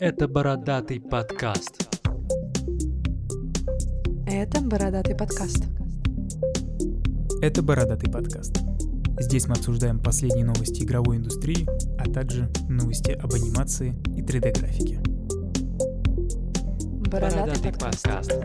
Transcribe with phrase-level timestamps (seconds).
[0.00, 1.88] Это бородатый подкаст.
[4.26, 5.64] Это бородатый подкаст.
[7.40, 8.58] Это «Бородатый подкаст».
[9.20, 11.66] Здесь мы обсуждаем последние новости игровой индустрии,
[11.98, 15.00] а также новости об анимации и 3D-графике.
[17.10, 18.38] Бородатый, подкаст.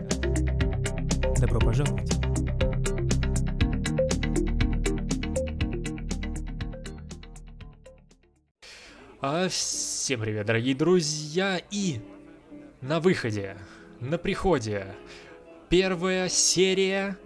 [1.40, 2.23] Добро пожаловать!
[9.26, 11.98] А всем привет, дорогие друзья, и
[12.82, 13.56] на выходе,
[13.98, 14.94] на приходе,
[15.70, 17.16] первая серия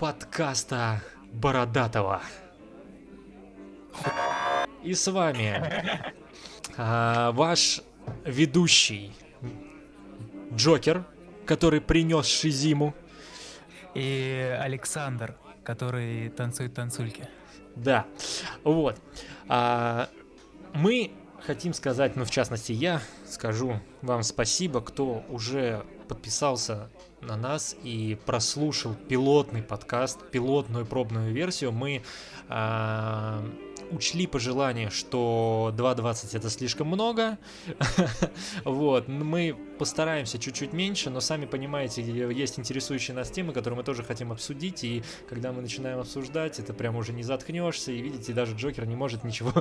[0.00, 1.00] подкаста
[1.32, 2.22] Бородатого.
[4.82, 5.62] И с вами
[6.76, 7.82] а, ваш
[8.24, 9.12] ведущий
[10.52, 11.04] Джокер,
[11.46, 12.96] который принес Шизиму.
[13.94, 17.28] И Александр, который танцует танцульки.
[17.76, 18.06] Да,
[18.64, 18.98] вот.
[19.46, 20.08] А,
[20.74, 21.12] мы
[21.46, 28.18] хотим сказать, ну, в частности, я скажу вам спасибо, кто уже подписался на нас и
[28.26, 31.72] прослушал пилотный подкаст, пилотную пробную версию.
[31.72, 32.02] Мы
[32.48, 33.44] а,
[33.90, 37.38] учли пожелание, что 2.20 это слишком много.
[38.64, 44.04] вот, мы постараемся чуть-чуть меньше, но сами понимаете, есть интересующие нас темы, которые мы тоже
[44.04, 48.54] хотим обсудить, и когда мы начинаем обсуждать, это прям уже не заткнешься, и видите, даже
[48.54, 49.52] Джокер не может ничего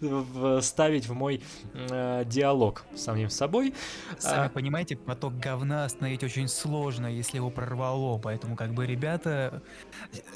[0.60, 1.42] вставить в мой
[1.72, 3.74] э, диалог с самим собой.
[4.20, 9.60] Сами а, понимаете, поток говна остановить очень сложно, если его прорвало, поэтому как бы, ребята,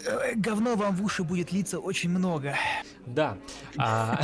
[0.04, 2.56] э, говно вам в уши будет литься очень много.
[3.06, 3.38] Да.
[3.76, 4.20] А...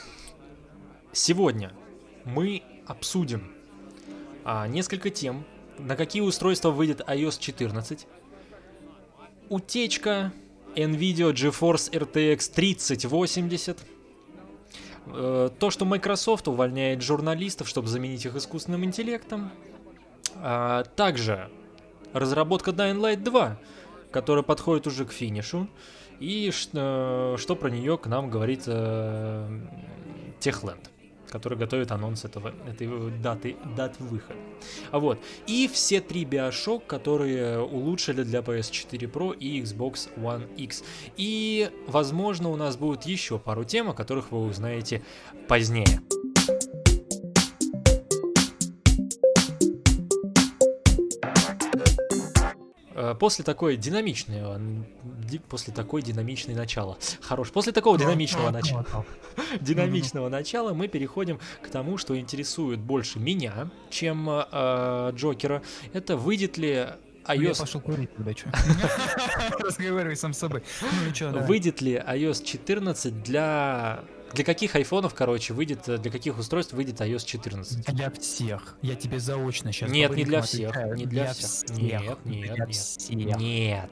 [1.12, 1.72] Сегодня
[2.26, 3.52] мы обсудим.
[4.44, 5.44] А, несколько тем,
[5.78, 8.06] на какие устройства выйдет iOS 14,
[9.48, 10.32] утечка
[10.74, 13.78] NVIDIA GeForce RTX 3080,
[15.06, 19.50] э, то, что Microsoft увольняет журналистов, чтобы заменить их искусственным интеллектом,
[20.36, 21.50] а, также
[22.12, 23.58] разработка Dying Light 2,
[24.10, 25.68] которая подходит уже к финишу,
[26.20, 29.60] и что, что про нее к нам говорит э,
[30.40, 30.90] Техленд
[31.30, 32.88] который готовит анонс этого, этой
[33.22, 34.38] даты, даты выхода.
[34.90, 35.18] А вот.
[35.46, 40.84] И все три Bioshock, которые улучшили для PS4 Pro и Xbox One X.
[41.16, 45.02] И, возможно, у нас будет еще пару тем, о которых вы узнаете
[45.48, 46.00] позднее.
[53.18, 54.42] После такой динамичной,
[55.48, 58.86] после такой динамичной начала, хорош, после такого динамичного начала,
[59.60, 65.62] динамичного начала мы переходим к тому, что интересует больше меня, чем э, Джокера.
[65.92, 66.88] Это выйдет ли
[67.28, 67.42] iOS...
[67.42, 68.50] Я пошел курить тогда, что?
[69.58, 70.62] Разговаривай сам с собой.
[71.20, 77.00] Ну, выйдет ли iOS 14 для для каких айфонов, короче, выйдет, для каких устройств выйдет
[77.00, 77.94] iOS 14?
[77.94, 78.76] Для всех.
[78.82, 80.74] Я тебе заочно сейчас Нет, не для всех.
[80.96, 81.48] Не для, для всех.
[81.48, 81.78] всех.
[81.78, 82.74] Нет, нет, для нет.
[82.74, 83.36] Всех.
[83.38, 83.90] Нет.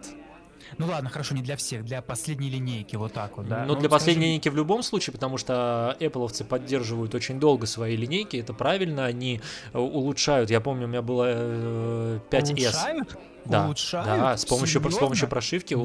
[0.79, 3.65] Ну ладно, хорошо, не для всех, для последней линейки, вот так вот, да.
[3.65, 4.27] Но ну, для последней скажи...
[4.27, 9.41] линейки в любом случае, потому что Appleовцы поддерживают очень долго свои линейки, это правильно, они
[9.73, 10.51] э, улучшают.
[10.51, 12.31] Я помню, у меня было 5S.
[12.31, 13.19] Э, улучшают?
[13.45, 14.07] Да, улучшают?
[14.07, 15.77] да, с помощью, с помощью прошивки.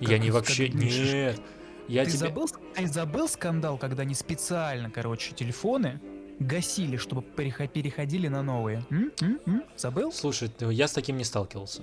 [0.00, 0.68] Я не вообще...
[0.68, 1.40] Нет.
[1.88, 2.18] Я ты, тебе...
[2.18, 6.00] забыл, ты забыл скандал, когда они специально, короче, телефоны
[6.38, 8.84] гасили, чтобы переходили на новые?
[8.90, 9.12] М?
[9.20, 9.40] М?
[9.46, 9.64] М?
[9.76, 10.12] Забыл?
[10.12, 11.82] Слушай, я с таким не сталкивался.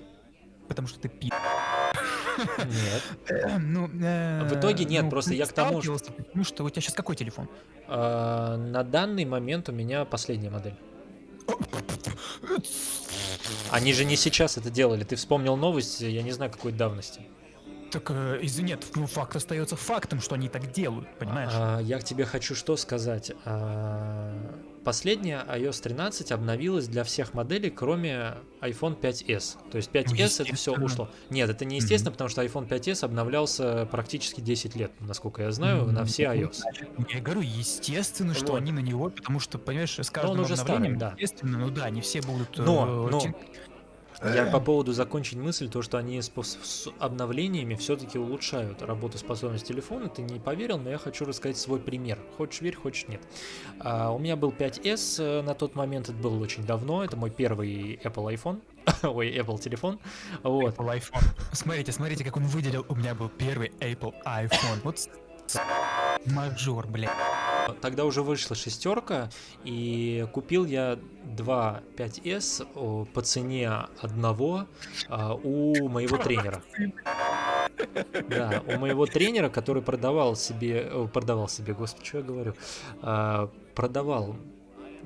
[0.69, 1.29] Потому что ты пи...
[2.37, 3.03] Нет.
[3.27, 5.97] Э, ну, э, в итоге нет, ну, просто я к тому, что...
[6.33, 7.49] Ну что, у тебя сейчас какой телефон?
[7.87, 10.75] А, на данный момент у меня последняя модель.
[13.71, 15.03] Они же не сейчас это делали.
[15.03, 17.21] Ты вспомнил новость, я не знаю какой давности.
[17.91, 21.51] Так, э, из нет, ну факт остается фактом, что они так делают, понимаешь?
[21.53, 23.31] А, я к тебе хочу что сказать.
[23.45, 24.35] А,
[24.83, 29.57] последняя iOS 13 обновилась для всех моделей, кроме iPhone 5s.
[29.71, 31.09] То есть 5s ну, это все ушло.
[31.29, 32.13] Нет, это не естественно, mm-hmm.
[32.13, 35.91] потому что iPhone 5s обновлялся практически 10 лет, насколько я знаю, mm-hmm.
[35.91, 36.59] на все iOS.
[37.09, 38.57] Я говорю, естественно, что вот.
[38.57, 41.13] они на него, потому что, понимаешь, с каждым обновлением, старый, да.
[41.17, 42.57] естественно, ну да, не все будут...
[42.57, 43.21] Но, э, но,
[44.23, 50.09] я по поводу закончить мысль, то, что они с, с обновлениями все-таки улучшают работоспособность телефона.
[50.09, 52.19] Ты не поверил, но я хочу рассказать свой пример.
[52.37, 53.21] Хочешь верь, хочешь нет.
[53.79, 57.29] А, у меня был 5S э, на тот момент, это было очень давно, это мой
[57.29, 58.61] первый Apple iPhone.
[59.03, 59.99] Ой, Apple телефон.
[60.43, 60.75] Вот.
[60.75, 61.23] Apple iPhone.
[61.53, 62.85] Смотрите, смотрите, как он выделил.
[62.89, 64.79] У меня был первый Apple iPhone.
[64.83, 64.97] Вот
[66.25, 67.09] мажор, блядь.
[67.81, 69.29] Тогда уже вышла шестерка,
[69.63, 73.69] и купил я два 5S по цене
[74.01, 74.67] одного
[75.07, 76.63] а, у моего тренера.
[78.27, 82.53] Да, у моего тренера, который продавал себе, продавал себе, господи, что я говорю,
[83.01, 84.35] а, продавал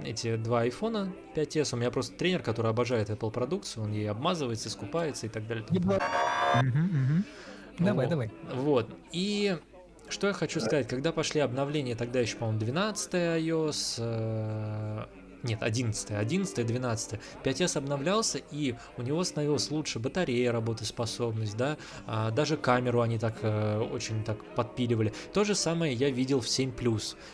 [0.04, 1.76] эти два айфона 5s.
[1.76, 5.66] У меня просто тренер, который обожает Apple продукцию, он ей обмазывается, искупается и так далее.
[5.72, 5.92] Мгм,
[6.56, 7.26] мгм.
[7.80, 8.10] Давай, Вот.
[8.10, 8.32] давай.
[8.54, 8.90] Вот.
[9.12, 9.58] И
[10.14, 15.06] что я хочу сказать, когда пошли обновления, тогда еще, по-моему, 12 iOS, э,
[15.42, 22.32] нет, 11 11 12 5s обновлялся, и у него становилась лучше батарея, работоспособность, да, а,
[22.32, 25.14] даже камеру они так э, очень так подпиливали.
[25.34, 26.72] То же самое я видел в 7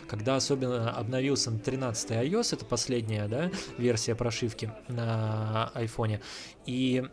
[0.08, 6.20] когда особенно обновился на 13 iOS, это последняя, да, версия прошивки на айфоне,
[6.66, 7.06] и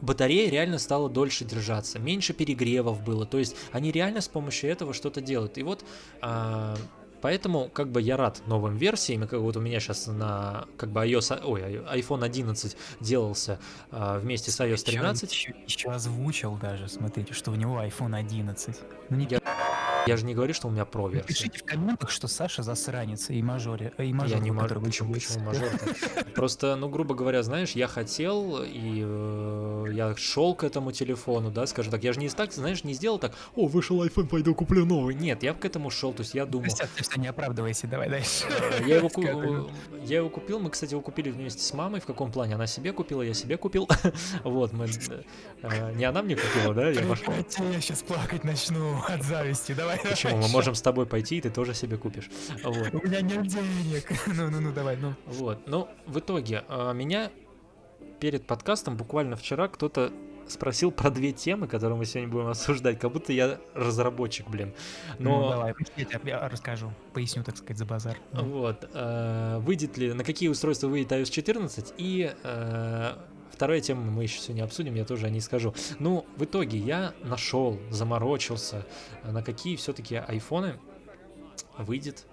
[0.00, 4.92] батарея реально стала дольше держаться, меньше перегревов было, то есть они реально с помощью этого
[4.92, 5.58] что-то делают.
[5.58, 5.84] И вот
[6.20, 6.76] а,
[7.20, 11.00] поэтому как бы я рад новым версиям, как вот у меня сейчас на как бы
[11.06, 11.62] iOS, ой,
[12.00, 13.58] iPhone 11 делался
[13.90, 15.32] а, вместе с iOS 13.
[15.32, 18.76] Еще, еще озвучил даже, смотрите, что у него iPhone 11.
[19.10, 19.40] Ну, не Я-
[20.06, 21.26] Я же не говорю, что у меня про версия.
[21.26, 25.40] Пишите в комментах, что Саша засранец и мажоре, и мажор, Я не мажор, почему, почему
[25.44, 25.68] мажор
[26.34, 31.66] Просто, ну, грубо говоря, знаешь, я хотел, и э, я шел к этому телефону, да,
[31.66, 34.84] скажем так, я же не так, знаешь, не сделал так, о, вышел iPhone, пойду куплю
[34.84, 35.14] новый.
[35.14, 38.08] Нет, я к этому шел, то есть я думал, Костя, ты все не оправдывайся, давай
[38.08, 38.44] дальше.
[38.48, 39.70] Э, Я его, Рассказывай.
[40.04, 42.00] я его купил, мы, кстати, его купили вместе с мамой.
[42.00, 42.54] В каком плане?
[42.54, 43.88] Она себе купила, я себе купил.
[44.44, 44.86] Вот, мы...
[45.62, 46.90] э, Не она мне купила, да?
[46.90, 49.95] Я сейчас плакать начну от зависти, давай.
[50.08, 50.36] Почему?
[50.38, 52.30] Мы можем с тобой пойти, и ты тоже себе купишь.
[52.62, 52.94] Вот.
[52.94, 54.10] У меня нет денег.
[54.26, 55.14] Ну-ну-ну, давай, ну.
[55.26, 55.66] Вот.
[55.66, 57.30] Ну, в итоге, а, меня
[58.20, 60.12] перед подкастом буквально вчера кто-то
[60.48, 64.72] спросил про две темы, которые мы сегодня будем обсуждать, как будто я разработчик, блин.
[65.18, 68.16] Ну, Но давай, я тебе расскажу, поясню, так сказать, за базар.
[68.32, 68.44] Ну.
[68.44, 68.88] Вот.
[68.92, 73.12] э, Выйдет ли, на какие устройства выйдет iOS 14 и э,
[73.56, 75.74] вторая тема мы еще сегодня обсудим, я тоже о ней скажу.
[75.98, 78.86] Ну, в итоге я нашел, заморочился,
[79.22, 80.74] э, на какие все-таки айфоны
[81.78, 82.26] выйдет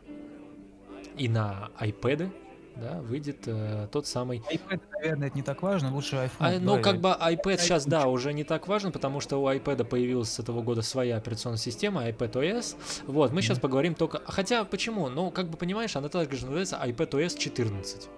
[1.18, 2.30] и на iPad,
[2.76, 6.30] да, выйдет э, тот самый iPad, наверное, это не так важно, лучше iPhone.
[6.40, 9.86] а, ну, как бы iPad сейчас, да, уже не так важен, потому что у iPad
[9.86, 12.76] появилась с этого года своя операционная система, iPad OS.
[13.08, 13.62] Вот, мы сейчас Мгм.
[13.62, 14.22] поговорим только...
[14.26, 15.08] Хотя, почему?
[15.08, 18.10] Ну, как бы понимаешь, она также называется iPad OS 14.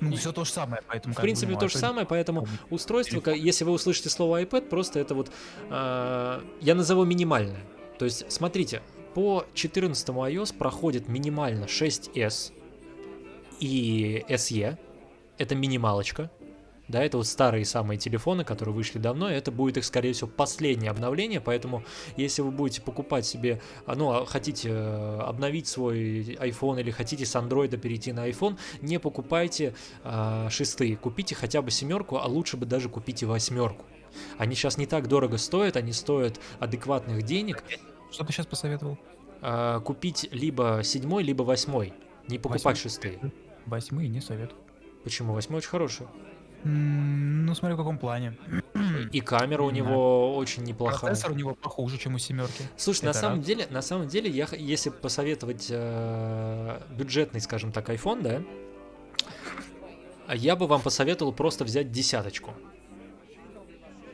[0.00, 1.14] Ну, и- все то же самое, поэтому...
[1.14, 3.34] В как бы, принципе, ну, то же iPad самое, поэтому устройство, Телефон.
[3.44, 5.30] если вы услышите слово iPad, просто это вот,
[5.70, 7.64] э, я назову минимальное.
[7.98, 8.82] То есть, смотрите,
[9.14, 12.52] по 14 iOS проходит минимально 6s
[13.60, 14.78] и SE,
[15.38, 16.30] это минималочка,
[16.88, 20.90] да, это вот старые самые телефоны, которые вышли давно, это будет их, скорее всего, последнее
[20.90, 21.82] обновление, поэтому
[22.16, 27.26] если вы будете покупать себе, а, ну, а хотите э, обновить свой iPhone или хотите
[27.26, 29.74] с Android перейти на iPhone, не покупайте
[30.04, 33.84] а, шестые, купите хотя бы семерку, а лучше бы даже купите восьмерку.
[34.38, 37.62] Они сейчас не так дорого стоят, они стоят адекватных денег.
[38.10, 38.98] Что ты сейчас посоветовал?
[39.42, 41.92] А, купить либо седьмой, либо восьмой.
[42.28, 42.76] Не покупать Восьмой.
[42.76, 43.32] шестые.
[43.66, 44.60] Восьмые не советую.
[45.04, 45.32] Почему?
[45.32, 46.06] Восьмой очень хороший.
[46.68, 48.36] Ну, смотри, в каком плане.
[49.12, 49.76] И камера у Да.
[49.76, 51.00] него очень неплохая.
[51.00, 52.64] Процессор у него похуже, чем у семерки.
[52.76, 53.46] Слушай, на самом раз.
[53.46, 58.42] деле, на самом деле, я, если посоветовать э, бюджетный, скажем так, iPhone, да,
[60.34, 62.52] я бы вам посоветовал просто взять десяточку.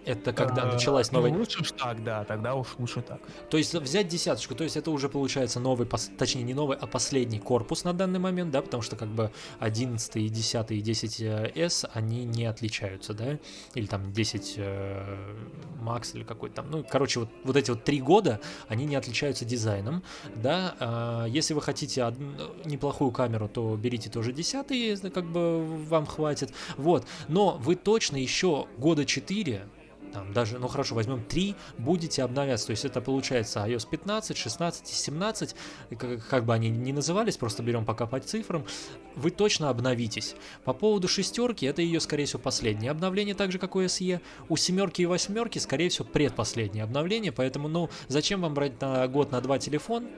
[0.05, 1.33] Это когда А, началась ну, новая...
[1.33, 3.21] лучше уж так, да, тогда уж лучше так.
[3.51, 5.87] То есть взять десяточку, то есть это уже получается новый,
[6.19, 9.31] точнее не новый, а последний корпус на данный момент, да, потому что как бы
[9.61, 13.39] 11 и 10 и 10s, они не отличаются, да,
[13.75, 15.37] или там 10 э,
[15.81, 19.45] Max или какой-то там, ну, короче, вот, вот эти вот три года, они не отличаются
[19.45, 20.03] дизайном,
[20.35, 22.19] да, А, если вы хотите од-
[22.65, 28.17] неплохую камеру, то берите тоже 10 если как бы вам хватит, вот, но вы точно
[28.17, 29.63] еще года 4
[30.13, 32.67] там даже, ну хорошо, возьмем 3, будете обновляться.
[32.67, 35.55] То есть это получается iOS 15, 16 и 17,
[35.91, 38.65] и как, как бы они ни назывались, просто берем пока по цифрам,
[39.17, 40.35] вы точно обновитесь.
[40.65, 44.21] По поводу шестерки, это ее, скорее всего, последнее обновление, так же, как у SE.
[44.49, 49.33] У семерки и восьмерки, скорее всего, предпоследнее обновление, поэтому, ну, зачем вам брать на год,
[49.33, 50.09] на два телефон?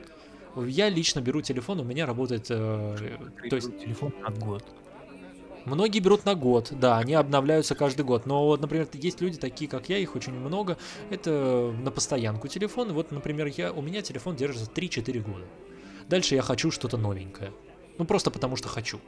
[0.57, 3.19] Я лично беру телефон, у меня работает, э,
[3.51, 4.65] то есть телефон на год.
[5.64, 8.26] Многие берут на год, да, они обновляются каждый год.
[8.26, 10.76] Но вот, например, есть люди такие, как я, их очень много.
[11.11, 12.90] Это на постоянку телефон.
[12.90, 15.44] И вот, например, я, у меня телефон держится 3-4 года.
[16.09, 17.52] Дальше я хочу что-то новенькое.
[17.99, 19.00] Ну, просто потому что хочу.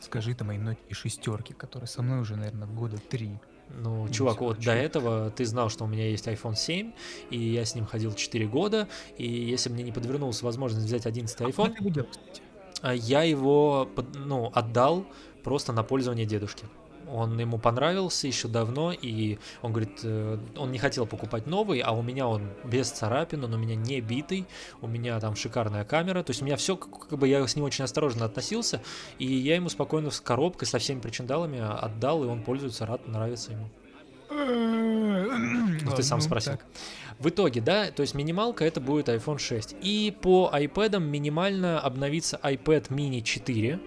[0.00, 3.30] Скажи это моей ноте шестерки, которые со мной уже, наверное, года три.
[3.70, 4.66] Ну, Не чувак, вот хочу.
[4.66, 6.92] до этого ты знал, что у меня есть iPhone 7,
[7.30, 11.38] и я с ним ходил 4 года, и если мне не подвернулась возможность взять 11
[11.40, 12.42] iPhone, Как ты его делал, кстати?
[12.80, 15.04] а я его, ну, отдал
[15.44, 16.64] просто на пользование дедушке.
[17.10, 21.92] он ему понравился еще давно, и он говорит, э, он не хотел покупать новый, а
[21.92, 24.44] у меня он без царапин, он у меня не битый,
[24.82, 27.64] у меня там шикарная камера, то есть у меня все, как бы я с ним
[27.64, 28.82] очень осторожно относился,
[29.18, 33.52] и я ему спокойно с коробкой, со всеми причиндалами отдал, и он пользуется, рад, нравится
[33.52, 33.70] ему.
[34.30, 36.52] Ну, ты сам Ну, спросил.
[36.52, 36.66] так.
[37.18, 39.76] В итоге, да, то есть минималка это будет iPhone 6.
[39.80, 43.80] И по iPad минимально обновится iPad mini 4.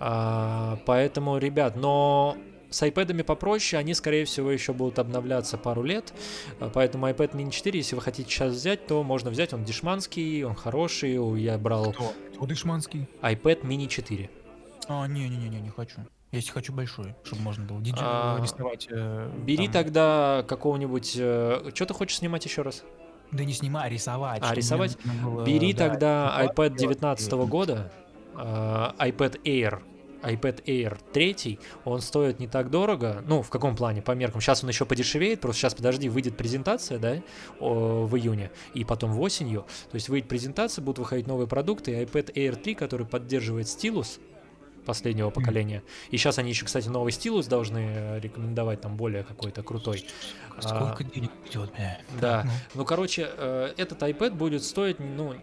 [0.00, 2.36] А, поэтому, ребят, но
[2.70, 6.12] с iPad попроще, они, скорее всего, еще будут обновляться пару лет.
[6.58, 9.52] А, Поэтому iPad mini 4, если вы хотите сейчас взять, то можно взять.
[9.52, 11.14] Он дешманский, он хороший.
[11.40, 12.12] Я брал Кто?
[12.34, 13.08] Кто Дышманский?
[13.22, 14.30] iPad mini 4.
[14.88, 16.00] А, не-не-не, не хочу.
[16.32, 18.86] Если хочу большой, чтобы можно было диджей А, рисовать.
[18.88, 21.10] э, Бери там- тогда какого-нибудь...
[21.10, 22.84] Что ты хочешь снимать еще раз?
[23.32, 24.40] Да не снимай, а рисовать.
[24.44, 24.96] А, рисовать?
[25.24, 26.98] было, Бери да, тогда iPad делать.
[26.98, 27.92] 19 года,
[28.40, 29.82] iPad Air,
[30.22, 34.62] iPad Air 3, он стоит не так дорого, ну, в каком плане, по меркам, сейчас
[34.62, 37.22] он еще подешевеет, просто сейчас, подожди, выйдет презентация, да,
[37.58, 42.04] в июне, и потом в осенью, то есть выйдет презентация, будут выходить новые продукты, и
[42.04, 44.20] iPad Air 3, который поддерживает стилус,
[44.80, 45.82] последнего поколения.
[46.10, 50.06] И сейчас они еще, кстати, новый стилус должны э, рекомендовать, там более какой-то крутой.
[50.58, 51.70] Сколько денег идет?
[52.20, 52.42] Да.
[52.44, 55.34] Ну, Ну, короче, э, этот iPad будет стоить, ну,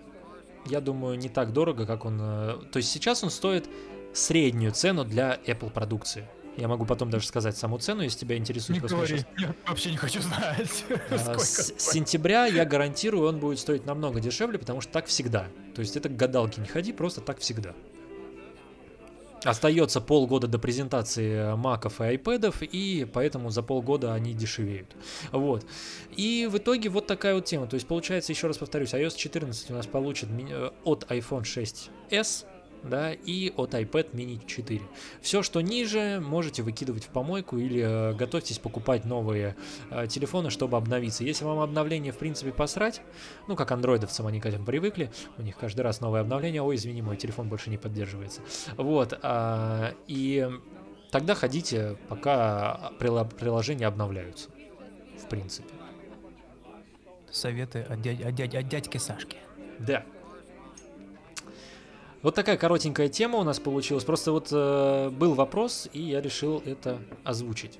[0.69, 2.19] я думаю, не так дорого, как он...
[2.21, 3.69] э, То есть сейчас он стоит
[4.13, 6.27] среднюю цену для Apple продукции.
[6.57, 8.81] Я могу потом даже сказать саму цену, если тебя интересует.
[8.81, 10.85] Не говори, щас- я вообще не хочу знать.
[11.11, 15.47] А, С сентября, я гарантирую, он будет стоить намного дешевле, потому что так всегда.
[15.75, 17.73] То есть это к гадалке не ходи, просто так всегда.
[19.43, 24.95] Остается полгода до презентации маков и айпэдов, и поэтому за полгода они дешевеют.
[25.31, 25.65] Вот.
[26.15, 27.67] И в итоге вот такая вот тема.
[27.67, 32.45] То есть получается, еще раз повторюсь, iOS 14 у нас получит э, от iPhone 6s,
[32.83, 34.81] да, и от iPad mini 4.
[35.21, 39.55] Все, что ниже, можете выкидывать в помойку или э, готовьтесь покупать новые
[39.89, 41.23] э, телефоны, чтобы обновиться.
[41.23, 43.01] Если вам обновление, в принципе, посрать,
[43.47, 47.01] ну, как андроидовцам они к этому привыкли, у них каждый раз новое обновление, ой, извини,
[47.01, 48.41] мой телефон больше не поддерживается.
[48.77, 50.49] Вот, а, и
[51.11, 54.49] тогда ходите, пока приложения обновляются,
[55.21, 55.69] в принципе.
[57.31, 59.37] Советы от, дядь- от дядь- от дядьки Сашки.
[59.79, 60.03] Да.
[62.23, 64.03] Вот такая коротенькая тема у нас получилась.
[64.03, 67.79] Просто вот э, был вопрос, и я решил это озвучить.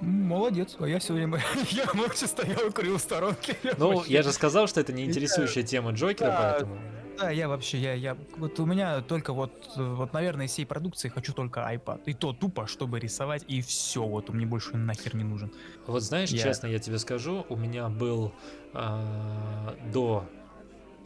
[0.00, 1.40] Молодец, а я сегодня
[1.70, 3.56] я молча стоял и курил в сторонке.
[3.78, 4.12] Ну, Вообще.
[4.12, 6.52] я же сказал, что это не интересующая тема Джокера, Да.
[6.52, 6.78] поэтому...
[7.18, 10.66] Да, я вообще, я, я, вот у меня только вот, э, вот, наверное, из всей
[10.66, 12.00] продукции хочу только iPad.
[12.06, 15.52] И то тупо, чтобы рисовать, и все, вот он мне больше нахер не нужен.
[15.86, 18.32] Вот знаешь, Я- честно, я тебе скажу, у меня был
[18.72, 20.24] а, до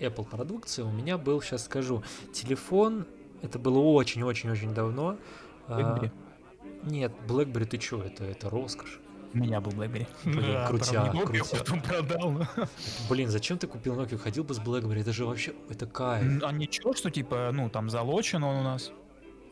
[0.00, 3.06] Apple продукции, у меня был, сейчас скажу, телефон,
[3.42, 5.16] это было очень-очень-очень давно.
[5.68, 6.10] а, BlackBerry.
[6.84, 9.00] нет, BlackBerry, ты чё, это, это роскошь.
[9.34, 10.06] У меня был BlackBerry.
[10.24, 11.58] Блин, Да, правда, Nokia, крутяк.
[11.58, 12.30] потом продал.
[12.30, 12.46] но-
[13.10, 16.42] Блин, зачем ты купил Nokia, ходил бы с BlackBerry, это же вообще, это кайф.
[16.42, 18.92] А ничего, что типа, ну, там залочен он у нас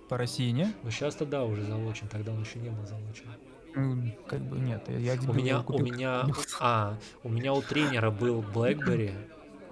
[0.09, 0.73] по России, не?
[0.83, 3.27] Ну сейчас-то да, уже залочен, тогда он еще не был залочен.
[3.77, 4.85] Ну, как бы нет.
[4.89, 6.27] Я, я У меня, у меня,
[6.61, 9.13] а, у меня у тренера был BlackBerry,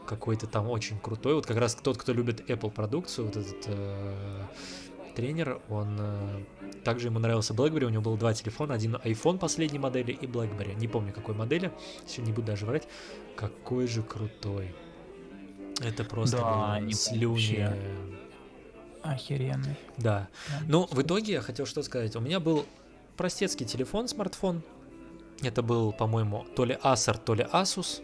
[0.06, 1.34] какой-то там очень крутой.
[1.34, 4.44] Вот как раз тот, кто любит Apple продукцию, вот этот э,
[5.14, 6.44] тренер, он э,
[6.84, 10.74] также ему нравился BlackBerry, у него было два телефона, один iPhone последней модели и BlackBerry.
[10.74, 11.72] Не помню какой модели,
[12.06, 12.88] сегодня не буду даже врать.
[13.36, 14.74] Какой же крутой.
[15.80, 17.68] Это просто Да, было слюни.
[19.02, 19.76] Охеренный.
[19.96, 20.28] Да.
[20.46, 22.14] Прям Ну, в итоге я хотел что сказать.
[22.14, 22.66] У меня был
[23.16, 24.62] простецкий телефон, смартфон.
[25.42, 28.02] Это был, по-моему, то ли Acer, то ли Asus.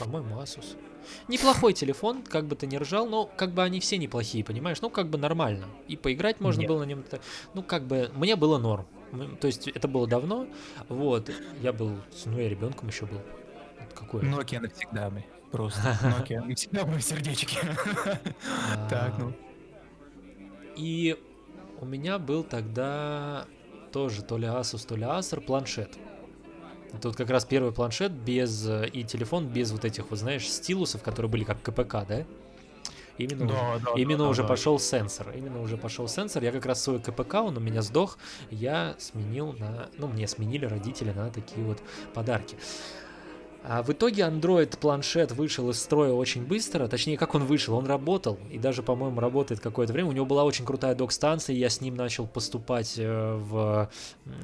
[0.00, 0.76] По-моему, Asus.
[1.28, 4.80] Неплохой телефон, как бы ты ни ржал, но как бы они все неплохие, понимаешь?
[4.80, 5.66] Ну, как бы нормально.
[5.88, 6.68] И поиграть можно Нет.
[6.68, 7.04] было на нем.
[7.54, 8.86] Ну, как бы, мне было норм.
[9.40, 10.46] То есть, это было давно.
[10.88, 11.30] Вот.
[11.60, 11.92] Я был,
[12.24, 13.20] ну, я ребенком еще был.
[13.94, 14.22] Какой?
[14.22, 15.24] Nokia навсегда, блин.
[15.50, 17.58] Просто Nokia навсегда в сердечки.
[18.90, 19.32] Так, ну.
[20.76, 21.16] И
[21.80, 23.46] у меня был тогда
[23.92, 25.96] тоже то ли Asus, то ли Acer планшет.
[26.96, 30.48] Это вот как раз первый планшет без э, и телефон без вот этих вот, знаешь,
[30.48, 32.24] стилусов, которые были как КПК, да?
[33.16, 34.48] Именно, уже, Да, да, именно да, уже да.
[34.48, 35.30] пошел сенсор.
[35.36, 36.42] Именно уже пошел сенсор.
[36.42, 38.18] Я как раз свой КПК, он у меня сдох.
[38.50, 39.88] Я сменил на...
[39.98, 41.78] Ну, мне сменили родители на такие вот
[42.12, 42.56] подарки.
[43.66, 47.86] А в итоге Android планшет вышел из строя очень быстро, точнее, как он вышел, он
[47.86, 50.10] работал, и даже, по-моему, работает какое-то время.
[50.10, 53.90] У него была очень крутая док-станция, я с ним начал поступать э, в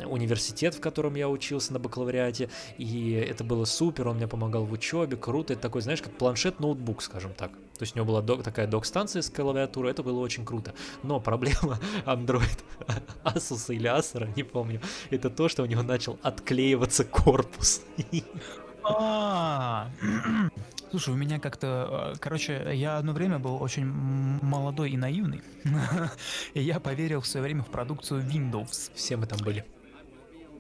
[0.07, 2.49] университет, в котором я учился на бакалавриате,
[2.79, 7.03] и это было супер, он мне помогал в учебе, круто, это такой, знаешь, как планшет-ноутбук,
[7.03, 7.53] скажем так.
[7.53, 10.73] То есть у него была док, такая док-станция с клавиатурой, это было очень круто.
[11.03, 12.59] Но проблема Android
[13.25, 17.83] Asus или Acer, не помню, это то, что у него начал отклеиваться корпус.
[18.85, 19.91] А,
[20.91, 25.41] Слушай, у меня как-то, э, короче, я одно время был очень молодой и наивный,
[26.55, 28.91] и я поверил в свое время в продукцию Windows.
[28.95, 29.65] Все мы там были.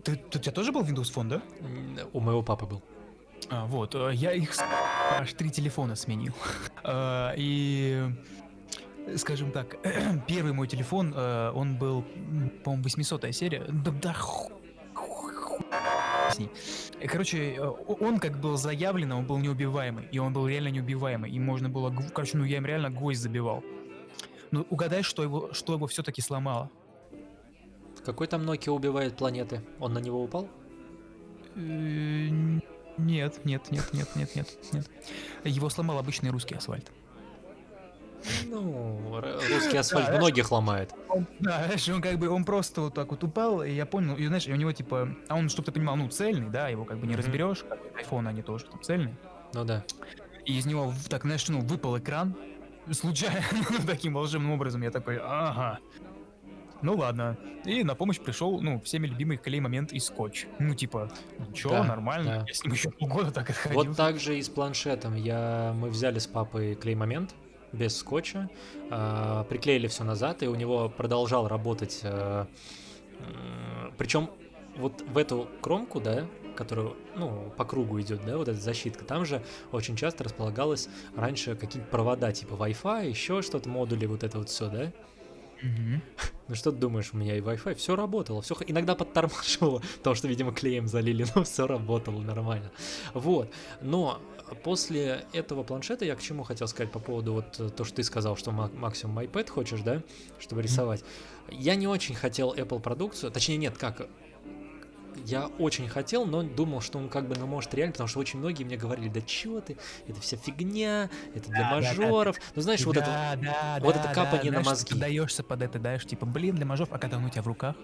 [0.04, 1.42] Ты, ты- у тебя тоже был Windows Phone, да?
[2.12, 2.82] У моего папы был.
[3.48, 4.54] А, вот, э, я их
[5.18, 6.32] аж три телефона сменил.
[6.84, 8.08] А, И,
[9.16, 9.78] скажем так,
[10.28, 12.04] первый мой телефон, он был,
[12.62, 13.64] по-моему, 800 серия.
[13.68, 14.12] Да, да
[16.30, 16.50] с ней.
[17.00, 20.08] Э, Короче, э, он как был заявлен, он был неубиваемый.
[20.12, 21.30] И он был реально неубиваемый.
[21.30, 23.62] И можно было, короче, ну я им реально гвоздь забивал.
[24.50, 26.70] Ну, угадай, что его, что его все-таки сломало.
[28.04, 29.62] Какой там Nokia убивает планеты?
[29.78, 30.48] Он на него упал?
[31.54, 32.28] Э,
[32.98, 34.90] Нет, нет, нет, нет, нет, нет, нет.
[35.44, 36.90] Его сломал обычный русский асфальт.
[38.46, 40.92] Ну, русский асфальт Да, многих ломает.
[41.08, 44.16] Он, да, знаешь, он как бы, он просто вот так вот упал, и я понял,
[44.16, 46.84] и знаешь, и у него типа, а он, чтобы ты понимал, ну, цельный, да, его
[46.84, 47.22] как бы не Мгм.
[47.22, 49.16] разберешь, как iPhone они тоже там цельные.
[49.54, 49.84] Ну да.
[50.44, 52.34] И из него, так, знаешь, ну, выпал экран,
[52.92, 55.78] случайно, ну, таким волшебным образом, я такой, ага.
[56.82, 57.36] Ну ладно.
[57.66, 60.46] И на помощь пришел, ну, всеми любимый клей-момент и скотч.
[60.58, 61.10] Ну, типа,
[61.50, 62.24] ничего, Да, нормально.
[62.40, 62.44] да.
[62.48, 63.84] Я с ним еще полгода так отходил.
[63.84, 65.14] Вот так же и с планшетом.
[65.14, 65.74] Я...
[65.76, 67.34] Мы взяли с папой клей-момент
[67.72, 68.50] без скотча,
[68.90, 72.02] а, приклеили все назад, и у него продолжал работать.
[73.98, 74.30] Причем
[74.76, 79.24] вот в эту кромку, да, которую, ну, по кругу идет, да, вот эта защитка, там
[79.24, 84.48] же очень часто располагалось раньше какие-то провода, типа Wi-Fi, еще что-то, модули, вот это вот
[84.48, 84.92] все, да.
[85.62, 86.02] Мгм.
[86.48, 90.26] Ну что ты думаешь, у меня и Wi-Fi, все работало, все иногда подтормаживало, потому что,
[90.26, 92.72] видимо, клеем залили, но все работало нормально.
[93.14, 93.48] Вот,
[93.80, 94.20] но
[94.54, 98.02] после этого планшета я к чему хотел сказать по поводу вот э, то, что ты
[98.04, 100.02] сказал, что ма- максимум iPad хочешь, да,
[100.38, 101.04] чтобы рисовать.
[101.50, 104.08] Я не очень хотел Apple продукцию, точнее нет, как
[105.26, 108.38] я очень хотел, но думал, что он как бы, ну, может, реально, потому что очень
[108.38, 109.76] многие мне говорили, да чё ты,
[110.06, 111.74] это вся фигня, это для Да, да, да.
[111.76, 112.36] мажоров.
[112.54, 114.94] Ну, знаешь, вот это да, да, вот да, это капание на знаешь, мозги.
[114.94, 117.46] Ты даешься под это, даешь, типа, блин, для мажов, а когда он у тебя в
[117.46, 117.76] руках?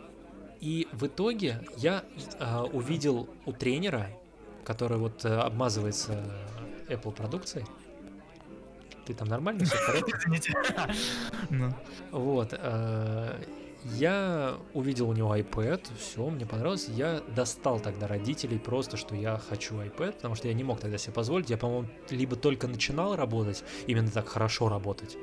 [0.61, 2.05] И в итоге я
[2.39, 4.09] а, увидел у тренера,
[4.65, 6.25] который вот э, обмазывается
[6.89, 7.67] Apple продукцией.
[9.07, 9.77] Ты там нормально все.
[11.51, 11.73] Ну.
[12.11, 12.49] Вот.
[12.53, 13.45] э,
[13.95, 16.89] Я увидел у него iPad, все, мне понравилось.
[16.89, 20.99] Я достал тогда родителей просто, что я хочу iPad, потому что я не мог тогда
[20.99, 21.51] себе позволить.
[21.51, 25.17] Я, по-моему, либо только начинал работать, именно так хорошо работать,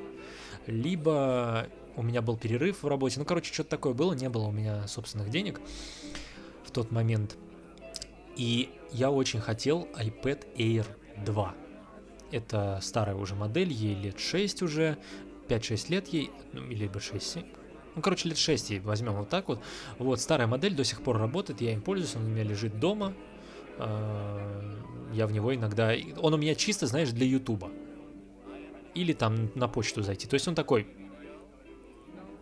[0.65, 3.19] либо у меня был перерыв в работе.
[3.19, 5.60] Ну, короче, что-то такое было, не было у меня собственных денег
[6.65, 7.36] в тот момент.
[8.38, 10.86] И я очень хотел iPad Air
[11.26, 11.56] 2.
[12.32, 14.97] Это старая уже модель, ей лет 6 уже,
[15.47, 17.38] 5-6 лет ей, ну, либо 6
[17.95, 19.62] ну, короче, лет 6 ей возьмем вот так вот.
[19.99, 23.13] Вот, старая модель до сих пор работает, я им пользуюсь, он у меня лежит дома.
[23.78, 24.80] э,
[25.13, 25.93] Я в него иногда...
[26.17, 27.69] Он у меня чисто, знаешь, для Ютуба.
[28.95, 30.28] Или там на почту зайти.
[30.28, 30.88] То есть он такой,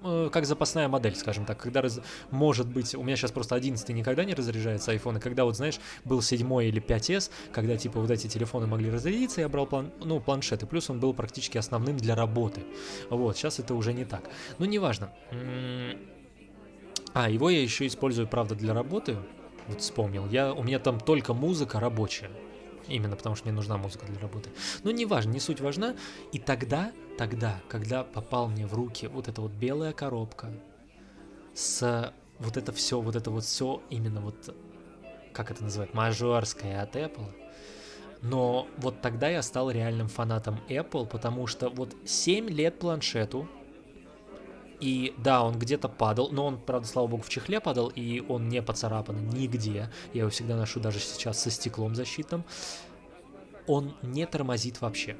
[0.03, 1.99] э, как запасная модель, скажем так, когда раз-
[2.31, 5.79] может быть, у меня сейчас просто 11 никогда не разряжается iPhone, и когда вот, знаешь,
[6.05, 10.19] был 7 или 5s, когда типа вот эти телефоны могли разрядиться, я брал план, ну,
[10.19, 12.63] планшет, и плюс он был практически основным для работы.
[13.09, 14.29] Вот, сейчас это уже не так.
[14.59, 15.11] Ну, неважно.
[15.31, 15.97] М,
[17.13, 19.17] А, его я еще использую, правда, для работы.
[19.67, 20.27] Вот вспомнил.
[20.29, 22.29] Я, у меня там только музыка рабочая.
[22.91, 24.49] Именно потому что мне нужна музыка для работы.
[24.83, 25.95] Но не важно, не суть важна.
[26.31, 30.51] И тогда, тогда, когда попал мне в руки вот эта вот белая коробка
[31.53, 34.55] с вот это все, вот это вот все именно вот,
[35.31, 37.31] как это называют, мажорское от Apple.
[38.21, 43.47] Но вот тогда я стал реальным фанатом Apple, потому что вот 7 лет планшету,
[44.81, 48.49] и да, он где-то падал, но он, правда, слава богу, в чехле падал, и он
[48.49, 49.91] не поцарапан нигде.
[50.13, 52.43] Я его всегда ношу даже сейчас со стеклом защитным.
[53.67, 55.15] Он не тормозит вообще.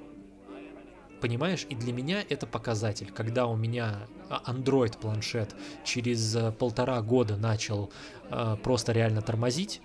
[1.22, 1.68] Понимаешь?
[1.70, 3.12] И для меня это показатель.
[3.12, 7.92] Когда у меня а, Android планшет через э, полтора года начал
[8.32, 9.82] э, просто реально тормозить,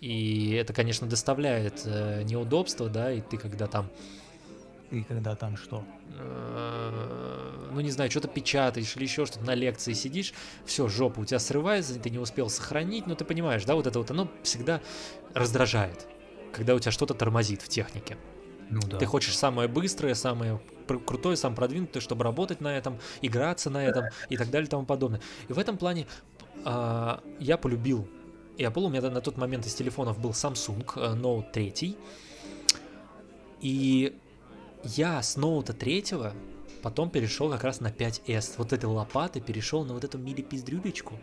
[0.00, 3.90] и это, конечно, доставляет э, неудобства, да, и ты когда там
[4.90, 5.84] И когда там что?
[6.20, 10.32] э, ну не знаю, что-то печатаешь или еще что-то на лекции сидишь,
[10.64, 13.98] все, жопа у тебя срывается, ты не успел сохранить, ну ты понимаешь, да, вот это
[13.98, 14.80] вот оно всегда
[15.34, 16.06] раздражает.
[16.52, 18.16] когда у тебя что-то тормозит в технике.
[18.70, 18.98] Ну да.
[18.98, 20.60] Ты хочешь самое быстрое, самое
[21.06, 24.84] крутое, самое продвинутое, чтобы работать на этом, играться на этом и так далее и тому
[24.84, 25.20] подобное.
[25.48, 26.08] И в этом плане
[26.64, 28.08] а, я полюбил
[28.58, 28.82] Apple.
[28.82, 31.96] У меня на тот момент из телефонов был Samsung э, Note 3.
[33.60, 34.18] И
[34.84, 36.04] я с Note 3
[36.82, 38.54] потом перешел как раз на 5S.
[38.56, 41.18] Вот этой лопаты перешел на вот эту мили-пиздрюлечку,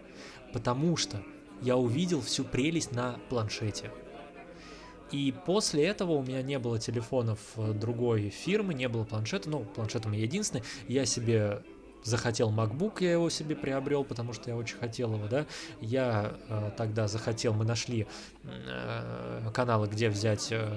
[0.54, 1.24] потому что
[1.62, 3.92] я увидел всю прелесть на планшете.
[5.12, 9.50] И после этого у меня не было телефонов э, другой фирмы, не было планшета.
[9.50, 10.64] Ну, планшет у меня единственный.
[10.90, 11.64] Я себе
[12.04, 15.46] захотел MacBook, я его себе приобрел, потому что я очень хотел его, да.
[15.80, 18.06] Я э, тогда захотел, мы нашли
[18.44, 20.70] э, каналы, где взять э,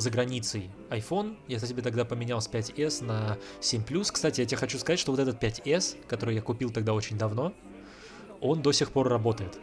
[0.00, 1.36] за границей iPhone.
[1.48, 4.10] Я себе тогда поменял с 5s на 7 Plus.
[4.12, 7.52] Кстати, я тебе хочу сказать, что вот этот 5s, который я купил тогда очень давно,
[8.40, 9.58] он до сих пор работает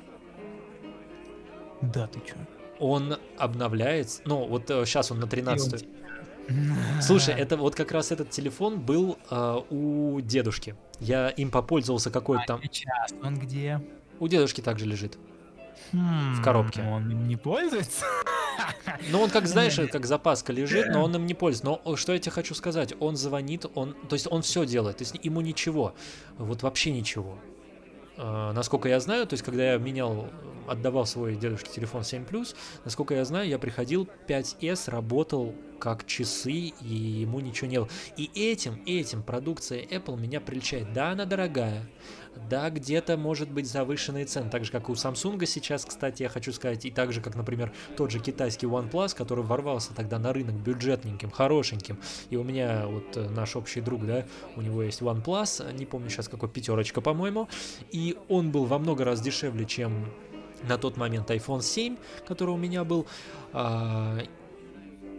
[1.81, 2.35] Да, ты чё?
[2.79, 4.21] он обновляется.
[4.25, 5.87] Ну, вот сейчас он на 13.
[7.01, 10.75] Слушай, это вот как раз этот телефон был э, у дедушки.
[10.99, 12.61] Я им попользовался какой-то А там.
[12.63, 13.81] сейчас он где?
[14.19, 15.17] У дедушки также лежит.
[15.91, 16.81] Хм, коробке.
[16.83, 18.05] Он не пользуется?
[19.09, 21.79] Ну, он как, знаешь, как запаска лежит, но он им не пользуется.
[21.85, 25.03] Но что я тебе хочу сказать, он звонит, он, то есть он все делает, то
[25.03, 25.93] есть ему ничего,
[26.37, 27.37] вот вообще ничего.
[28.17, 30.29] Э, насколько я знаю, то есть когда я менял,
[30.67, 32.25] отдавал свой дедушке телефон 7
[32.83, 37.89] насколько я знаю, я приходил 5S, работал как часы, и ему ничего не было.
[38.17, 40.93] И этим, этим продукция Apple меня прельщает.
[40.93, 41.87] Да, она дорогая,
[42.49, 46.29] да, где-то может быть завышенные цены, так же, как и у Samsung сейчас, кстати, я
[46.29, 50.33] хочу сказать, и так же, как, например, тот же китайский OnePlus, который ворвался тогда на
[50.33, 55.01] рынок бюджетненьким, хорошеньким, и у меня вот э, наш общий друг, да, у него есть
[55.01, 57.49] OnePlus, не помню сейчас какой, пятерочка, по-моему,
[57.91, 60.11] и он был во много раз дешевле, чем
[60.63, 63.05] на тот момент iPhone 7, который у меня был,
[63.53, 64.19] а,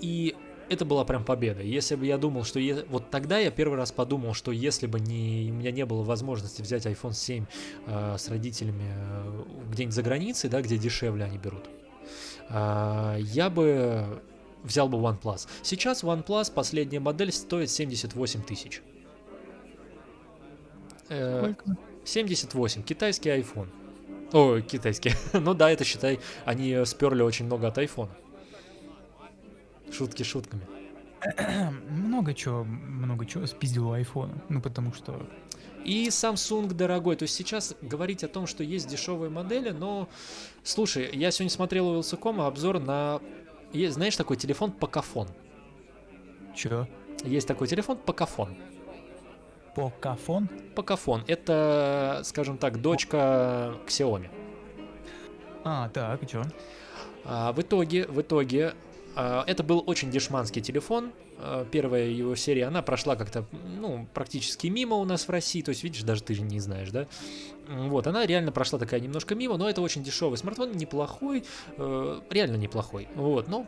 [0.00, 0.34] и
[0.68, 1.62] это была прям победа.
[1.62, 2.58] Если бы я думал, что...
[2.58, 6.02] е- Вот тогда я первый раз подумал, что если бы не, у меня не было
[6.02, 7.44] возможности взять iPhone 7
[7.86, 11.68] э, с родителями э, где-нибудь за границей, да, где дешевле они берут,
[12.50, 14.20] э, я бы
[14.62, 15.46] взял бы OnePlus.
[15.62, 18.82] Сейчас OnePlus, последняя модель, стоит 78 тысяч.
[21.08, 21.76] Э, Сколько?
[22.04, 22.82] 78.
[22.82, 23.68] Китайский iPhone.
[24.32, 25.12] Ой, китайский.
[25.32, 28.08] ну да, это считай, они сперли очень много от iPhone.
[29.92, 30.62] Шутки шутками.
[31.90, 34.34] Много чего, много чего спиздил у айфона.
[34.48, 35.26] Ну, потому что...
[35.84, 37.16] И Samsung дорогой.
[37.16, 40.08] То есть сейчас говорить о том, что есть дешевые модели, но...
[40.62, 43.20] Слушай, я сегодня смотрел у Вилсакома обзор на...
[43.72, 45.28] Есть, знаешь, такой телефон Покафон.
[46.54, 46.86] Чё?
[47.24, 48.56] Есть такой телефон Покафон.
[49.74, 50.48] Покафон?
[50.74, 51.22] Покафон.
[51.26, 54.28] Это, скажем так, дочка Xiaomi.
[55.64, 56.44] А, так, и чё?
[57.24, 58.74] А, в итоге, в итоге,
[59.16, 61.12] это был очень дешманский телефон.
[61.38, 65.62] А, Первая его серия, она прошла как-то, ну, практически мимо у нас в России.
[65.62, 67.06] То есть, видишь, даже ты не знаешь, да?
[67.68, 71.44] Вот, она реально прошла такая немножко мимо, но это очень дешевый смартфон, неплохой,
[71.76, 73.08] э, реально неплохой.
[73.14, 73.66] Вот, ну,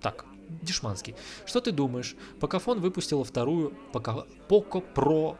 [0.00, 0.26] так,
[0.62, 1.14] дешманский.
[1.46, 2.14] Что ты думаешь?
[2.40, 5.36] Покафон выпустила вторую Пока- Poco Pro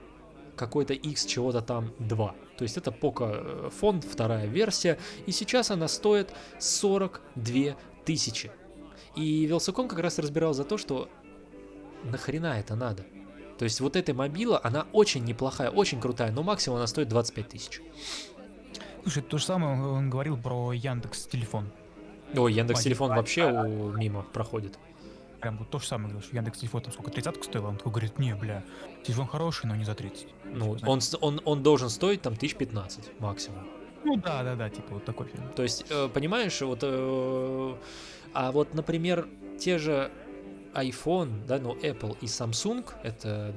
[0.57, 2.35] какой-то X чего-то там 2.
[2.57, 8.51] То есть это Poco э, фон, вторая версия, и сейчас она стоит 42 тысячи.
[9.17, 11.09] И Велсаком как раз разбирал за то, что
[12.05, 13.05] нахрена это надо.
[13.59, 17.49] То есть вот эта мобила, она очень неплохая, очень крутая, но максимум она стоит 25
[17.49, 17.81] тысяч.
[19.03, 21.71] Слушай, то же самое он- говорил про Яндекс телефон.
[22.37, 24.77] Ой, Яндекс Телефон вообще у- мимо проходит.
[25.41, 27.67] Прям вот то же самое говорил, что Яндекс телефон там сколько, тридцатку стоил?
[27.67, 28.65] Он такой говорит, не, бля,
[29.05, 30.27] телефон хороший, но не за 30.
[30.45, 33.69] Ну, он, он, он должен стоить там 1015 максимум.
[34.05, 35.49] Ну да, да, да, типа вот такой фильм.
[35.57, 36.81] То есть, э, понимаешь, вот...
[36.83, 37.75] э,
[38.35, 40.11] а вот, например, те же
[40.75, 43.55] iPhone, да, ну, Apple и Samsung, это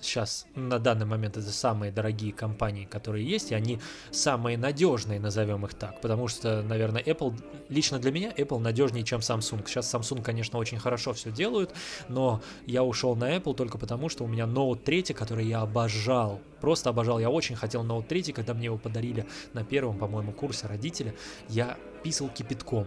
[0.00, 3.80] сейчас на данный момент это самые дорогие компании, которые есть, и они
[4.10, 7.34] самые надежные, назовем их так, потому что, наверное, Apple,
[7.68, 9.66] лично для меня Apple надежнее, чем Samsung.
[9.66, 11.74] Сейчас Samsung, конечно, очень хорошо все делают,
[12.08, 16.40] но я ушел на Apple только потому, что у меня Note 3, который я обожал,
[16.60, 20.66] просто обожал, я очень хотел Note 3, когда мне его подарили на первом, по-моему, курсе
[20.66, 21.14] родители,
[21.48, 22.86] я писал кипятком.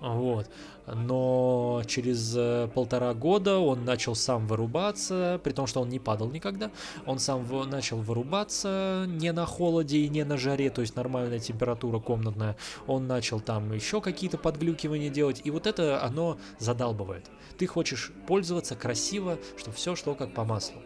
[0.00, 0.48] Вот.
[0.86, 6.30] Но через э, полтора года он начал сам вырубаться, при том, что он не падал
[6.30, 6.70] никогда.
[7.04, 11.98] Он сам начал вырубаться не на холоде и не на жаре, то есть нормальная температура
[11.98, 12.56] комнатная.
[12.86, 17.26] Он начал там еще какие-то подглюкивания делать, и вот это оно задалбывает.
[17.58, 20.80] Ты хочешь пользоваться красиво, чтобы все шло как по маслу.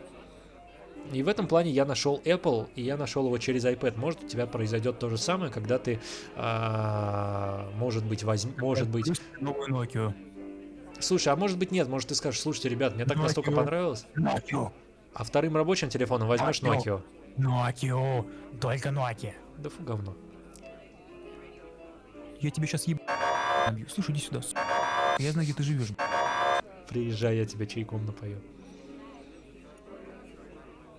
[1.10, 3.98] И в этом плане я нашел Apple, и я нашел его через iPad.
[3.98, 6.00] Может, у тебя произойдет то же самое, когда ты,
[6.36, 8.54] а, может быть, возьм...
[8.58, 9.20] может быть...
[9.40, 10.14] Новую Nokia.
[11.00, 13.22] Слушай, а может быть нет, может ты скажешь, слушайте, ребят, мне так Nokia.
[13.22, 14.06] настолько понравилось.
[14.14, 14.70] Nokia.
[15.14, 17.02] А вторым рабочим телефоном возьмешь Nokia.
[17.36, 18.24] Nokia.
[18.60, 19.34] Только Nokia.
[19.58, 20.16] Да фу, говно.
[22.40, 23.00] Я тебе сейчас еб...
[23.88, 24.54] Слушай, иди сюда, с***.
[25.18, 25.88] Я знаю, где ты живешь.
[26.88, 28.40] Приезжай, я тебя чайком напою.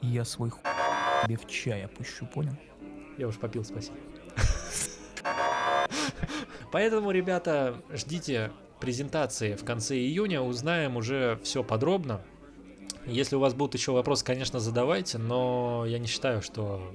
[0.04, 0.62] И я свой хуй
[1.24, 2.54] тебе в чай опущу, понял?
[3.18, 3.96] Я уж попил, спасибо.
[6.72, 12.22] Поэтому, ребята, ждите презентации в конце июня, узнаем уже все подробно.
[13.06, 16.94] Если у вас будут еще вопросы, конечно, задавайте, но я не считаю, что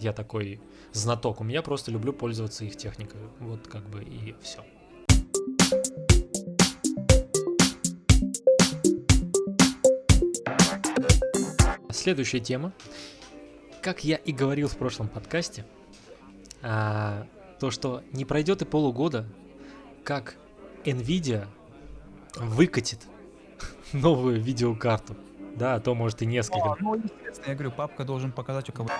[0.00, 0.60] я такой
[0.92, 1.40] знаток.
[1.40, 3.20] У меня просто люблю пользоваться их техникой.
[3.38, 4.64] Вот как бы и все.
[12.04, 12.74] Следующая тема.
[13.80, 15.64] Как я и говорил в прошлом подкасте,
[16.60, 17.26] а,
[17.58, 19.24] то, что не пройдет и полугода,
[20.04, 20.36] как
[20.84, 21.46] Nvidia
[22.36, 22.98] выкатит
[23.94, 25.16] новую видеокарту.
[25.56, 26.72] Да, а то может и несколько.
[26.72, 28.90] А, ну, естественно, я говорю, папка должен показать, у кого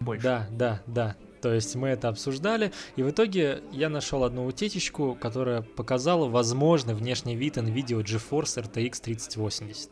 [0.00, 0.24] больше.
[0.24, 1.16] Да, да, да.
[1.40, 6.94] То есть мы это обсуждали, и в итоге я нашел одну утечечку, которая показала возможный
[6.94, 9.90] внешний вид NVIDIA GeForce RTX 3080.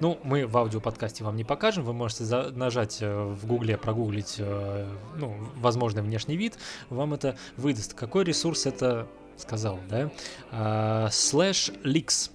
[0.00, 4.36] Ну, мы в аудиоподкасте вам не покажем, вы можете за- нажать э, в гугле, прогуглить
[4.38, 7.92] э, ну, возможный внешний вид, вам это выдаст.
[7.92, 10.10] Какой ресурс это сказал, да?
[10.50, 12.30] А, Slash Leaks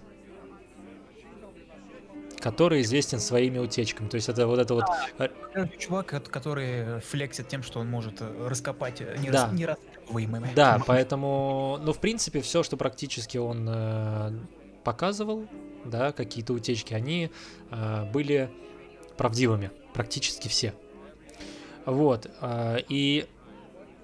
[2.45, 4.07] который известен своими утечками.
[4.07, 4.83] То есть это вот это вот
[5.51, 9.45] Короче, Чувак, ко- который флексит тем, что он может э, раскопать э, не Да.
[9.47, 10.53] рас- нераскапываемые.
[10.53, 14.31] Да, поэтому, ну, в принципе, все, что практически он э,
[14.83, 15.47] показывал,
[15.85, 17.31] да, какие-то утечки, они
[17.71, 18.51] э, были
[19.17, 20.75] правдивыми, практически все.
[21.87, 23.25] Вот, э, и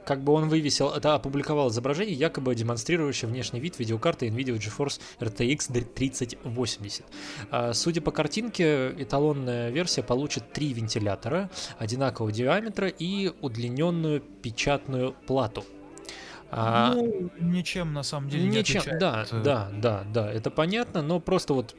[0.05, 5.71] как бы он вывесил, это опубликовал изображение, якобы демонстрирующее внешний вид видеокарты NVIDIA GeForce RTX
[5.93, 7.05] 3080.
[7.51, 15.63] А, Судя по картинке, эталонная версия получит три вентилятора одинакового диаметра и удлиненную печатную плату.
[16.49, 21.19] А, Ну, ничем на самом деле не отличается да, да, да, да, это понятно, но
[21.19, 21.75] просто вот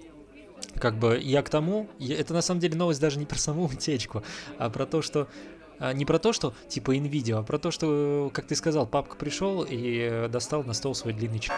[0.76, 3.64] как бы я к тому, я- это на самом деле новость даже не про саму
[3.66, 4.22] утечку,
[4.58, 5.28] а про то, что
[5.92, 9.62] не про то, что типа Nvidia, а про то, что, как ты сказал, папка пришел
[9.68, 11.52] и э, достал на стол свой длинный чип.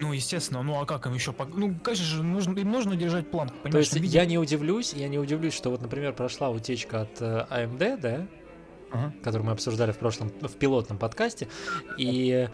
[0.00, 1.34] Ну, естественно, ну а как им еще...
[1.54, 5.06] Ну, конечно же, нужно, им нужно держать планку, То есть Nvidia- я не удивлюсь, я
[5.08, 8.26] не удивлюсь, что вот, например, прошла утечка от э, AMD, да,
[8.90, 9.14] Ага.
[9.22, 11.48] который мы обсуждали в прошлом, в пилотном подкасте,
[11.98, 12.48] и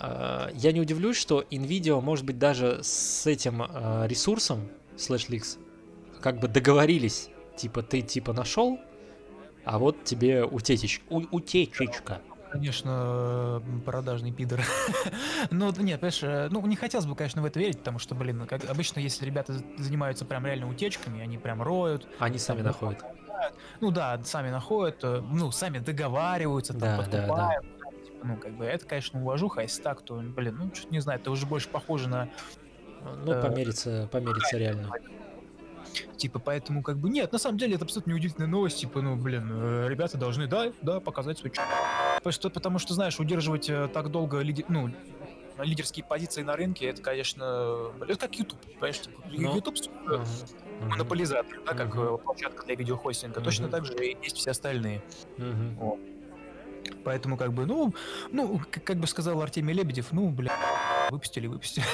[0.00, 5.58] э, я не удивлюсь, что Nvidia, может быть, даже с этим э, ресурсом, SlashLeaks,
[6.20, 8.80] как бы договорились, типа, ты типа нашел,
[9.66, 12.22] а вот тебе утечеч, у- утечечка.
[12.50, 14.60] Конечно, продажный пидор.
[15.50, 18.14] ну, да нет, понимаешь, э, ну, не хотелось бы, конечно, в это верить, потому что,
[18.14, 22.66] блин, как обычно, если ребята занимаются прям реально утечками, они прям роют, Они сами Там,
[22.68, 23.04] находят.
[23.80, 28.36] ну да, сами находят, э, ну, сами договариваются, там, Да, да, подкупают, да, типа, ну,
[28.36, 31.30] как бы, это, конечно, уважуха, а если так, то, блин, ну, что-то не знаю, это
[31.32, 32.28] уже больше похоже на,
[33.24, 34.90] Ну, Э, помериться, помериться реально.
[36.16, 39.48] Типа, поэтому, как бы, нет, на самом деле, это абсолютно неудивительная новость, типа, ну, блин,
[39.52, 41.52] э, ребята должны, да, да, показать свой
[42.32, 44.90] что, потому что, знаешь, удерживать э, так долго, лиди- ну,
[45.58, 50.88] лидерские позиции на рынке, это, конечно, блин, это как YouTube, понимаешь, типа, Ну, YouTube мгм,
[50.90, 53.70] монополизатор, да, как э, площадка для видеохостинга, точно Мгм.
[53.72, 55.02] так же и есть все остальные.
[55.38, 55.98] мгм.
[57.04, 57.94] Поэтому, как бы, ну,
[58.32, 60.52] ну, как, как бы сказал Артемий Лебедев, ну, бля,
[61.10, 61.84] выпустили, выпустили.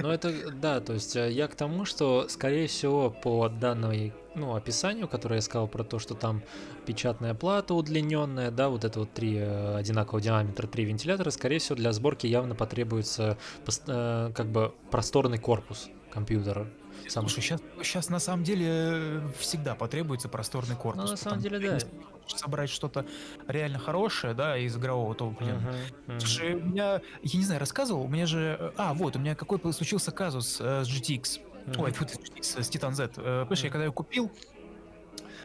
[0.00, 4.54] Ну, это, да, то есть э, я к тому, что, скорее всего, по данной, ну,
[4.54, 6.42] описанию, которое я сказал про то, что там
[6.86, 11.76] печатная плата удлиненная, да, вот это вот три э, одинакового диаметра, три вентилятора, скорее всего,
[11.76, 13.38] для сборки явно потребуется
[13.86, 16.66] э, как бы просторный корпус компьютера.
[17.08, 21.04] Сам- Слушай, сейчас, сейчас на самом деле всегда потребуется просторный корпус.
[21.04, 21.78] Ну, на самом деле, да.
[22.26, 23.06] Хочешь собрать что-то
[23.46, 25.68] реально хорошее, да, из игрового, то, блин, Мгм,
[26.08, 26.20] мгм.
[26.20, 29.36] Слушай, у меня, я не знаю, рассказывал, у меня же, э, а, вот, у меня
[29.36, 31.40] какой случился казус э, с GTX,
[31.78, 31.92] ой, Мгм.
[31.92, 33.12] фу, ты, GTX, с Titan Z.
[33.18, 34.32] Э, я когда ее купил,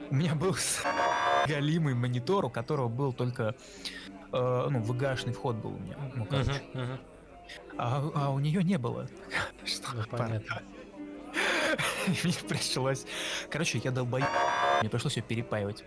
[0.09, 0.55] у меня был
[1.47, 3.53] галимый монитор, у которого был только,
[4.33, 6.63] э, ну, VGA-шный вход был у меня, ну, короче.
[7.77, 9.07] А, а у нее не было.
[9.65, 10.63] Что Ну, понятно.
[12.23, 13.05] Мне пришлось...
[13.51, 14.27] Короче, я долбоеб.
[14.81, 15.83] Мне пришлось ее перепаивать.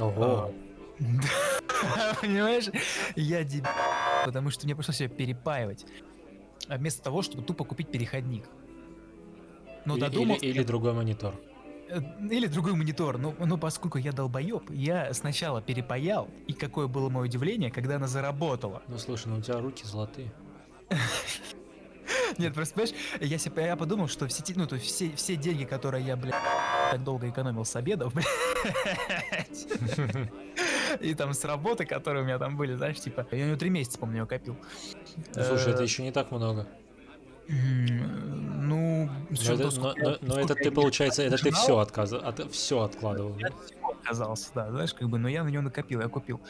[0.00, 0.52] Ого.
[0.98, 2.16] Да.
[2.20, 2.66] Понимаешь?
[3.16, 3.68] Я дебил,
[4.24, 5.84] потому что мне пришлось ее перепаивать.
[6.68, 8.44] А вместо того, чтобы тупо купить переходник.
[9.84, 11.34] Ну, Или- додумался, или, или другой монитор.
[11.90, 13.18] Э, Или другой монитор.
[13.18, 18.06] Но, но поскольку я долбоеб, я сначала перепаял, и какое было мое удивление, когда она
[18.06, 18.82] заработала.
[18.88, 20.32] Ну слушай, ну у тебя руки золотые.
[22.38, 26.04] Нет, просто понимаешь, я, себе, я подумал, что все, ну, то все, все деньги, которые
[26.04, 26.34] я, блядь,
[26.90, 28.26] так долго экономил с обедов, блядь,
[31.00, 33.70] и там с работы, которые у меня там были, знаешь, типа, я у него три
[33.70, 34.56] месяца, помню, копил.
[35.32, 36.66] Слушай, это Э, еще не так много.
[37.46, 43.36] Ну, Но это, но- но- но ты, получается, это ты все отказа, от, все откладывал.
[43.38, 46.40] Я всего отказался, да, знаешь, как бы, но я на него накопил, я купил.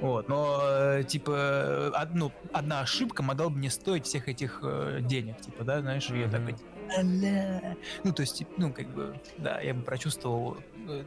[0.00, 5.40] Вот, но, э, типа, одну, одна ошибка могла бы мне стоить всех этих э, денег,
[5.40, 6.56] типа, да, знаешь, и я такой,
[8.02, 11.06] ну, то есть, ну, как бы, да, я бы прочувствовал Боль.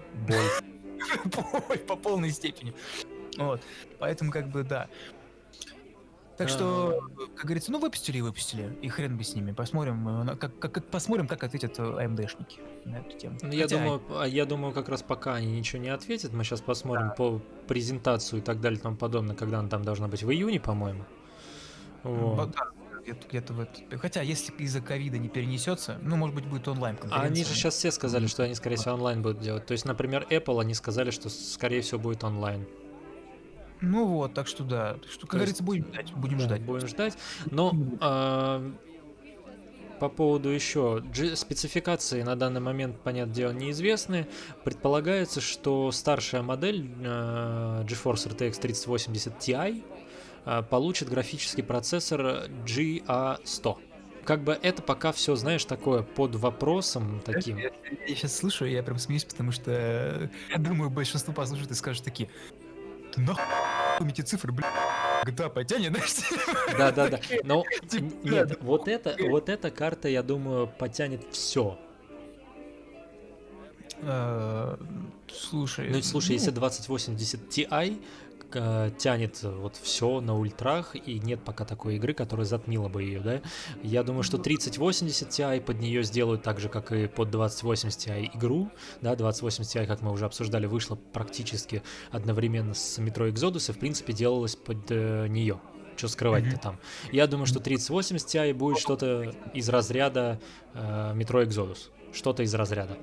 [1.68, 2.74] боль по полной степени.
[3.38, 3.62] Вот,
[4.00, 4.88] поэтому, как бы, да.
[6.38, 7.02] Так что,
[7.36, 9.54] как говорится, ну выпустили и выпустили, и хрен бы с ними.
[9.54, 13.38] Посмотрим, э, как, как, как- посмотрим, как ответят э, AMD-шники на эту тему.
[13.42, 16.44] Ну, я Хотя, думаю, а я думаю, как раз пока они ничего не ответят, мы
[16.44, 20.22] сейчас посмотрим по презентацию и так далее и тому подобное, когда она там должна быть
[20.22, 21.06] в июне, по-моему.
[22.04, 22.52] Вот.
[22.52, 22.68] Да,
[23.08, 26.98] где-то, где-то в это- Хотя, если из-за ковида не перенесется, ну, может быть, будет онлайн
[27.10, 29.66] А они же сейчас все сказали, что они, скорее всего, онлайн будут делать.
[29.66, 32.66] То есть, например, Apple, они сказали, что, скорее всего, будет онлайн.
[33.80, 34.94] Ну вот, так что да.
[34.96, 36.14] Так что, как То есть- говорится, будем ждать.
[36.14, 36.62] Будем Да, ждать.
[36.62, 37.18] Будем ждать.
[37.52, 38.72] Но а,
[40.00, 41.04] по поводу еще
[41.36, 44.28] спецификации на данный момент, понятное дело, неизвестны.
[44.64, 49.84] Предполагается, что старшая модель а, GeForce RTX 3080 Ti
[50.70, 53.78] получит графический процессор GA100.
[54.24, 57.58] Как бы это пока все, знаешь, такое под вопросом таким.
[57.58, 57.72] Я,
[58.08, 62.30] сейчас слышу, я прям смеюсь, потому что э, я думаю, большинство послушает и скажет такие,
[63.14, 64.68] ты нахуй эти цифры, блядь,
[65.26, 66.16] GTA потянет, знаешь?
[66.78, 67.20] Да, да, да.
[67.44, 68.56] Но Типа, да, нет, да.
[68.60, 71.80] вот это, вот эта карта, я думаю, потянет все.
[74.02, 74.76] Э,
[75.32, 75.90] Слушай.
[75.90, 77.98] Ну, слушай, если 2080 Ti
[78.54, 83.20] э, тянет вот все на ультрах, и нет пока такой игры, которая затмила бы ее,
[83.20, 83.42] да,
[83.84, 88.32] я думаю, что 3080 Ti под нее сделают так же, как и под 2080 Ti
[88.36, 88.70] игру,
[89.02, 93.80] да, 2080 Ti, как мы уже обсуждали, вышла практически одновременно с Metro Exodus, и, в
[93.80, 95.60] принципе, делалась под нее.
[95.96, 96.60] Что скрывать-то Мгм.
[96.60, 96.80] там?
[97.12, 100.40] Я думаю, что 3080 Ti будет что-то из разряда
[100.76, 101.90] э, Metro Exodus.
[102.14, 102.98] Что-то из разряда.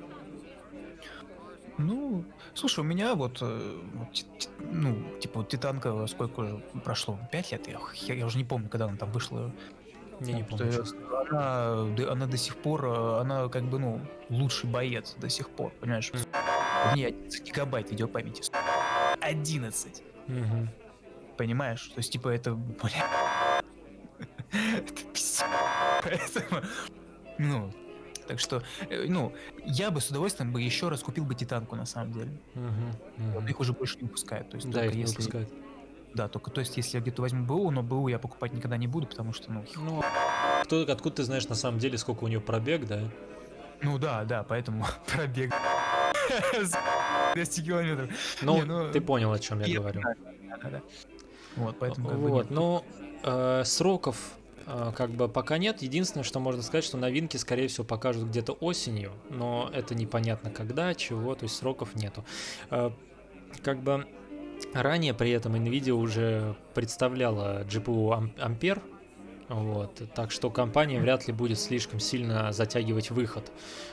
[1.76, 2.24] Ну,
[2.54, 3.80] слушай, у меня вот, э,
[4.72, 7.18] ну, типа, Титанка сколько прошло?
[7.32, 7.66] Пять лет?
[7.68, 9.50] Я, я- я уже не помню, когда она там вышла.
[10.20, 10.84] Я не помню.
[11.30, 15.72] Она, она до сих пор, э, она как бы, ну, лучший боец до сих пор,
[15.80, 16.10] понимаешь?
[16.12, 18.42] В ней 11 гигабайт видеопамяти.
[18.42, 18.58] сука.
[19.20, 20.68] 11, Мгм.
[21.36, 21.88] понимаешь?
[21.88, 23.60] То есть, типа, это, бля...
[24.52, 25.02] Это.
[26.02, 26.60] Поэтому,
[27.38, 27.72] ну,
[28.26, 29.32] так что, э, ну,
[29.64, 32.30] я бы с удовольствием бы еще раз купил бы Титанку, на самом деле.
[32.54, 33.46] Вот Мгм.
[33.48, 34.50] их уже больше не выпускают.
[34.50, 35.16] То есть, Да, только их не если...
[35.16, 35.48] выпускают.
[36.14, 38.86] Да, только то есть, если я где-то возьму БУ, но БУ я покупать никогда не
[38.86, 40.02] буду, потому что, ну, Ну,
[40.62, 43.00] кто, откуда ты знаешь на самом деле, сколько у нее пробег, да?
[43.82, 45.52] ну да, да, поэтому пробег
[47.34, 48.10] 200 километров.
[48.42, 50.00] Ну, Не, ну, ты понял, о чем я И- говорю.
[50.02, 50.14] Да,
[50.62, 50.80] да, да.
[51.56, 52.50] Вот, поэтому как бы Вот, нет.
[52.50, 52.84] но
[53.22, 54.16] э, сроков
[54.66, 55.82] как бы пока нет.
[55.82, 60.94] Единственное, что можно сказать, что новинки, скорее всего, покажут где-то осенью, но это непонятно когда,
[60.94, 62.24] чего, то есть сроков нету.
[62.70, 62.90] Э,
[63.62, 64.06] как бы
[64.72, 68.82] ранее при этом Nvidia уже представляла GPU Am- Ampere,
[69.48, 73.52] вот, так что компания вряд ли будет слишком сильно затягивать выход.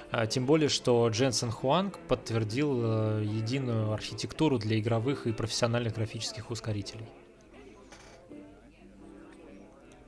[0.10, 6.50] А, Тем более, что Дженсен Хуанг подтвердил э, единую архитектуру для игровых и профессиональных графических
[6.52, 7.06] ускорителей.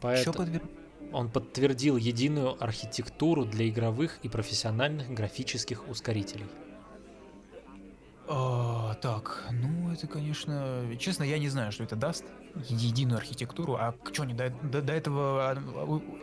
[0.04, 0.70] Поэтому подвер-
[1.12, 6.46] он подтвердил единую архитектуру для игровых и профессиональных графических ускорителей.
[8.26, 12.24] А, так, ну это, конечно, честно, я не знаю, что это даст.
[12.70, 13.76] Единую архитектуру.
[13.76, 15.58] А что они до, до- до этого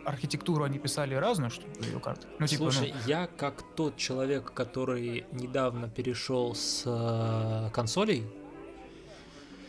[0.05, 2.27] архитектуру они писали разную, что ли, видеокарты?
[2.39, 8.25] Ну, типа, ну, Слушай, я как тот человек, который недавно перешел с э, консолей,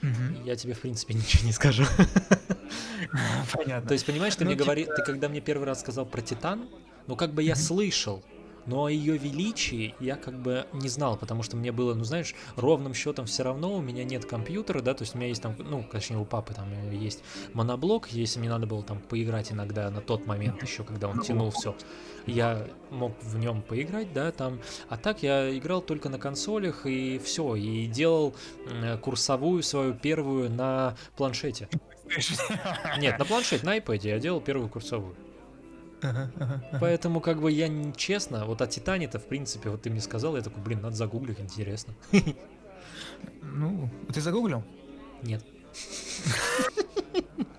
[0.02, 0.44] мгм.
[0.44, 1.84] я тебе в принципе ничего не скажу.
[3.52, 3.88] понятно.
[3.88, 6.20] То есть, понимаешь, ты Ну, мне типа- говори, ты когда мне первый раз сказал про
[6.22, 6.68] Титан,
[7.06, 8.22] ну как бы я слышал,
[8.64, 12.34] но о ее величии я как бы не знал, потому что мне было, ну знаешь,
[12.54, 15.56] ровным счетом все равно, у меня нет компьютера, да, то есть у меня есть там,
[15.58, 20.00] ну, точнее, у папы там есть моноблок, если мне надо было там поиграть иногда на
[20.00, 21.76] тот момент еще, когда он Ну, тянул все,
[22.26, 27.18] я мог в нем поиграть, да, там, а так я играл только на консолях и
[27.18, 28.34] все, и делал
[29.00, 31.68] курсовую свою первую на планшете.
[32.98, 35.16] Нет, на планшете, на iPad я делал первую курсовую.
[36.02, 36.78] Ага, ага, ага.
[36.80, 40.42] Поэтому, как бы, я честно, вот о Титане-то, в принципе, вот ты мне сказал, я
[40.42, 41.94] такой, блин, надо загуглить, интересно.
[43.40, 44.64] Ну, ты загуглил?
[45.22, 45.44] Нет.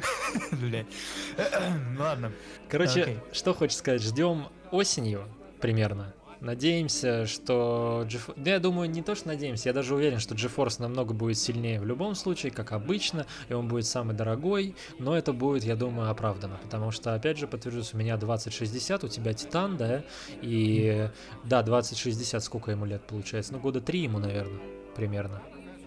[1.98, 2.32] Ладно.
[2.68, 5.24] Короче, что хочешь сказать, ждем осенью
[5.60, 6.14] примерно.
[6.40, 8.06] Надеемся, что...
[8.08, 11.36] GeFo- Да, я думаю, не то, что надеемся, я даже уверен, что GeForce намного будет
[11.36, 15.76] сильнее в любом случае, как обычно, и он будет самый дорогой, но это будет, я
[15.76, 20.02] думаю, оправдано, потому что, опять же, подтвержусь, у меня 2060, у тебя Титан, да,
[20.40, 21.10] и,
[21.44, 23.52] да, 2060, сколько ему лет получается?
[23.52, 24.60] Ну, года три ему, наверное,
[24.96, 25.42] примерно.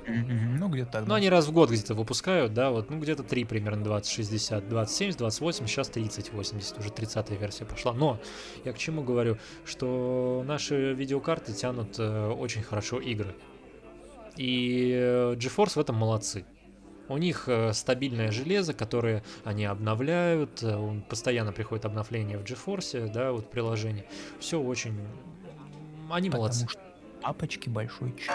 [0.07, 1.07] Ну, где-то так.
[1.07, 5.17] Ну, они раз в год где-то выпускают, да, вот, ну, где-то 3 примерно 2060, 2070,
[5.17, 7.93] 28, сейчас 3080, уже 30 версия пошла.
[7.93, 8.19] Но
[8.65, 13.35] я к чему говорю, что наши видеокарты тянут э, очень хорошо игры.
[14.35, 16.45] И э, GeForce в этом молодцы.
[17.09, 20.63] У них э, стабильное железо, которое они обновляют,
[21.09, 24.05] постоянно приходит обновление в GeForce, да, вот приложение.
[24.39, 24.97] Все очень...
[26.09, 26.65] Они молодцы.
[26.65, 28.29] Потому что папочки большой ч-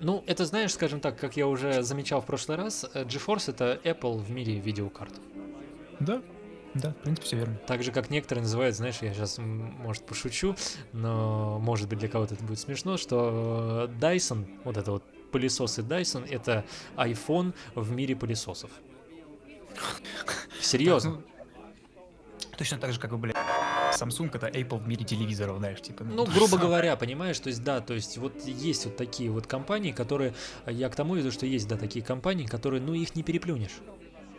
[0.00, 3.80] Ну, это знаешь, скажем так, как я уже замечал в прошлый раз, э, GeForce это
[3.84, 5.14] Apple в мире видеокарт.
[6.00, 6.20] Да,
[6.74, 7.56] да, в принципе, все верно.
[7.66, 10.56] Так же, как некоторые называют, знаешь, я сейчас, может, пошучу,
[10.92, 15.82] но, может быть, для кого-то это будет смешно, что э, Dyson, вот это вот пылесосы
[15.82, 16.64] Dyson, это
[16.96, 18.70] iPhone в мире пылесосов.
[20.60, 21.10] Серьезно.
[21.10, 21.22] Ну,
[22.56, 23.34] Точно так же, как, бля,
[24.02, 26.04] Samsung это Apple в мире телевизоров, знаешь, типа.
[26.04, 29.92] Ну, грубо говоря, понимаешь, то есть, да, то есть, вот есть вот такие вот компании,
[29.92, 30.34] которые,
[30.66, 33.78] я к тому веду, что есть, да, такие компании, которые, ну, их не переплюнешь.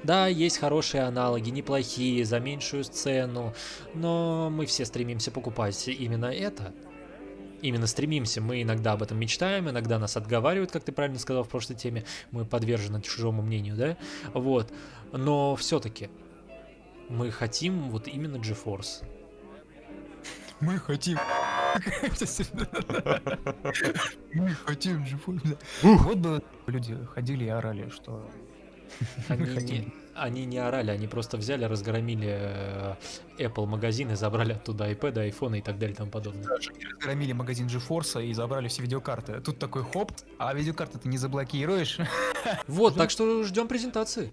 [0.03, 3.53] Да, есть хорошие аналоги, неплохие, за меньшую цену,
[3.93, 6.73] но мы все стремимся покупать именно это.
[7.61, 11.49] Именно стремимся, мы иногда об этом мечтаем, иногда нас отговаривают, как ты правильно сказал в
[11.49, 13.97] прошлой теме, мы подвержены чужому мнению, да,
[14.33, 14.73] вот,
[15.13, 16.09] но все-таки
[17.07, 19.05] мы хотим вот именно GeForce.
[20.63, 21.19] Мы хотим.
[24.33, 25.19] Мы хотим же.
[25.81, 28.29] Вот бы люди ходили и орали, что
[29.27, 32.95] Они не, они не орали, они просто взяли, разгромили э,
[33.39, 36.47] Apple магазин и забрали оттуда iPad, iPhone и так далее и тому подобное.
[36.47, 39.41] Разгромили магазин GeForce и забрали все видеокарты.
[39.41, 41.97] Тут такой хоп, а видеокарты ты не заблокируешь.
[42.67, 44.29] Вот, так что ждем презентации.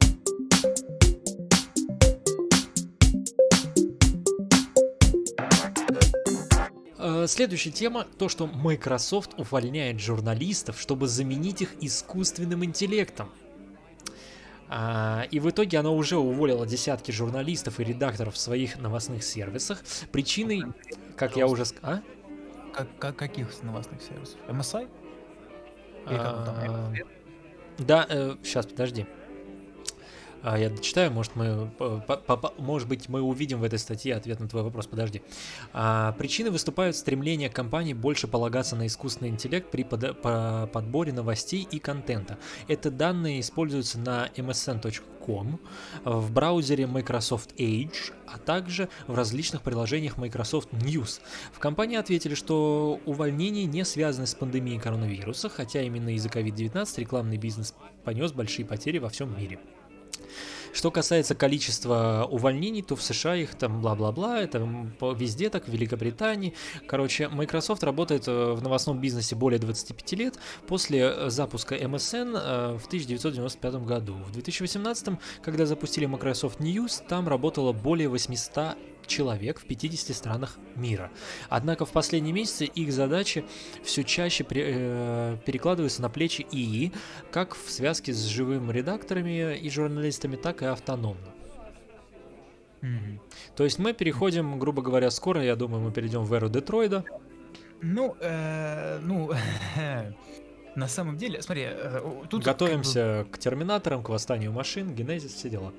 [7.26, 13.30] Следующая тема то, что Microsoft увольняет журналистов, чтобы заменить их искусственным интеллектом.
[14.68, 19.82] А, И в итоге она уже уволила десятки журналистов и редакторов в своих новостных сервисах.
[20.12, 20.62] Причиной,
[21.16, 22.00] как я уже сказал...
[22.72, 24.38] Как, как- каких новостных сервисов?
[24.48, 24.88] MSI?
[26.08, 26.54] Или как там?
[26.56, 26.92] А,
[27.78, 28.06] Да,
[28.44, 29.06] сейчас, подожди.
[30.42, 34.48] А, Я дочитаю, может, мы, по- может быть, мы увидим в этой статье ответ на
[34.48, 34.86] твой вопрос.
[34.86, 35.22] Подожди.
[35.72, 42.38] А, Причины выступают стремление компаний больше полагаться на искусственный интеллект при подборе новостей и контента.
[42.68, 45.58] Это данные используются на msn.com,
[46.04, 51.20] в браузере Microsoft Edge, а также в различных приложениях Microsoft News.
[51.52, 57.36] В компании ответили, что увольнения не связаны с пандемией коронавируса, хотя именно из-за COVID-19 рекламный
[57.36, 57.74] бизнес
[58.04, 59.58] понес большие потери во всем мире.
[60.72, 64.58] Что касается количества увольнений, то в США их там бла-бла-бла, это
[65.16, 66.54] везде так, в Великобритании.
[66.86, 72.78] Короче, Microsoft работает э, в новостном бизнесе более 25 лет после э, запуска MSN э,
[72.78, 74.14] в 1995 году.
[74.14, 78.76] В 2018, когда запустили Microsoft News, там работало более 800
[79.06, 81.10] человек в 50 странах мира.
[81.48, 83.44] Однако в последние месяцы их задачи
[83.82, 86.92] все чаще э, перекладываются на плечи ИИ,
[87.30, 91.34] как в связке с живыми редакторами и журналистами, так и автономно.
[92.82, 93.20] Мгм.
[93.56, 97.04] То есть мы переходим, грубо говоря, скоро, я думаю, мы перейдем в эру Детройда.
[97.82, 99.30] Ну, э, ну,
[100.74, 105.34] на самом деле, смотри, э, тут как бы, Готовимся к терминаторам, к восстанию машин, генезис,
[105.34, 105.72] все дела.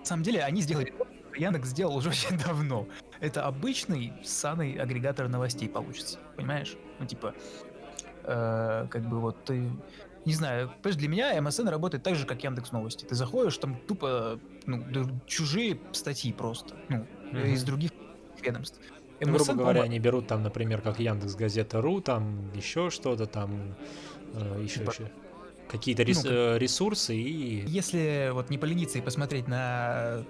[0.00, 0.92] на самом деле они сделали
[1.36, 2.86] Яндекс сделал уже очень давно.
[3.20, 6.76] Это обычный ссаный агрегатор новостей получится, понимаешь?
[6.98, 7.34] Ну, типа,
[8.24, 9.70] э, как бы вот ты...
[10.26, 13.06] Не знаю, для меня MSN работает так же, как Яндекс Новости.
[13.06, 14.84] Ты заходишь, там тупо ну,
[15.26, 17.44] чужие статьи просто, ну, Мгм.
[17.46, 17.90] из других
[18.42, 18.78] ведомств.
[19.20, 23.74] Ну, грубо MSN, говоря, они берут там, например, как Яндекс Газета.ру, там еще что-то, там
[24.34, 25.10] э, еще, Типа- еще
[25.68, 27.64] какие-то рес- Ну, э, ресурсы и...
[27.66, 30.24] Если вот не полениться и посмотреть на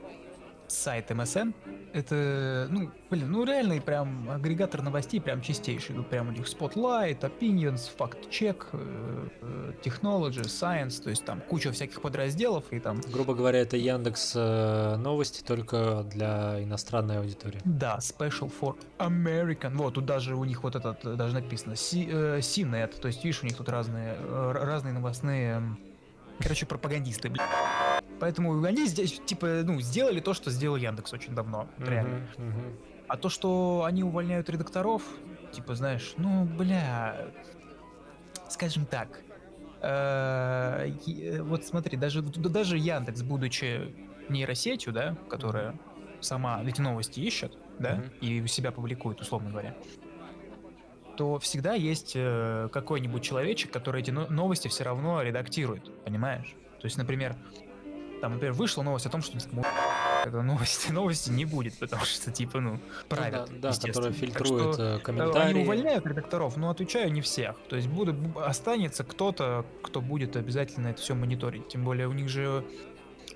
[0.70, 1.54] сайт MSN.
[1.92, 5.96] Это, ну, блин, ну реальный прям агрегатор новостей, прям чистейший.
[5.96, 11.40] Тут прям у них Spotlight, Opinions, Fact Check, э, э, Technology, Science, то есть там
[11.40, 13.00] куча всяких подразделов и там...
[13.12, 17.60] Грубо говоря, это Яндекс э, новости только для иностранной аудитории.
[17.64, 19.76] Да, Special for American.
[19.76, 23.46] Вот, тут даже у них вот этот, даже написано, C, CNET, то есть видишь, у
[23.46, 24.16] них тут разные,
[24.52, 25.76] разные новостные,
[26.42, 27.42] короче, пропагандисты, блин.
[28.18, 32.28] Поэтому они здесь, типа, ну, сделали то, что сделал Яндекс очень давно, реально.
[32.38, 32.76] Мгм, мгм.
[33.08, 35.02] А то, что они увольняют редакторов,
[35.52, 37.16] типа, знаешь, ну, бля,
[38.48, 39.22] скажем так,
[39.82, 43.94] э, е- вот смотри, даже, да даже Яндекс, будучи
[44.28, 45.74] нейросетью, да, которая
[46.20, 48.10] сама эти новости ищет, да, Мгм.
[48.20, 49.74] и у себя публикует, условно говоря,
[51.20, 56.54] то всегда есть э, какой-нибудь человечек, который эти но- новости все равно редактирует, понимаешь?
[56.80, 57.36] То есть, например,
[58.22, 59.62] там, например, вышла новость о том, что типа,
[60.42, 64.82] новости, новости не будет, потому что, типа, ну, Ну правят, да, да, Так фильтрует что,
[64.82, 65.50] э, э, комментарии.
[65.50, 67.56] Они увольняют редакторов, но отвечаю не всех.
[67.68, 71.68] То есть будут, б- останется кто-то, кто будет обязательно это все мониторить.
[71.68, 72.64] Тем более у них же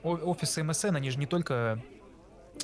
[0.03, 1.83] офисы МСН, они же не только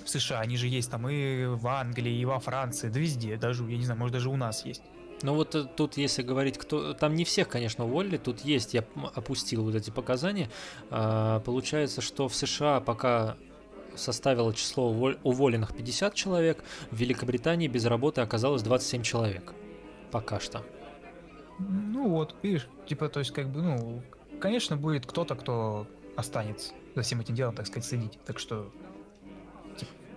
[0.02, 3.64] в США, они же есть там и в Англии, и во Франции, да везде, даже,
[3.64, 4.82] я не знаю, может даже у нас есть.
[5.22, 6.94] Ну вот э, тут, если говорить, кто...
[6.94, 10.50] Там не всех, конечно, уволили, тут есть, я опустил вот эти показания.
[10.90, 13.36] А, Получается, что в США пока
[13.96, 14.90] составило число
[15.22, 19.52] уволенных 50 человек, в Великобритании без работы оказалось 27 человек.
[20.10, 20.64] Пока что.
[21.58, 24.02] Ну вот, видишь, типа, то есть как бы, ну,
[24.40, 28.18] конечно, будет кто-то, кто останется за всем этим делом, так сказать, следить.
[28.24, 28.70] Так что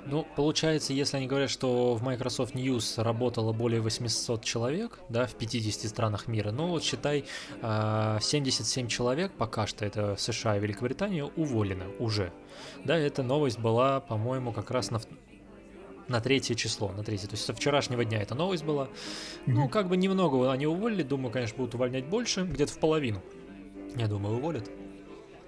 [0.06, 5.36] Ну, получается, если они говорят, что в Microsoft News работало более 800 человек, да, в
[5.36, 7.26] 50 странах мира, ну вот считай,
[7.62, 12.34] а, 77 человек пока что, это США и Великобритания, уволены уже.
[12.84, 15.01] Да, эта новость была, по-моему, как раз на,
[16.08, 18.89] на третье число, на третье, то есть со вчерашнего дня эта новость была.
[19.45, 23.22] Ну, как бы немного они уволили, думаю, конечно, будут увольнять больше, где-то в половину.
[23.95, 24.70] Я думаю, уволят.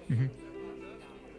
[0.08, 0.30] Мгм.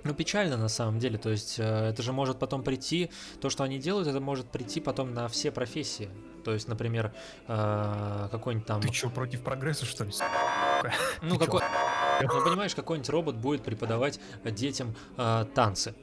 [0.08, 3.66] Ну, печально на самом деле, то есть э, это же может потом прийти, то, что
[3.66, 6.10] они делают, это может прийти потом на все профессии.
[6.46, 7.14] То есть, например,
[7.48, 8.80] э, какой-нибудь там...
[8.80, 10.12] ты что, против прогресса, что ли?
[11.22, 11.62] Ну, какой...
[12.22, 15.94] Ну, понимаешь, какой-нибудь робот будет преподавать детям э, танцы.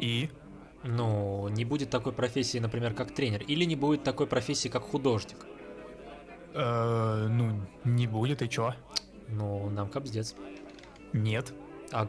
[0.00, 0.28] И?
[0.82, 3.42] Ну, не будет такой профессии, например, как тренер.
[3.42, 5.38] Или не будет такой профессии, как художник.
[6.52, 8.74] Ну, не будет, и чё?
[9.28, 10.34] Ну, нам капздец.
[11.12, 11.52] Нет.
[11.92, 12.08] А,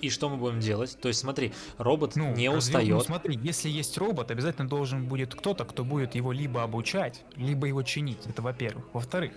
[0.00, 0.96] и что мы будем делать?
[1.00, 2.88] То есть, смотри, робот Ну, не устает.
[2.88, 7.66] Ну, смотри, если есть робот, обязательно должен будет кто-то, кто будет его либо обучать, либо
[7.66, 8.26] его чинить.
[8.26, 8.84] Это во-первых.
[8.92, 9.32] Во-вторых,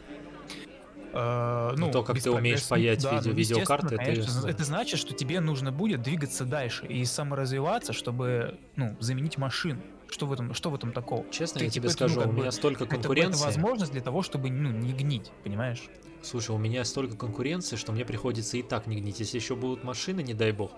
[1.13, 4.47] э, Ну, то, как ты умеешь прогресса- паять да, видео- ну, видеокарты, естественно, ты- конечно,
[4.47, 9.81] это значит, что тебе нужно будет двигаться дальше и саморазвиваться, чтобы, ну, заменить машину.
[10.09, 11.25] Что в этом, что в этом такого?
[11.31, 13.03] Честно, Ты, я тебе типа, это, ну, скажу, как у бы, меня столько Это- Это,
[13.03, 13.45] конкуренции.
[13.45, 15.83] возможность для того, чтобы, ну, не гнить, понимаешь?
[16.23, 19.19] Слушай, у меня столько конкуренции, что мне приходится и так не гнить.
[19.19, 20.71] Если еще будут машины, не дай бог,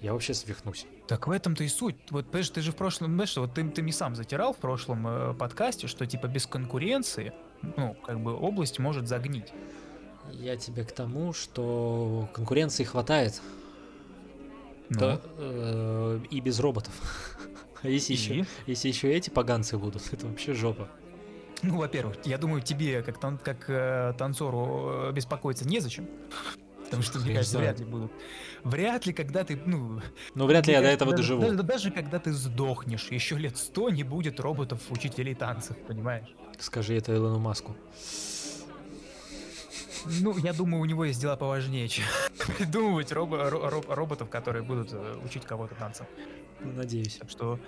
[0.00, 0.86] я вообще свихнусь.
[1.06, 1.96] Так в этом-то и суть.
[2.10, 5.06] Вот, понимаешь, ты же в прошлом, знаешь, вот ты, ты мне сам затирал в прошлом
[5.06, 7.32] э, подкасте, что типа без конкуренции,
[7.76, 9.52] ну, как бы область может загнить.
[10.32, 13.40] Я тебе к тому, что конкуренции хватает.
[14.88, 16.94] Ну, Да, э, и без роботов.
[17.82, 18.16] А если и?
[18.16, 20.88] еще, если еще эти поганцы будут, это вообще жопа.
[21.62, 26.06] Ну, во-первых, я думаю, тебе, как, тан- как э, танцору, э, беспокоиться незачем.
[26.84, 28.12] Потому что, мне кажется, вряд ли будут.
[28.62, 30.00] Вряд ли, когда ты, ну...
[30.34, 31.42] Но вряд ли я до этого даже, доживу.
[31.42, 36.28] Даже, даже когда ты сдохнешь, еще лет сто не будет роботов-учителей танцев, понимаешь?
[36.58, 37.74] Скажи это Илону Маску.
[40.20, 42.04] Ну, я думаю, у него есть дела поважнее, чем
[42.58, 46.06] придумывать робо- ро- ро- роботов, которые будут э, учить кого-то танцам.
[46.60, 47.16] Ну, Надеюсь.
[47.16, 47.58] Так что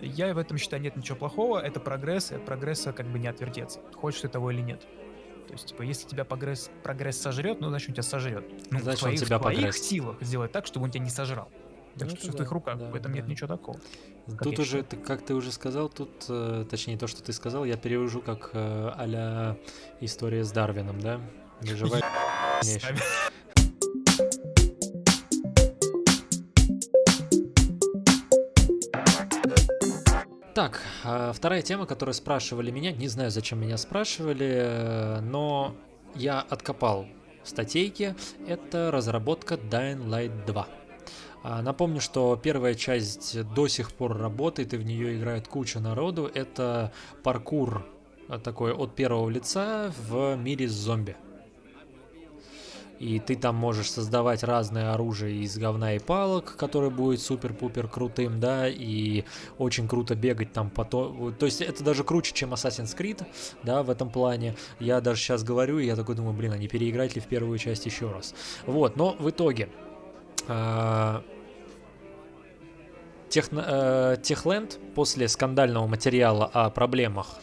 [0.00, 3.28] я в этом считаю нет ничего плохого, это прогресс, и от прогресса как бы не
[3.28, 4.80] отвертеться, хочешь ты того или нет.
[5.46, 8.44] То есть, типа, если тебя прогресс, прогресс сожрет, ну, значит, он тебя сожрет.
[8.70, 9.88] Ну, Значит, в твоих, тебя в твоих прогресс.
[9.88, 11.48] силах сделать так, чтобы он тебя не сожрал.
[11.96, 13.30] Так Ну, что в твоих руках, да, в этом нет да.
[13.30, 13.78] ничего такого.
[14.42, 17.76] Тут уже, ты- как ты уже сказал, тут, э, точнее, то, что ты сказал, я
[17.76, 19.56] перевожу как э, а-ля
[20.00, 21.20] история с Дарвином, да?
[21.60, 22.02] Выживай,
[22.60, 22.88] конечно.
[30.56, 35.76] Так, а, вторая тема, которую спрашивали меня, не знаю, зачем меня спрашивали, э, но
[36.14, 37.04] я откопал
[37.44, 38.16] статейки,
[38.48, 40.68] это разработка Dying Light 2.
[41.42, 46.30] А, Напомню, что первая часть до сих пор работает, и в нее играет куча народу.
[46.32, 46.90] Это
[47.22, 47.84] паркур
[48.30, 51.16] а, такой от первого лица в мире зомби.
[52.98, 58.40] И ты там можешь создавать разное оружие из говна и палок, которое будет супер-пупер крутым,
[58.40, 59.24] да, и
[59.58, 61.32] очень круто бегать там по то...
[61.40, 63.24] Есть это даже круче, чем Assassin's Creed,
[63.62, 64.56] да, в этом плане.
[64.80, 67.58] Я даже сейчас говорю, и я такой думаю, блин, а не переиграть ли в первую
[67.58, 68.34] часть еще раз?
[68.66, 69.68] Вот, но в итоге...
[70.48, 71.22] а,
[73.34, 77.40] э, Техленд после скандального материала о проблемах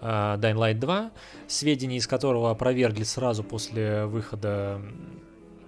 [0.00, 1.10] Dying Light 2,
[1.46, 4.80] сведения из которого опровергли сразу после выхода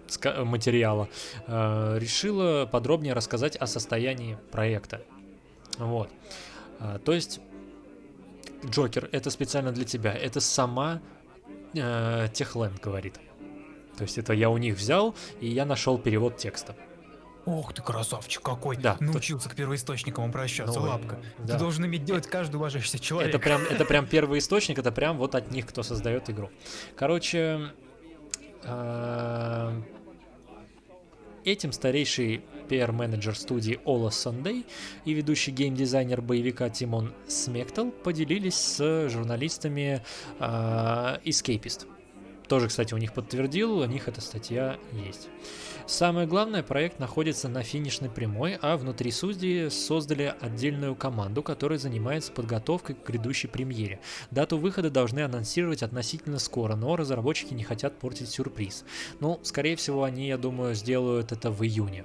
[0.09, 1.09] ска- материала,
[1.47, 5.03] э, решила подробнее рассказать о состоянии проекта.
[5.79, 6.11] Вот.
[7.05, 7.41] То есть,
[8.65, 10.13] Джокер, это специально для тебя.
[10.13, 11.01] Это сама
[11.75, 13.19] э, Техленд говорит.
[13.97, 16.75] То есть это я у них взял, и я нашел перевод текста.
[17.47, 18.77] Ох ты красавчик какой.
[18.77, 21.19] Да, Научился к первоисточникам обращаться, Ну, лапка.
[21.39, 21.55] да.
[21.55, 23.31] Ты должен иметь делать каждый уважающийся человек.
[23.31, 26.51] Это прям, это прям первый источник, это прям вот от них, кто создает игру.
[26.97, 27.73] Короче,
[28.65, 29.81] э,
[31.45, 34.65] этим старейший PR-менеджер студии Ола Sunday
[35.05, 40.05] и ведущий геймдизайнер боевика Тимон Смектал поделились с журналистами
[40.39, 40.45] э,
[41.25, 41.87] Escapist.
[42.49, 45.29] Тоже, кстати, у них подтвердил, у них эта статья есть.
[45.91, 52.31] Самое главное, проект находится на финишной прямой, а внутри судьи создали отдельную команду, которая занимается
[52.31, 53.99] подготовкой к грядущей премьере.
[54.31, 58.85] Дату выхода должны анонсировать относительно скоро, но разработчики не хотят портить сюрприз.
[59.19, 62.05] Ну, скорее всего, они, я думаю, сделают это в июне.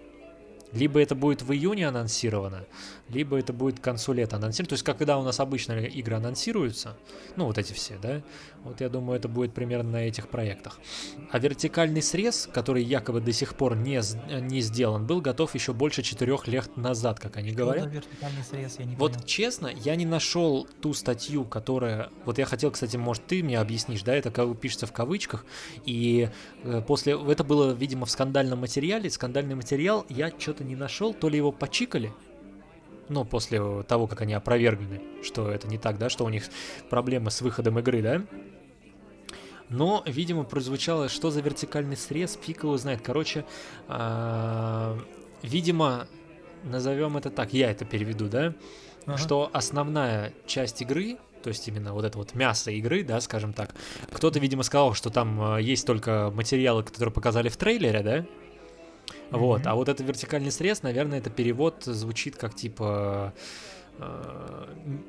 [0.71, 2.65] Либо это будет в июне анонсировано,
[3.09, 4.69] либо это будет к концу лета анонсировано.
[4.69, 6.97] То есть, как когда у нас обычно игры анонсируются,
[7.35, 8.23] ну, вот эти все, да,
[8.63, 10.79] вот я думаю, это будет примерно на этих проектах.
[11.29, 14.01] А вертикальный срез, который якобы до сих пор не,
[14.41, 17.85] не сделан, был готов еще больше четырех лет назад, как они говорят.
[17.91, 19.25] вертикальный срез, я не Вот понял.
[19.27, 22.09] честно, я не нашел ту статью, которая...
[22.25, 25.45] Вот я хотел, кстати, может, ты мне объяснишь, да, это как пишется в кавычках,
[25.85, 26.29] и
[26.63, 27.13] э, после...
[27.31, 31.51] Это было, видимо, в скандальном материале, скандальный материал я что-то не нашел, то ли его
[31.51, 32.11] почикали,
[33.09, 36.45] ну, после того, как они опровергли, что это не так, да, что у них
[36.89, 38.21] проблемы с выходом игры, да,
[39.69, 43.01] но, видимо, прозвучало, что за вертикальный срез, фиг его знает.
[43.01, 43.45] Короче,
[43.87, 44.97] а,
[45.41, 46.07] видимо,
[46.63, 48.53] назовем это так, я это переведу, да,
[49.05, 49.17] Ага.
[49.17, 53.75] что основная часть игры, то есть именно вот это вот мясо игры, да, скажем так,
[54.11, 58.25] кто-то, видимо, сказал, что там э, есть только материалы, которые показали в трейлере, да,
[59.37, 63.33] вот, а вот это вертикальный срез, наверное, это перевод звучит как типа,
[63.97, 64.65] э,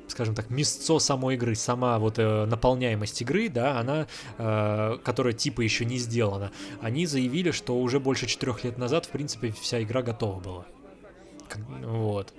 [0.07, 4.07] скажем так, мясцо самой игры, сама вот э, наполняемость игры, да, она,
[4.37, 6.51] э, которая типа еще не сделана.
[6.81, 10.65] Они заявили, что уже больше четырех лет назад, в принципе, вся игра готова была.
[11.83, 12.33] Вот.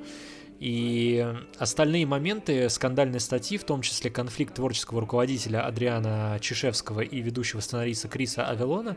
[0.58, 1.24] И
[1.58, 8.08] остальные моменты скандальной статьи, в том числе конфликт творческого руководителя Адриана Чешевского и ведущего сценариста
[8.08, 8.96] Криса Авелона,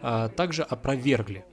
[0.00, 1.44] а, также опровергли.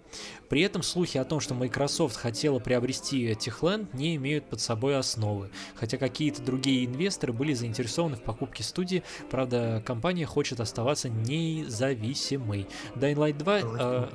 [0.49, 5.49] При этом слухи о том, что Microsoft хотела приобрести Techland, не имеют под собой основы,
[5.76, 12.68] хотя какие-то другие инвесторы были заинтересованы в покупке студии, правда, компания хочет оставаться независимой.
[12.95, 14.10] Dying Light 2 Очень э.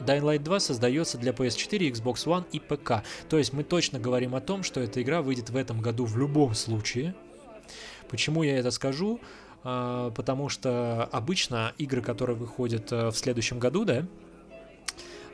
[0.00, 3.02] Dying Light 2 создается для PS4, Xbox One и ПК.
[3.28, 6.18] То есть мы точно говорим о том, что эта игра выйдет в этом году в
[6.18, 7.14] любом случае.
[8.08, 9.20] Почему я это скажу?
[9.64, 14.06] А, Потому что обычно игры, которые выходят э, в следующем году, да,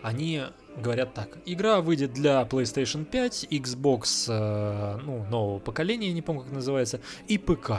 [0.03, 0.43] они
[0.77, 1.39] говорят так.
[1.47, 7.39] Игра выйдет для PlayStation 5, Xbox, э, ну, нового поколения, не помню, как называется, и
[7.39, 7.73] ПК.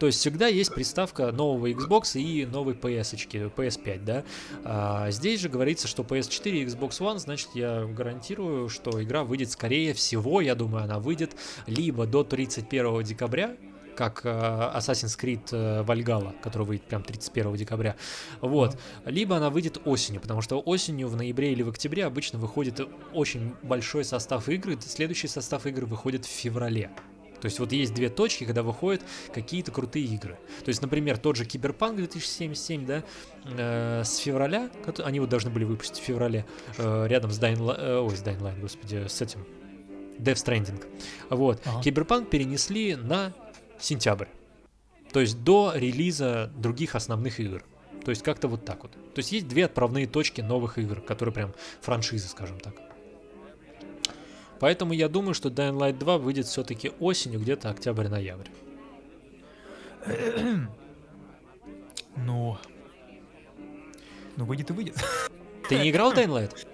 [0.00, 4.24] То есть всегда есть приставка нового Xbox и новой PS, -очки, PS5, да.
[4.64, 9.50] А здесь же говорится, что PS4 и Xbox One, значит, я гарантирую, что игра выйдет
[9.50, 13.56] скорее всего, я думаю, она выйдет либо до 31 декабря,
[13.96, 17.96] как э, Assassin's Creed э, Valhalla, который выйдет прям 31 декабря.
[18.40, 18.78] Вот.
[19.04, 22.80] Либо она выйдет осенью, потому что осенью, в ноябре или в октябре обычно выходит
[23.12, 26.90] очень большой состав игры, следующий состав игр выходит в феврале.
[27.40, 30.38] То есть вот есть две точки, когда выходят какие-то крутые игры.
[30.64, 33.02] То есть, например, тот же Киберпанк 2077, да,
[33.44, 36.44] э, с февраля, они вот должны были выпустить в феврале,
[36.76, 39.46] э, рядом с Dying Li- э, ой, с Dying Light, господи, с этим,
[40.18, 40.84] Death Stranding.
[41.30, 41.62] Вот.
[41.64, 41.82] Ага.
[41.82, 43.32] Киберпанк перенесли на
[43.80, 44.26] сентябрь.
[45.12, 47.64] То есть до релиза других основных игр.
[48.04, 48.92] То есть как-то вот так вот.
[48.92, 52.74] То есть есть две отправные точки новых игр, которые прям франшизы, скажем так.
[54.60, 58.48] Поэтому я думаю, что Dying Light 2 выйдет все-таки осенью, где-то октябрь-ноябрь.
[62.16, 62.58] Ну...
[64.36, 64.96] Ну, выйдет и выйдет.
[65.68, 66.66] Ты не играл в Dying Light?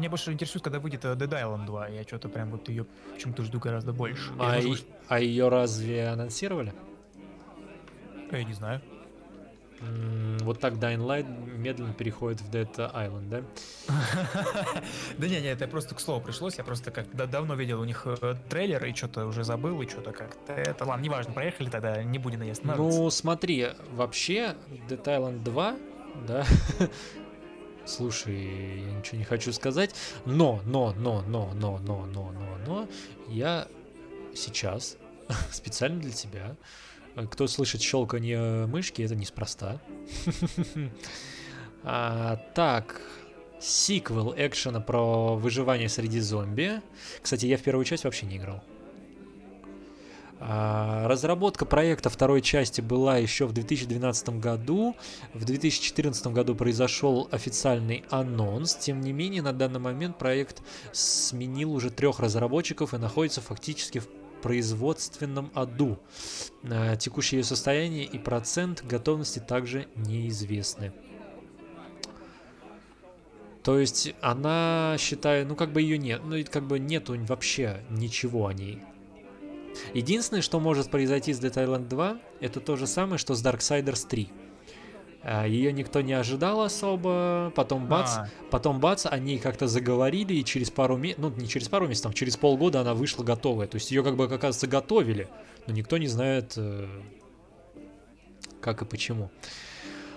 [0.00, 1.88] Меня больше интересует, когда выйдет э, Dead Island 2.
[1.88, 4.30] Я что-то прям вот ее почему-то жду гораздо больше.
[4.38, 4.76] А, и-
[5.08, 6.72] а ее разве анонсировали?
[8.32, 8.80] я не знаю.
[10.40, 11.26] Вот так Dying Light
[11.58, 13.42] медленно переходит в Dead Island, да?
[15.18, 16.56] Да не, не, это просто к слову пришлось.
[16.56, 19.86] Я просто как да- давно видел у них э, трейлер и что-то уже забыл, и
[19.86, 20.54] что-то как-то.
[20.54, 22.54] Это ладно, неважно, проехали тогда, не будем на ней.
[22.62, 24.54] Ну, смотри, вообще,
[24.88, 25.76] Dead Island 2,
[26.26, 26.46] да,
[27.90, 32.88] слушай, я ничего не хочу сказать, но, но, но, но, но, но, но, но, но,
[33.28, 33.68] я
[34.34, 34.96] сейчас
[35.50, 36.56] специально для тебя,
[37.16, 39.80] э, кто слышит щелканье мышки, это неспроста.
[41.82, 43.00] А, так,
[43.58, 46.82] сиквел экшена про выживание среди зомби.
[47.22, 48.62] Кстати, я в первую часть вообще не играл.
[50.42, 54.96] А, Разработка проекта второй части была еще в 2012 году.
[55.34, 58.74] В 2014 году произошел официальный анонс.
[58.74, 60.62] Тем не менее, на данный момент проект
[60.92, 64.08] сменил уже трех разработчиков и находится фактически в
[64.40, 65.98] производственном аду.
[66.64, 70.92] А, Текущее ее состояние и процент готовности также неизвестны.
[73.62, 78.46] То есть она, считаю, ну как бы ее нет, ну как бы нету вообще ничего
[78.46, 78.80] о ней.
[79.94, 84.06] Единственное, что может произойти с Dead Island 2, это то же самое, что с Darksiders
[84.08, 84.28] 3.
[85.46, 90.70] Ее никто не ожидал особо, потом бац, А, потом бац, они как-то заговорили, и через
[90.70, 93.66] пару месяцев, ну не через пару месяцев, там, через полгода она вышла готовая.
[93.66, 95.28] То есть ее как бы, оказывается, готовили,
[95.66, 96.88] но никто не знает, э,
[98.62, 99.30] как и почему.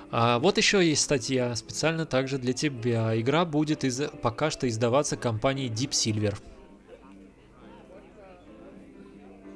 [0.09, 3.19] А, вот еще есть статья специально также для тебя.
[3.19, 6.37] Игра будет из, пока что издаваться компанией Deep Silver.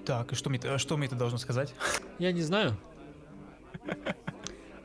[0.08, 1.74] Так, и что мне, это- что мне это должно сказать?
[2.18, 2.78] Я не знаю.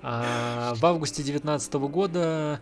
[0.02, 2.60] А, в августе 2019 года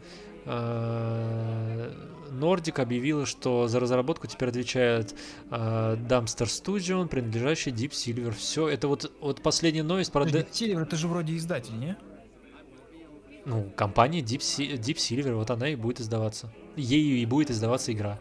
[2.30, 5.14] Нордик объявила, что за разработку теперь отвечает
[5.50, 8.32] а, Dumpster Studio, принадлежащий Deep Silver.
[8.32, 10.24] Все, это вот, вот последняя новость про...
[10.26, 11.96] Де- Сильвер, это же вроде издатель, не?
[13.46, 14.40] Ну, компания Deep,
[14.78, 16.52] Deep Silver, вот она и будет издаваться.
[16.76, 18.18] Ею и будет издаваться игра.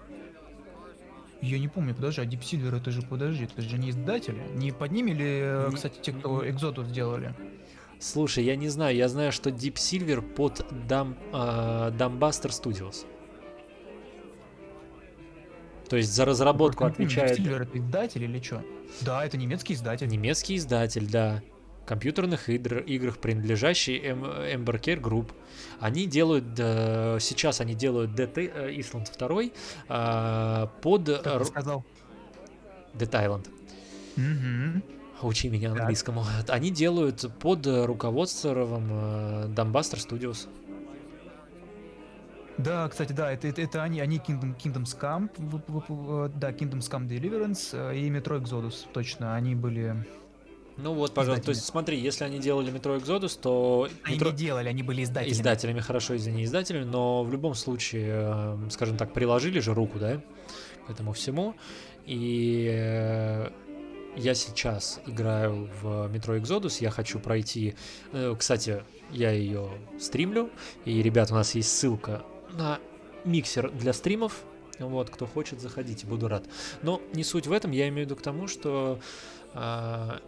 [1.41, 4.41] Я не помню, подожди, а Deep Silver это же, подожди, это же не издатели?
[4.55, 7.33] Не под ними ли, э, Не- кстати, те, кто Exodus сделали?
[7.99, 13.05] Слушай, я не знаю, я знаю, что Deep Silver под Dam, а, Dumbbuster Studios.
[15.89, 18.63] То есть за разработку отвечает Deep Silver это издатель или что?
[19.01, 20.07] Да, это немецкий издатель.
[20.07, 21.41] немецкий издатель, да,
[21.89, 24.23] компьютерных игр, играх, принадлежащий Em-
[24.55, 25.31] Ember Care Group.
[25.79, 29.51] Они делают, э, сейчас они делают I- э, Island 2
[29.89, 31.83] э, под Как ты сказал.
[32.93, 33.47] Dead Island.
[34.17, 34.83] Мгм.
[35.23, 35.79] Учи меня Так.
[35.79, 36.23] английскому.
[36.47, 38.83] Они делают под руководством
[39.55, 40.47] Dumbbuster Studios.
[42.59, 45.29] Да, кстати, да, это, это, это они, они Kingdom, Kingdom Scam,
[46.37, 49.95] да, Kingdom Scam Deliverance и Metro Exodus, точно, они были...
[50.81, 54.37] Ну вот, пожалуйста, то есть смотри, если они делали Metro Exodus, то Они Metro- не
[54.37, 55.33] делали, они были издателями.
[55.33, 60.21] издателями, хорошо, извини, издателями, но в любом случае, э, скажем так, приложили же руку, да,
[60.87, 61.55] к этому всему.
[62.05, 63.49] И э,
[64.15, 67.75] я сейчас играю в Metro Exodus, я хочу пройти,
[68.13, 69.69] э, кстати, я ее
[69.99, 70.49] стримлю,
[70.85, 72.23] и, ребят, у нас есть ссылка
[72.53, 72.79] на
[73.25, 74.43] миксер для стримов,
[74.79, 76.45] вот, кто хочет, заходите, буду рад.
[76.83, 78.99] Но не суть в этом, я имею в виду к тому, что
[79.53, 80.21] а,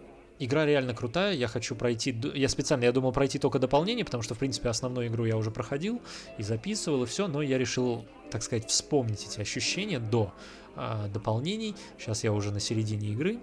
[0.45, 4.33] игра реально крутая, я хочу пройти, я специально, я думал пройти только дополнение, потому что,
[4.33, 6.01] в принципе, основную игру я уже проходил
[6.37, 10.33] и записывал, и все, но я решил, так сказать, вспомнить эти ощущения до
[10.75, 11.75] а, дополнений.
[11.99, 13.37] Сейчас я уже на середине игры,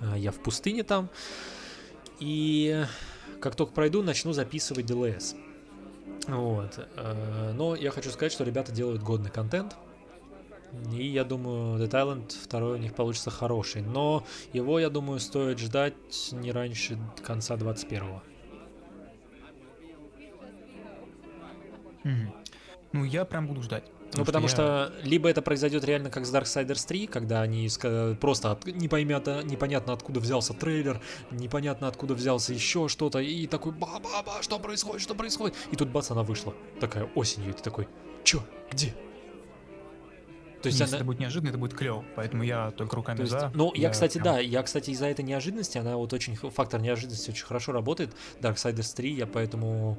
[0.00, 1.10] а, я в пустыне там,
[2.18, 2.84] и
[3.40, 5.36] как только пройду, начну записывать DLS.
[6.28, 6.78] Вот.
[6.96, 9.76] э, Но я хочу сказать, что ребята делают годный контент.
[10.92, 13.82] И я думаю, Dead Island второй у них получится хороший.
[13.82, 15.94] Но его, я думаю, стоит ждать
[16.32, 18.22] не раньше конца 21-го.
[22.04, 22.32] Мгм.
[22.92, 23.84] Ну, я прям буду ждать.
[24.14, 27.68] Ну, потому я- что либо это произойдет реально как с Darksiders 3, когда они
[28.20, 31.00] просто от- непонятно, непонятно откуда взялся трейлер,
[31.32, 35.56] непонятно откуда взялся еще что-то, и такой ба-ба-ба, что происходит, что происходит?
[35.72, 37.88] И тут бац, она вышла, такая осенью, и ты такой,
[38.22, 38.94] чё, где?
[40.66, 40.96] То есть Если она...
[40.96, 42.04] это будет неожиданно, это будет клево.
[42.16, 43.52] Поэтому я только руками То есть, за.
[43.54, 47.30] ну, я, кстати, прям- да, я, кстати, из-за этой неожиданности, она вот очень, фактор неожиданности
[47.30, 48.16] очень хорошо работает.
[48.40, 49.96] Darksiders 3, я поэтому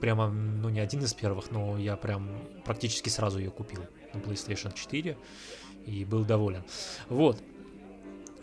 [0.00, 2.28] прямо, ну, не один из первых, но я прям
[2.64, 3.80] практически сразу ее купил
[4.14, 5.16] на PlayStation 4
[5.84, 6.62] и был доволен.
[7.08, 7.42] Вот.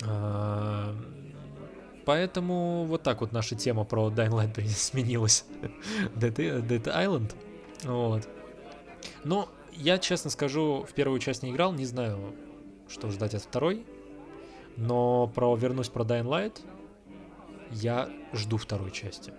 [0.05, 0.93] А,
[2.05, 5.45] Поэтому вот так вот наша тема про Dying Light сменилась.
[6.15, 7.33] Dead, Dead Island.
[7.85, 8.27] Вот.
[9.23, 12.35] Но я, честно скажу, в первую часть не играл, не знаю,
[12.87, 13.85] что ждать от второй.
[14.75, 16.59] Но про вернусь про Dying Light,
[17.71, 19.33] я жду второй части.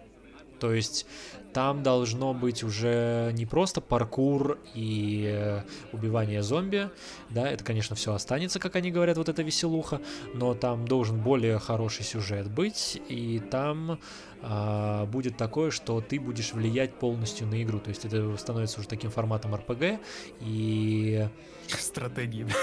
[0.61, 1.07] То есть
[1.53, 5.63] там должно быть уже не просто паркур и э,
[5.93, 6.91] убивание зомби,
[7.31, 10.01] да, это, конечно, все останется, как они говорят, вот эта веселуха,
[10.33, 13.99] но там должен более хороший сюжет быть, и там
[14.47, 18.89] а, будет такое, что ты будешь влиять полностью на игру, то есть это становится уже
[18.89, 19.99] таким форматом RPG,
[20.41, 21.27] и
[21.69, 22.47] Стратегии.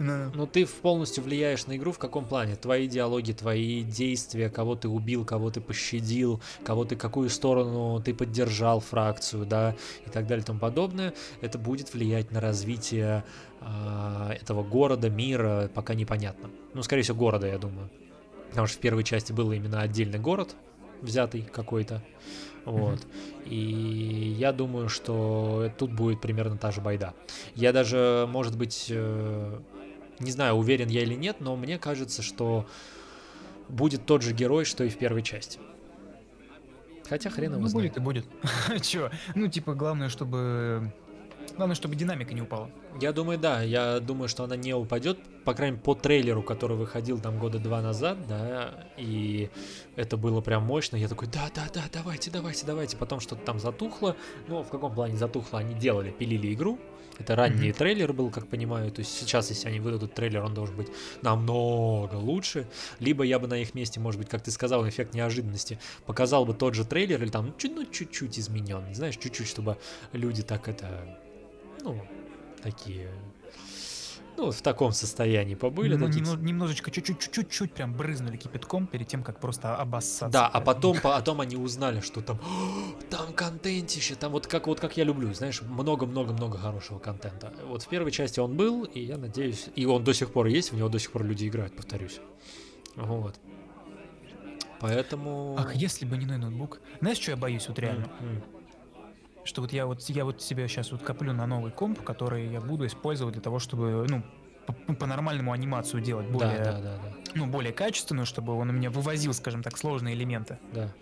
[0.00, 2.56] Ну, ну, ты полностью влияешь на игру в каком плане?
[2.56, 8.12] Твои диалоги, твои действия, кого ты убил, кого ты пощадил, кого ты, какую сторону ты
[8.12, 11.14] поддержал фракцию, да, и так далее и тому подобное.
[11.40, 13.22] Это будет влиять на развитие
[13.60, 16.50] а, этого города, мира, пока непонятно.
[16.74, 17.88] Ну, скорее всего, города, я думаю.
[18.48, 20.56] Потому что в первой части был именно отдельный город,
[21.02, 22.02] взятый какой-то.
[22.64, 23.00] Вот.
[23.46, 27.14] И я думаю, что тут будет примерно та же байда.
[27.54, 29.60] Я даже, может быть, э,
[30.18, 32.66] не знаю, уверен я или нет, но мне кажется, что
[33.68, 35.58] будет тот же герой, что и в первой части.
[37.08, 37.94] Хотя хрен его Ну, знает.
[37.94, 38.26] будет и будет.
[38.82, 39.10] Чё?
[39.34, 40.92] Ну, типа, главное, чтобы...
[41.56, 42.70] Главное, чтобы динамика не упала.
[43.00, 46.76] Я думаю, да, я думаю, что она не упадет, по крайней мере, по трейлеру, который
[46.76, 49.50] выходил там года два назад, да, и
[49.96, 54.16] это было прям мощно, я такой, да-да-да, давайте, давайте, давайте, потом что-то там затухло,
[54.48, 56.78] ну, в каком плане затухло, они делали, пилили игру,
[57.18, 57.76] это ранний Мгм.
[57.78, 60.88] трейлер был, как понимаю, то есть сейчас, если они выдадут трейлер, он должен быть
[61.22, 62.66] намного лучше,
[62.98, 66.54] либо я бы на их месте, может быть, как ты сказал, эффект неожиданности, показал бы
[66.54, 69.76] тот же трейлер или там, ну, чуть- чуть-чуть изменен, знаешь, чуть-чуть, чтобы
[70.12, 71.06] люди так это,
[71.82, 72.00] ну,
[72.62, 73.08] такие,
[74.36, 75.96] ну, в таком состоянии побыли.
[75.96, 80.28] Ну, такие- немно- немножечко, чуть-чуть, чуть-чуть прям брызнули кипятком перед тем, как просто обоссаться.
[80.30, 84.80] Да, а потом, потом они узнали, что там, «О, там контентище, там вот как, вот
[84.80, 87.52] как я люблю, знаешь, много-много-много хорошего контента.
[87.66, 90.72] Вот в первой части он был, и я надеюсь, и он до сих пор есть,
[90.72, 92.20] в него до сих пор люди играют, повторюсь.
[92.96, 93.36] Вот.
[94.80, 95.56] Поэтому...
[95.58, 96.80] Ах, если бы не мой ноутбук.
[97.00, 98.08] Знаешь, что я боюсь вот реально?
[98.20, 98.42] М.
[99.44, 102.60] Что вот я вот я вот себе сейчас вот коплю на новый комп, который я
[102.60, 104.22] буду использовать для того, чтобы, ну,
[104.66, 108.72] по- по-нормальному анимацию делать, более, Да, да, да, да, ну, более качественную, чтобы он у
[108.72, 110.58] меня вывозил, скажем так, сложные элементы.
[110.72, 110.92] да.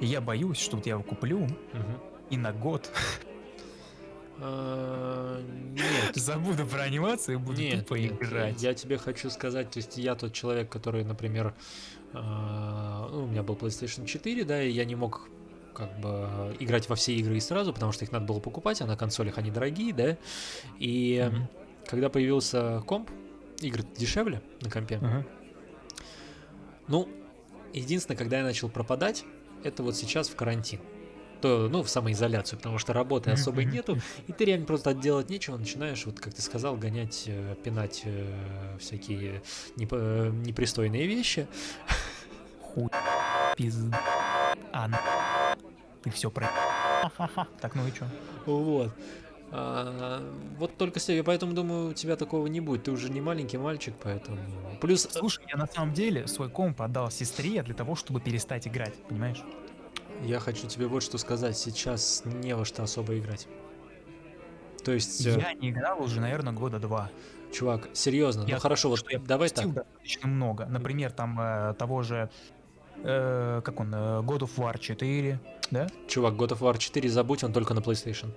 [0.00, 2.00] И я боюсь, что вот я его куплю, Мгм.
[2.30, 2.90] и на год
[4.40, 5.40] А,
[5.74, 8.62] Нет, забуду про анимацию и буду Нет, тупо нет, играть.
[8.62, 11.54] я тебе хочу сказать, то есть я тот человек, который, например,
[12.12, 15.28] а, ну, у меня был PlayStation 4, да, и я не мог
[15.74, 18.86] как бы играть во все игры и сразу, потому что их надо было покупать, а
[18.86, 20.16] на консолях они дорогие, да,
[20.78, 21.48] и Мгм.
[21.86, 23.10] когда появился комп,
[23.60, 25.24] игры дешевле на компе, Ага.
[26.88, 27.08] ну,
[27.72, 29.24] единственное, когда я начал пропадать,
[29.64, 30.80] это вот сейчас в карантин.
[31.40, 33.98] То, ну, в самоизоляцию, потому что работы особой нету,
[34.28, 38.76] и ты реально просто отделать нечего, начинаешь, вот как ты сказал, гонять, э, пинать э,
[38.78, 39.42] всякие
[39.76, 41.48] неп- э, непристойные вещи.
[42.60, 42.88] Хуй,
[43.56, 43.88] пизд,
[44.72, 45.00] а на-
[46.02, 46.48] ты все про...
[47.60, 48.06] Так, ну и чё?
[48.46, 48.90] Вот.
[49.54, 50.22] А,
[50.58, 52.84] вот только себе, поэтому думаю, у тебя такого не будет.
[52.84, 54.38] Ты уже не маленький мальчик, поэтому.
[54.80, 55.04] Плюс.
[55.06, 58.94] э, Слушай, я на самом деле свой комп отдал сестре для того, чтобы перестать играть,
[59.08, 59.42] понимаешь?
[60.22, 61.58] Я хочу тебе вот что сказать.
[61.58, 63.46] Сейчас не во что особо играть.
[64.84, 67.10] То есть, э, Я не играл уже, наверное, года два.
[67.52, 69.66] чувак, серьезно, Я ну хорошо, вот что я давай так.
[69.72, 70.64] достаточно много.
[70.66, 72.30] Например, там э, того же,
[73.04, 75.38] э, как он, э, God of War 4,
[75.72, 75.88] да?
[76.06, 78.28] Чувак, God of War 4 забудь, он только на PlayStation.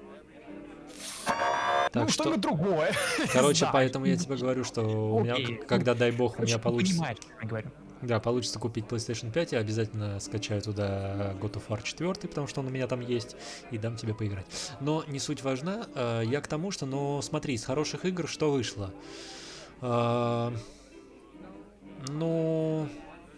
[1.92, 2.92] Так ну, что, что-нибудь другое.
[3.34, 5.56] короче, поэтому я тебе говорю, что у меня, Окей.
[5.68, 7.70] когда, дай бог, у меня получится, понимаешь, что я говорю.
[8.02, 12.60] да, получится купить PlayStation 5, я обязательно скачаю туда God of War 4, потому что
[12.62, 13.36] он у меня там есть,
[13.72, 14.46] и дам тебе поиграть.
[14.82, 18.52] Но не суть важна, э, я к тому, что, ну, смотри, из хороших игр что
[18.52, 18.92] вышло?
[19.82, 20.52] Э,
[22.10, 22.88] Ну,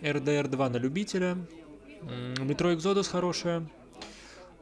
[0.01, 1.37] RDR 2 на любителя,
[2.01, 3.65] м, Metro Exodus хорошая,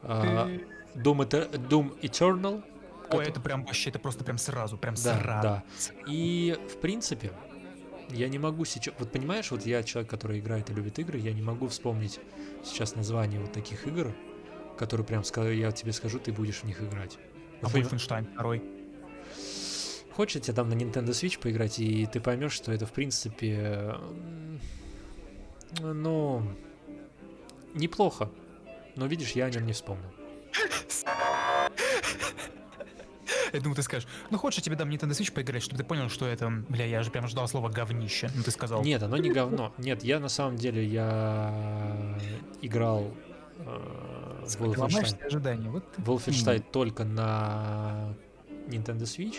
[0.05, 2.63] Doom, Eter- Doom Eternal,
[3.11, 5.43] Ой, это прям вообще, это просто прям сразу, прям Да, сразу.
[5.43, 5.63] да.
[6.07, 7.31] И, в принципе,
[8.09, 8.93] я не могу сейчас...
[8.97, 12.19] Вот понимаешь, вот я человек, который играет и любит игры, я не могу вспомнить
[12.63, 14.13] сейчас название вот таких игр,
[14.77, 17.17] которые прям я тебе скажу, ты будешь в них играть.
[17.61, 18.63] А Вот поним- Wolfenstein второй.
[20.11, 23.95] Хочешь, я тебе дам на Nintendo Switch поиграть, и ты поймешь, что это, в принципе,
[25.81, 26.41] ну,
[27.73, 28.29] неплохо.
[28.95, 30.09] Но видишь, я о нем не вспомнил.
[33.53, 36.09] Я думаю, ты скажешь, ну хочешь, я тебе дам Nintendo Switch поиграть, чтобы ты понял,
[36.09, 38.29] что это, бля, я же прям ждал слова говнище.
[38.35, 38.83] Ну ты сказал.
[38.83, 39.73] Нет, оно не говно.
[39.77, 42.17] Нет, я на самом деле я
[42.61, 43.13] играл
[43.59, 45.25] э, в Wolfenstein.
[45.25, 45.69] ожидания.
[45.69, 48.13] Вот Wolfenstein только на
[48.67, 49.37] Nintendo Switch.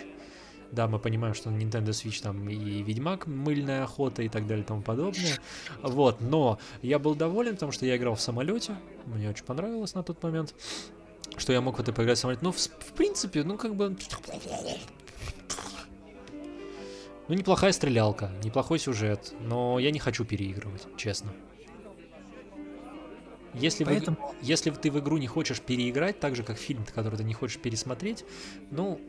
[0.73, 4.65] Да, мы понимаем, что на Nintendo Switch там и Ведьмак, мыльная охота и так далее
[4.65, 5.39] и тому подобное.
[5.83, 8.77] Вот, но я был доволен, потому что я играл в самолете.
[9.07, 10.55] Мне очень понравилось на тот момент,
[11.37, 12.45] что я мог в это поиграть в самолете.
[12.45, 13.97] Ну, в, в принципе, ну, как бы...
[17.29, 21.33] Ну, неплохая стрелялка, неплохой сюжет, но я не хочу переигрывать, честно.
[23.55, 27.25] Если, Поэтому- если ты в игру не хочешь переиграть, так же как фильм, который ты
[27.25, 28.25] не хочешь пересмотреть,
[28.71, 29.01] ну,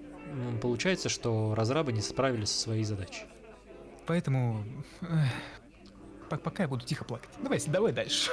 [0.62, 3.26] получается, что разрабы не справились со своей задачей.
[4.06, 4.64] Поэтому...
[5.02, 5.10] эх,
[6.30, 7.30] по- Пока я буду тихо плакать.
[7.42, 8.32] Давай, давай дальше.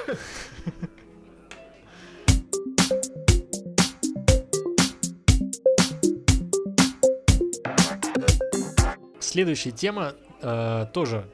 [9.19, 11.29] Следующая тема э, тоже,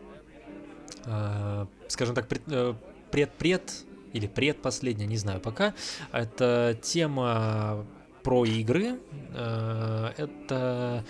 [1.05, 2.73] э, скажем так, пред, э,
[3.11, 5.73] предпред или предпоследняя, не знаю пока.
[6.11, 7.85] Это тема
[8.23, 8.99] про игры.
[9.33, 11.03] Э, это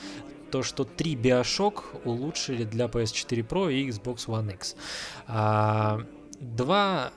[0.52, 4.76] то, что три Bioshock улучшили для PS4 Pro и Xbox One X.
[5.28, 6.02] А,
[6.40, 7.12] два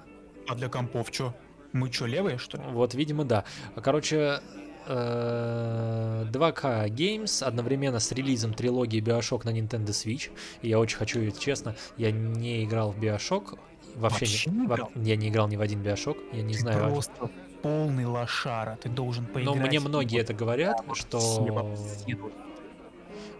[0.48, 1.34] А для компов что?
[1.72, 2.62] Мы что, левые, что ли?
[2.70, 3.44] вот, видимо, да.
[3.82, 4.40] Короче,
[4.86, 10.30] э, 2K Games одновременно с релизом трилогии Bioshock на Nintendo Switch.
[10.62, 13.58] Я очень хочу, ведь честно, я не играл в Bioshock.
[13.96, 16.16] Вообще, Вообще не, не во- я не играл ни в один Bioshock.
[16.32, 16.90] Я не Ты знаю.
[16.92, 17.30] просто
[17.64, 18.78] полный лошара.
[18.82, 19.68] Ты должен Но поиграть.
[19.68, 21.18] мне в многие это говорят, что...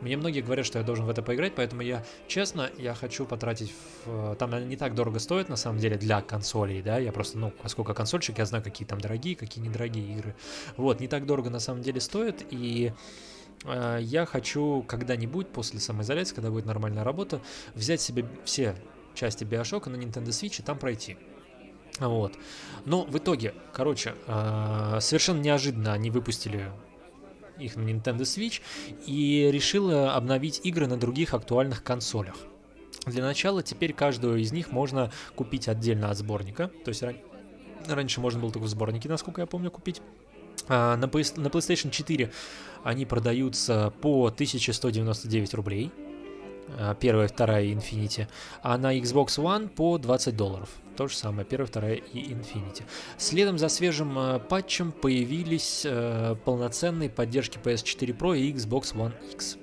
[0.01, 3.73] Мне многие говорят, что я должен в это поиграть, поэтому я, честно, я хочу потратить...
[4.05, 4.35] В...
[4.37, 7.53] Там наверное, не так дорого стоит, на самом деле, для консолей, да, я просто, ну,
[7.63, 10.35] поскольку консольщик, я знаю, какие там дорогие, какие недорогие игры.
[10.77, 12.93] Вот, не так дорого на самом деле стоит, и
[13.65, 17.41] э, я хочу когда-нибудь после самоизоляции, когда будет нормальная работа,
[17.75, 18.75] взять себе все
[19.15, 21.17] части Биошока на Nintendo Switch и там пройти.
[22.01, 22.35] Вот.
[22.85, 26.71] Но в итоге, короче, э, совершенно неожиданно они выпустили
[27.59, 28.61] их на Nintendo Switch
[29.07, 32.37] и решила обновить игры на других актуальных консолях.
[33.07, 36.71] Для начала теперь каждую из них можно купить отдельно от сборника.
[36.85, 37.19] То есть ран-
[37.87, 40.01] раньше можно было только в сборнике, насколько я помню, купить.
[40.69, 42.33] А, на, PS на PlayStation 4
[42.83, 45.93] они продаются по 1199 рублей.
[46.79, 48.27] А, Первая, вторая и Infinity.
[48.63, 50.69] А на Xbox One по 20 долларов.
[50.97, 52.85] То же самое, первая, вторая и Infinity.
[53.19, 59.57] Следом за свежим э, патчем появились э, полноценные поддержки PS4 Pro и Xbox One X.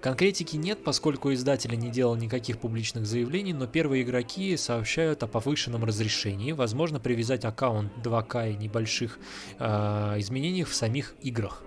[0.00, 5.84] Конкретики нет, поскольку издатель не делал никаких публичных заявлений, но первые игроки сообщают о повышенном
[5.84, 9.18] разрешении, возможно привязать аккаунт 2К и небольших
[9.58, 11.62] э, изменениях в самих играх.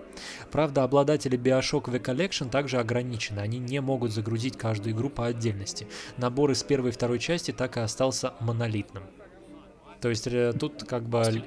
[0.51, 5.87] Правда, обладатели Bioshock The Collection также ограничены, они не могут загрузить каждую игру по отдельности.
[6.17, 9.03] Набор из первой и второй части так и остался монолитным.
[10.01, 11.43] То есть э, тут как бы...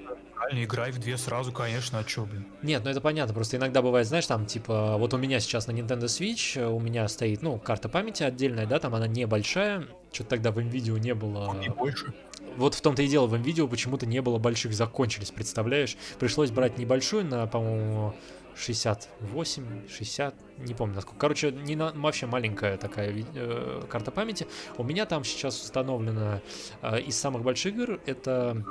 [0.53, 2.47] Играй в две сразу, конечно, а чё, блин?
[2.63, 5.73] Нет, ну это понятно, просто иногда бывает, знаешь, там, типа, вот у меня сейчас на
[5.73, 10.31] Nintendo Switch, э, у меня стоит, ну, карта памяти отдельная, да, там она небольшая, что-то
[10.31, 11.57] тогда в NVIDIA не было...
[11.65, 12.13] И больше.
[12.57, 15.97] Вот в том-то и дело, в NVIDIA почему-то не было больших, закончились, представляешь?
[16.21, 18.15] Пришлось брать небольшую на, по-моему,
[18.57, 21.19] 68, 60, не помню насколько.
[21.19, 24.47] Короче, не на, вообще маленькая такая э, карта памяти.
[24.79, 26.41] У меня там сейчас установлена
[26.83, 28.65] э, из самых больших игр это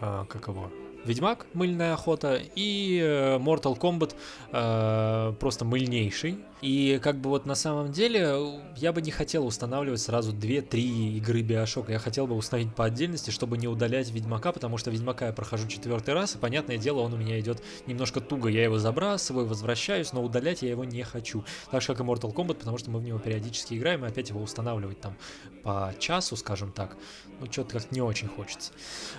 [0.00, 0.70] э, как его?
[1.04, 4.14] Ведьмак, мыльная охота, и э, Mortal Kombat
[4.52, 6.38] э, просто мыльнейший.
[6.60, 8.36] И как бы вот на самом деле
[8.76, 10.78] я бы не хотел устанавливать сразу 2-3
[11.16, 11.90] игры Биошока.
[11.90, 15.66] Я хотел бы установить по отдельности, чтобы не удалять Ведьмака, потому что Ведьмака я прохожу
[15.66, 18.48] четвертый раз, и понятное дело, он у меня идет немножко туго.
[18.48, 21.44] Я его забрасываю, возвращаюсь, но удалять я его не хочу.
[21.72, 24.28] Так же, как и Mortal Kombat, потому что мы в него периодически играем, и опять
[24.28, 25.16] его устанавливать там
[25.64, 26.96] по часу, скажем так,
[27.40, 28.70] ну что-то как-то не очень хочется.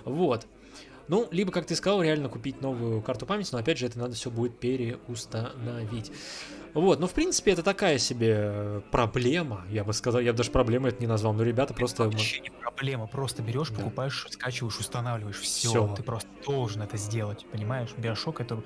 [0.06, 0.48] Вот.
[1.14, 4.16] Ну, либо, как ты сказал, реально купить новую карту памяти, но опять же, это надо
[4.16, 6.11] все будет переустановить.
[6.74, 10.49] Вот, ну, в принципе, это такая себе э, проблема, я бы сказал, я бы даже
[10.49, 12.05] проблему это не назвал, но ребята просто...
[12.05, 13.76] Вообще не проблема, просто берешь, Да.
[13.76, 15.93] покупаешь, скачиваешь, устанавливаешь, все, Всё.
[15.95, 17.89] ты просто должен это сделать, понимаешь?
[17.95, 18.64] Биошок это...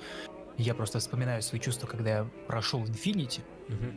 [0.56, 3.92] Я просто вспоминаю свои чувства, когда я прошел Infinity, Мгм.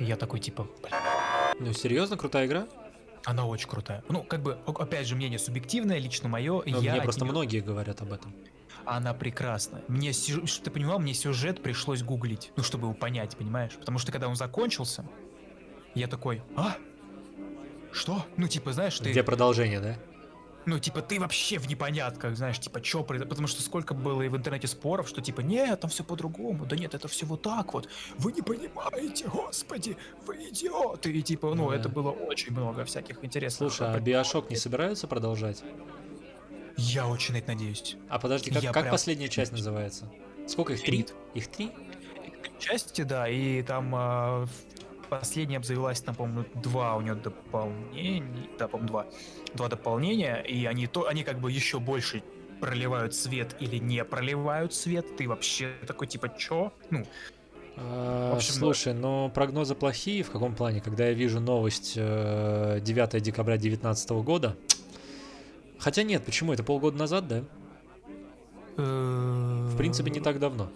[0.00, 2.66] и я такой, типа, «Блин, Ну, серьезно, крутая игра?
[3.24, 4.02] Она очень крутая.
[4.08, 7.60] Ну, как бы, опять же, мнение субъективное, лично мое, Ну, я мне просто неё- многие
[7.60, 8.34] говорят об этом.
[8.84, 9.82] Она прекрасна.
[9.88, 13.72] Мне, сю- что ты понимал, мне сюжет пришлось гуглить, ну, чтобы его понять, понимаешь?
[13.78, 15.06] Потому что, когда он закончился,
[15.94, 16.76] я такой, а?
[17.92, 18.26] Что?
[18.36, 19.10] Ну, типа, знаешь, ты...
[19.10, 19.96] Где продолжение, да?
[20.66, 23.28] Ну, типа, ты вообще в непонятках, знаешь, типа, что произошло.
[23.28, 26.64] Потому что сколько было и в интернете споров, что типа, нет, там все по-другому.
[26.64, 27.88] Да нет, это все вот так вот.
[28.18, 29.96] Вы не понимаете, господи,
[30.26, 31.12] вы идиоты.
[31.12, 31.76] И типа, ну, Да.
[31.76, 33.72] это было очень много всяких интересных.
[33.72, 35.62] Слушай, а Биошок не собираются продолжать?
[36.76, 37.96] Я очень на это надеюсь.
[38.08, 40.10] А подожди, как, Я как прям последняя часть называется?
[40.48, 40.82] Сколько их?
[40.82, 41.06] Три?
[41.34, 41.72] Их три?
[42.58, 44.46] части, да, и там а,
[45.18, 49.06] последняя обзавелась, там, по-моему, два у нее дополнения, да, по-моему, два,
[49.54, 52.22] два дополнения, и они то, они как бы еще больше
[52.60, 56.72] проливают свет или не проливают свет, ты вообще такой типа чё?
[56.90, 57.04] Ну,
[57.76, 60.80] А, общем, Слушай, но прогнозы плохие в каком плане?
[60.80, 64.56] Когда я вижу новость э, 9 декабря 2019 года.
[65.78, 66.52] Хотя нет, почему?
[66.52, 67.44] Это полгода назад, да?
[68.76, 70.70] в В принципе, не так давно.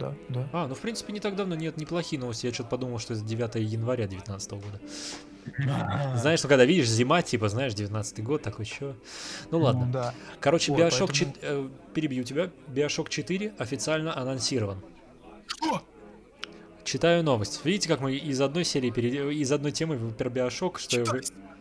[0.00, 0.48] Да, да.
[0.52, 2.46] А, ну в принципе не так давно, нет, неплохие новости.
[2.46, 4.80] Я что-то подумал, что это 9 января 2019 года.
[6.16, 8.94] Знаешь, ну когда видишь зима, типа, знаешь, 19 год, такой, чё?
[9.50, 9.86] Ну ладно.
[9.86, 10.14] Ну, да.
[10.40, 14.82] Короче, Вот, Bioshock поэтому- 4, э, перебью тебя, Bioshock 4 официально анонсирован.
[15.46, 15.82] Что?
[16.84, 17.60] Читаю новость.
[17.64, 21.20] Видите, как мы из одной серии, пере- из одной темы про Bioshock, что Читай.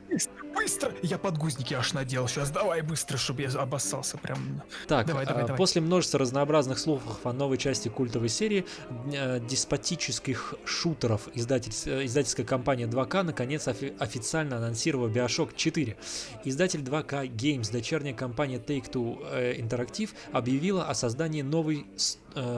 [0.09, 0.91] Быстро, быстро!
[1.03, 2.27] Я подгузники аж надел.
[2.27, 4.61] Сейчас давай быстро, чтобы я обоссался прям.
[4.87, 5.57] Так, Давай, давай, а, давай.
[5.57, 8.65] после множества разнообразных слухов о новой части культовой серии
[9.13, 15.95] э, деспотических шутеров издатель, э, издательская компания 2К наконец офи- официально анонсировала Bioshock 4.
[16.43, 21.85] Издатель 2K Games, дочерняя компания Take-Two э, Interactive, объявила о создании новой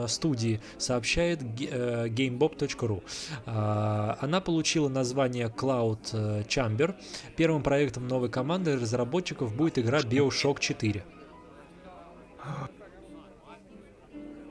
[0.06, 3.02] студии, сообщает GameBob.ru.
[3.46, 6.94] А, Она получила название Cloud Chamber.
[7.42, 11.04] Первым проектом новой команды разработчиков будет игра Bioshock 4.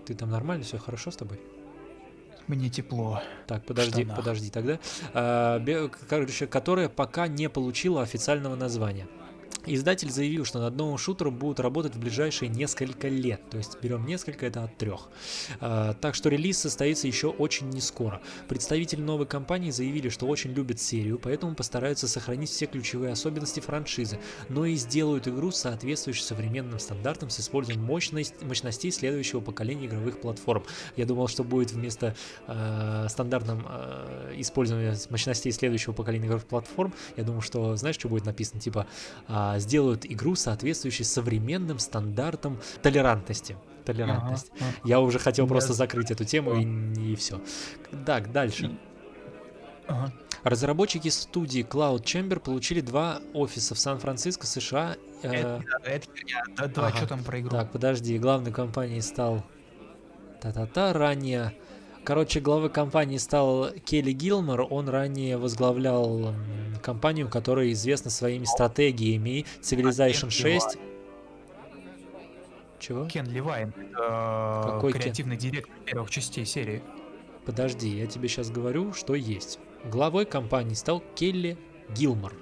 [0.06, 1.40] Ты там нормально, все хорошо с тобой?
[2.48, 3.22] Мне тепло.
[3.48, 4.78] Так, подожди, подожди тогда.
[5.14, 5.64] А,
[6.10, 9.08] короче, которая пока не получила официального названия.
[9.66, 13.48] Издатель заявил, что над новым шутером будут работать в ближайшие несколько лет.
[13.50, 15.10] То есть берем несколько, это от трех.
[15.60, 18.22] А, так что релиз состоится еще очень не скоро.
[18.48, 24.20] Представители новой компании заявили, что очень любят серию, поэтому постараются сохранить все ключевые особенности франшизы,
[24.50, 30.64] но и сделают игру соответствующей современным стандартам с использованием мощность, мощностей следующего поколения игровых платформ.
[30.96, 32.16] Я думал, что будет вместо
[32.48, 38.26] э, стандартном э, использования мощностей следующего поколения игровых платформ, я думаю, что знаешь, что будет
[38.26, 38.60] написано?
[38.60, 38.88] Типа
[39.52, 43.58] а, сделают игру, соответствующей современным стандартам толерантности.
[43.86, 44.52] Толерантность.
[44.56, 44.88] Ага, ага.
[44.88, 47.42] Я уже хотел Я просто закрыть эту тему и, все.
[48.06, 48.78] Так, дальше.
[49.88, 50.14] Ага.
[50.44, 54.96] Разработчики студии Cloud Chamber получили два офиса в Сан-Франциско, США.
[55.24, 56.08] э, Это, это.
[56.58, 56.98] Да, да, ага.
[56.98, 57.50] что там про игру?
[57.50, 59.44] Так, подожди, главной компанией стал...
[60.42, 61.54] Та-та-та, ранее...
[62.04, 64.68] Короче, главой компании стал Келли Гилмор.
[64.70, 66.34] Он ранее возглавлял
[66.82, 70.78] компанию, которая известна своими стратегиями Civilization Кен 6.
[72.80, 73.06] Чего?
[73.06, 75.02] Кен Левайн, это Какой Кен?
[75.02, 76.82] креативный директор первых частей серии.
[77.46, 79.60] Подожди, я тебе сейчас говорю, что есть.
[79.86, 81.58] Главой компании стал Келли
[81.90, 82.34] Гилмор.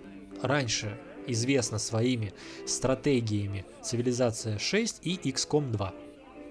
[0.42, 0.98] Раньше
[1.28, 2.34] известна своими
[2.66, 5.94] стратегиями Цивилизация 6 и XCOM 2.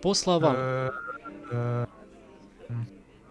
[0.02, 0.90] По словам...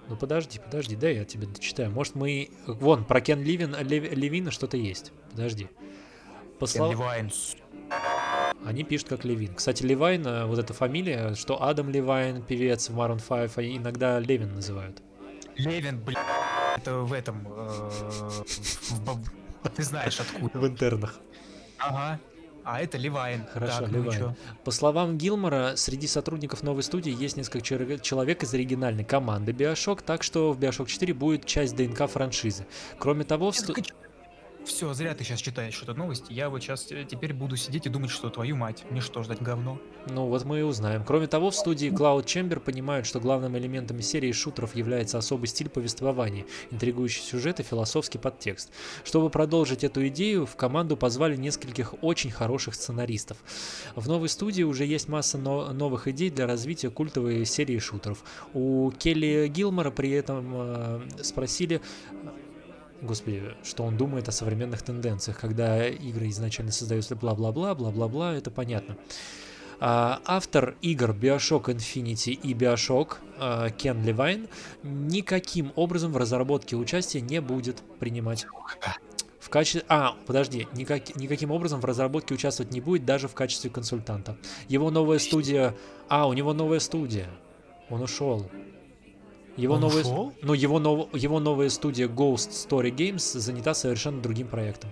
[0.10, 1.92] Ну подожди, подожди, дай я тебе дочитаю.
[1.92, 2.50] Может мы...
[2.66, 5.12] Вон, про Кен Ливин, Лев- Левина что-то есть.
[5.32, 5.68] Подожди.
[6.60, 6.92] По словам...
[6.94, 7.32] Левайн.
[8.66, 9.54] Они пишут как Левин.
[9.56, 14.20] Кстати, Левайн, э, вот эта фамилия, что Адам Левайн, певец в Maroon 5, они иногда
[14.20, 15.02] Левин называют.
[15.56, 16.18] Левин, блин,
[16.76, 17.48] это в этом...
[17.48, 19.28] э, в боб-
[19.76, 20.58] Ты знаешь откуда.
[20.60, 21.20] В интернах.
[21.80, 22.20] Ага.
[22.70, 23.46] А это Левайн.
[23.54, 24.20] Хорошо, Так, ну Левайн.
[24.20, 24.36] чё?
[24.66, 30.22] По словам Гилмора, среди сотрудников новой студии есть несколько человек из оригинальной команды Bioshock, так
[30.22, 32.66] что в Bioshock 4 будет часть ДНК франшизы.
[33.00, 33.74] Кроме того, в сту-
[34.68, 36.34] Все, зря ты сейчас читаешь что-то новости.
[36.34, 39.80] Я вот сейчас теперь буду сидеть и думать, что твою мать, мне что, ждать говно?
[40.10, 41.06] Ну вот мы и узнаем.
[41.06, 45.70] Кроме того, в студии Cloud Chamber понимают, что главным элементом серии шутеров является особый стиль
[45.70, 48.70] повествования, интригующий сюжет и философский подтекст.
[49.06, 53.38] Чтобы продолжить эту идею, в команду позвали нескольких очень хороших сценаристов.
[53.96, 58.22] В новой студии уже есть масса но- новых идей для развития культовой серии шутеров.
[58.54, 61.82] У Келли Гилмора при этом э, спросили,
[63.02, 68.98] Господи, что он думает о современных тенденциях, когда игры изначально создаются бла-бла-бла, бла-бла-бла, это понятно.
[69.80, 74.48] А, автор игр Bioshock Infinity и Bioshock а, Кен Левайн
[74.82, 78.48] никаким образом в разработке участия не будет принимать.
[79.40, 79.84] В качестве...
[79.88, 81.16] А, подожди, никак...
[81.16, 84.36] никаким образом в разработке участвовать не будет даже в качестве консультанта.
[84.68, 85.76] Его новая студия...
[86.10, 87.30] А, у него новая студия.
[87.90, 88.50] Он ушел.
[89.58, 90.02] Его Он новая...
[90.02, 90.34] ушел?
[90.42, 91.14] Ну, его, нов...
[91.14, 94.92] его новая студия Ghost Story Games занята совершенно другим проектом.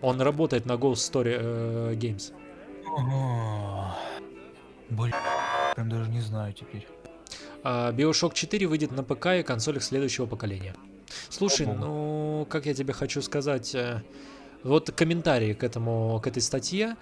[0.00, 2.32] Он работает на Ghost Story э, Games.
[4.88, 5.14] Блин,
[5.74, 6.86] прям даже не знаю теперь.
[7.62, 10.74] А Bioshock 4 выйдет на ПК и консолях следующего поколения.
[11.28, 11.78] Слушай, богу.
[11.78, 14.02] ну, как я тебе хочу сказать, э,
[14.62, 16.96] вот комментарии к этому, к этой статье.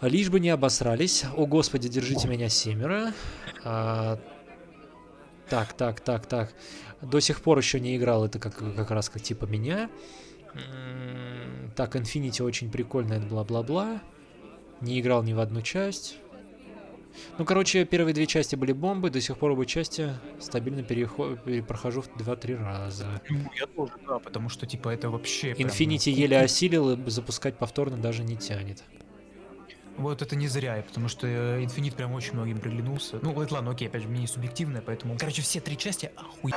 [0.00, 1.24] Лишь бы не обосрались.
[1.36, 3.12] О, Господи, держите меня семеро.
[3.64, 4.18] А,
[5.48, 6.54] Так, так, так, так.
[7.02, 9.90] До сих пор еще не играл, это как, как раз как типа меня.
[11.76, 14.00] Так, Infinity очень прикольная, бла-бла-бла.
[14.80, 16.18] Не играл ни в одну часть.
[17.38, 20.10] Ну, короче, первые две части были бомбы, до сих пор обе части
[20.40, 23.06] стабильно перехо- пере- прохожу в 2-3 раза.
[23.30, 25.54] Ну, я тоже, да, потому что, типа, это вообще...
[25.54, 28.82] прям, Infinity ну, еле осилил, и запускать повторно даже не тянет.
[29.96, 33.18] Вот это не зря, потому что э, Infinite прям очень многим приглянулся.
[33.22, 35.16] Ну, это ладно, окей, опять же, мнение субъективное, поэтому...
[35.18, 36.52] Короче, все три части охуй...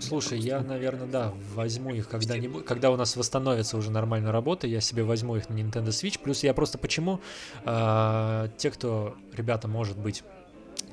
[0.00, 4.80] Слушай, я, наверное, да, возьму их когда-нибудь, когда у нас восстановится уже нормальная работа, я
[4.80, 6.18] себе возьму их на Nintendo Switch.
[6.20, 7.20] Плюс я просто почему
[7.64, 10.24] а, те, кто, ребята, может быть,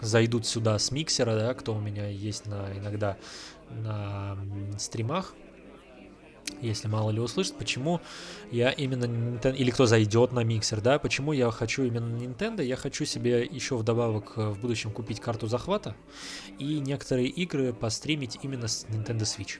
[0.02, 3.18] зайдут сюда с миксера, да, кто у меня есть на иногда
[3.70, 4.38] на
[4.78, 5.34] стримах,
[6.62, 8.02] если мало ли услышит, почему
[8.52, 12.76] я именно Nintendo, или кто зайдет на миксер, да, почему я хочу именно Nintendo, я
[12.76, 15.96] хочу себе еще вдобавок э, в будущем купить карту захвата
[16.60, 19.60] и некоторые игры постримить именно с Nintendo Switch.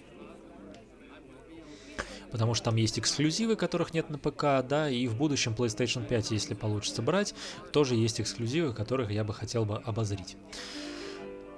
[2.32, 6.32] Потому что там есть эксклюзивы, которых нет на ПК, да, и в будущем PlayStation 5,
[6.32, 7.36] если получится брать,
[7.74, 10.38] тоже есть эксклюзивы, которых я бы хотел бы обозрить.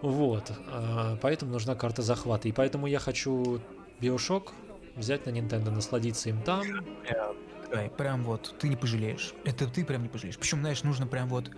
[0.01, 2.49] Вот, а, поэтому нужна карта захвата.
[2.49, 3.61] И поэтому я хочу
[4.01, 4.49] Bioshock
[4.95, 6.63] взять на Nintendo, насладиться им там.
[7.69, 9.33] Прям, прям вот, ты не пожалеешь.
[9.45, 10.37] Это ты прям не пожалеешь.
[10.37, 11.49] Причем, знаешь, нужно прям вот...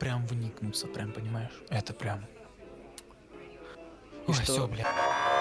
[0.00, 1.52] Прям вникнуться, прям, понимаешь?
[1.68, 2.24] Это прям...
[4.26, 4.86] И Ой, что- все, бля.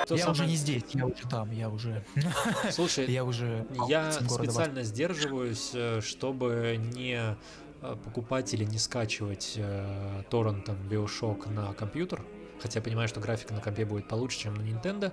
[0.05, 2.03] Что я уже самое- не здесь, я уже там, я уже...
[2.71, 3.65] Слушай, Я уже...
[3.87, 7.35] Я специально сдерживаюсь, э, чтобы не
[7.81, 12.23] э, покупать или не скачивать э, торрентом Bioshock на компьютер.
[12.61, 15.11] Хотя я понимаю, что графика на компе будет получше, чем на Nintendo.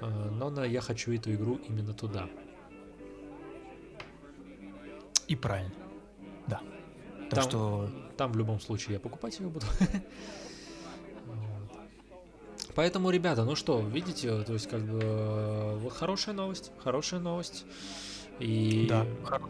[0.00, 2.28] Э, Но на- я хочу эту игру именно туда.
[5.28, 5.72] И правильно.
[6.46, 6.60] Да.
[7.30, 7.90] Так Там- что...
[8.16, 9.66] Там в любом случае я покупать ее буду.
[12.74, 17.64] Поэтому, ребята, ну что, видите, то есть как бы э, хорошая новость, хорошая новость.
[18.38, 19.48] И Да, хоро-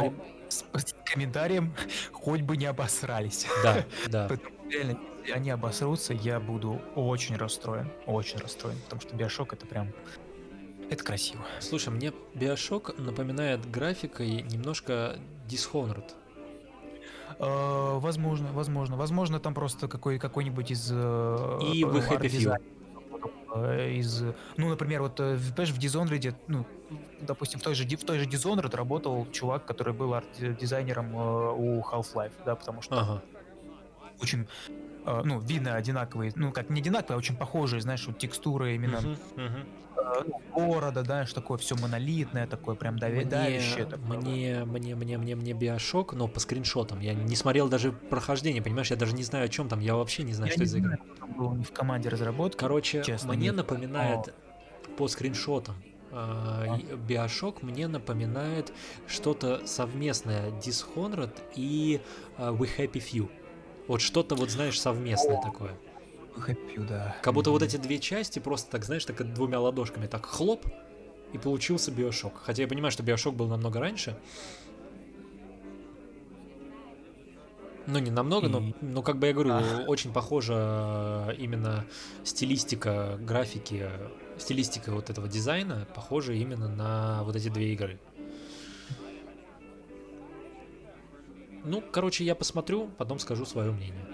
[0.00, 0.12] Ре-
[0.48, 1.72] С, с комментарием
[2.12, 3.46] хоть бы не обосрались.
[3.62, 4.28] да, да.
[4.68, 4.98] Реально,
[5.32, 7.90] они обосрутся, я буду очень расстроен.
[8.06, 8.76] Очень расстроен.
[8.84, 9.92] Потому что Биошок это прям...
[10.88, 11.44] Это красиво.
[11.60, 16.12] Слушай, мне Bioshock напоминает графикой немножко Dishonored.
[17.40, 18.96] Э, возможно, возможно.
[18.96, 20.88] Возможно, там просто какой, какой-нибудь из...
[20.92, 22.56] э, И э,
[23.54, 24.22] э, из,
[24.56, 26.64] ну, например, вот, э, в- понимаешь, в Dishonored, ну,
[27.20, 31.80] допустим, в той же, в той же Dishonored работал чувак, который был арт-дизайнером э, у
[31.80, 33.22] Half-Life, да, потому что Ага.
[34.22, 34.46] очень,
[35.24, 39.00] ну, видно одинаковые, ну, как не одинаковые, а очень похожие, знаешь, вот текстуры именно
[39.36, 39.48] э,
[40.26, 43.86] ну, города, да, что такое все монолитное, такое прям давящее.
[44.06, 47.00] Мне, мне, мне, мне, мне, мне Биошок, но по скриншотам.
[47.00, 48.90] Я не смотрел даже прохождение, понимаешь?
[48.90, 49.80] Я даже не знаю, о чем там.
[49.80, 50.98] Я вообще не знаю, Я что не это за игра.
[51.36, 52.58] был в команде разработки.
[52.58, 54.32] Короче, честно, мне не- напоминает
[54.96, 55.74] по скриншотам.
[56.12, 58.72] а, и Биошок мне напоминает
[59.06, 62.00] что-то совместное Dishonored и
[62.38, 63.28] а, We Happy Few.
[63.88, 65.72] Вот что-то вот, знаешь, совместное такое.
[66.36, 67.16] Happy, да.
[67.22, 70.66] Как будто вот эти две части просто так, знаешь, так двумя ладошками так хлоп,
[71.32, 72.34] и получился Биошок.
[72.42, 74.16] Хотя я понимаю, что Биошок был намного раньше.
[77.86, 79.84] Ну, не намного, но, но как бы я говорю, А.
[79.86, 81.84] очень похожа именно
[82.24, 83.88] стилистика графики,
[84.38, 88.00] стилистика вот этого дизайна похожа именно на вот эти две игры.
[91.66, 94.06] Ну, короче, я посмотрю, потом скажу свое мнение.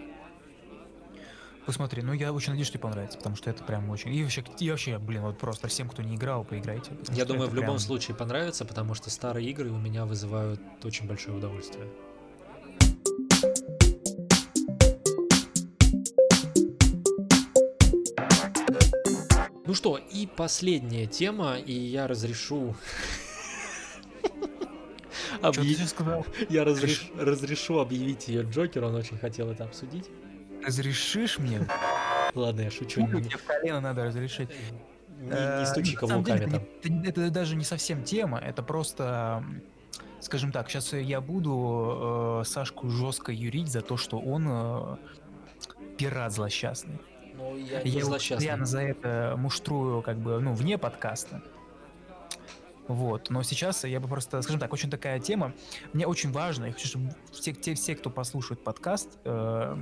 [1.67, 4.13] Посмотри, ну я очень надеюсь, что тебе понравится, потому что это прям очень...
[4.13, 6.93] И вообще, и вообще блин, вот просто всем, кто не играл, поиграйте.
[7.11, 11.07] Я думаю, в любом прям- случае понравится, потому что старые игры у меня вызывают очень
[11.07, 11.87] большое удовольствие.
[19.67, 22.75] Ну что, и последняя тема, и я разрешу...
[25.53, 26.27] Сейчас сказал?
[26.49, 30.09] Я разреш- разрешу объявить ее Джокер, он очень хотел это обсудить.
[30.65, 31.67] Разрешишь мне?
[32.35, 33.01] Ладно, я шучу.
[33.05, 34.49] Пулю Не, тебе в колено надо разрешить.
[35.21, 36.51] не- не Э, стучи каблуками это
[36.83, 37.03] там.
[37.05, 39.45] Это, даже не совсем тема, это просто,
[40.21, 44.97] скажем так, сейчас я буду э, Сашку жестко юрить за то, что он э,
[45.99, 46.99] пират злосчастный.
[47.37, 48.37] Ну, я не Я его злосчастный.
[48.37, 51.43] постоянно за это муштрую, как бы, ну, вне подкаста.
[52.89, 55.53] Вот, но сейчас я бы просто, скажем так, очень такая тема.
[55.93, 59.77] Мне очень важно, я хочу, чтобы все, те, все кто послушает подкаст, э,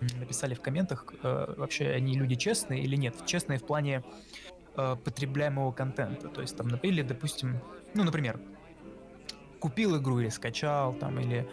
[0.00, 3.14] написали в комментах, э, вообще они люди честные или нет.
[3.26, 4.04] Честные в плане
[4.76, 6.28] э, потребляемого контента.
[6.28, 7.60] То есть там, или, допустим,
[7.94, 8.38] ну, например,
[9.58, 11.48] купил игру или скачал, там, или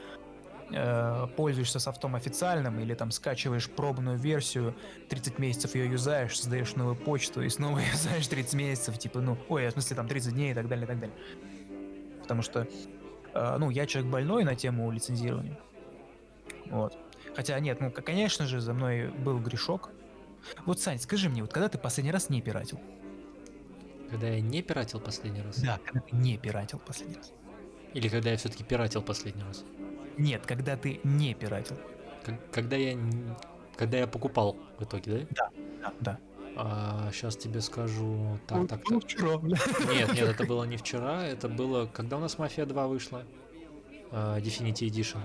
[0.74, 4.76] э, пользуешься софтом официальным или там скачиваешь пробную версию,
[5.10, 9.68] 30 месяцев ее юзаешь, создаешь новую почту и снова юзаешь 30 месяцев, типа, ну, ой,
[9.68, 11.16] в смысле там 30 дней и так далее, и так далее.
[12.22, 12.68] Потому что,
[13.34, 15.58] э, ну, я человек больной на тему лицензирования.
[16.66, 16.98] Вот.
[17.36, 19.92] Хотя нет, ну, конечно же, за мной был грешок.
[20.66, 22.80] Вот, Сань, скажи мне, вот когда ты последний раз не пиратил?
[24.10, 25.60] Когда я не пиратил последний раз?
[25.60, 27.32] Да, когда ты не пиратил последний раз.
[27.94, 29.64] Или когда я все-таки пиратил последний раз?
[30.18, 31.78] Нет, когда ты не пиратил.
[32.24, 32.98] Как- Когда я...
[33.76, 35.50] Когда я покупал в итоге, да?
[35.82, 36.18] Да, да.
[36.56, 38.38] А, сейчас тебе скажу...
[38.48, 39.10] Так, так, Ну, так.
[39.10, 39.58] вчера, бля.
[39.92, 41.88] Нет, нет, это было не вчера, это было...
[41.88, 43.24] Когда у нас Мафия 2 вышла?
[44.12, 45.18] А, Definity Edition.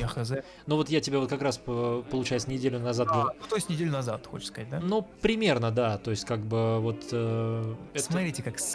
[0.00, 0.32] Я хз.
[0.66, 3.08] Ну вот я тебе вот как раз, по- получается, неделю назад...
[3.10, 4.80] А, ну, то есть неделю назад, хочешь сказать, да?
[4.80, 5.98] Ну, примерно, да.
[5.98, 7.04] То есть, как бы, вот...
[7.12, 8.74] э, это- Смотрите, как с-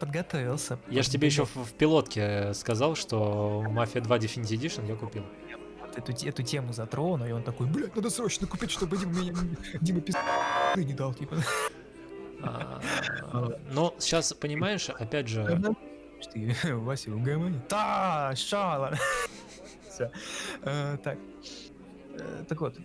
[0.00, 0.78] подготовился.
[0.88, 5.24] Я же тебе еще в, в пилотке сказал, что Мафия 2 Definity Edition я купил.
[5.80, 9.38] Вот эту, эту тему затрону, и он такой, блядь, надо срочно купить, чтобы Дима,
[9.80, 10.16] Дима пиз...
[10.76, 11.36] не дал, типа.
[12.42, 12.80] А,
[13.70, 15.44] Но сейчас, понимаешь, опять же,
[16.20, 17.60] Что ты, Вася, угомони.
[17.68, 18.94] Да, шала.
[19.90, 20.10] Всё.
[20.62, 21.18] Э, Так.
[22.18, 22.76] Э, Так вот.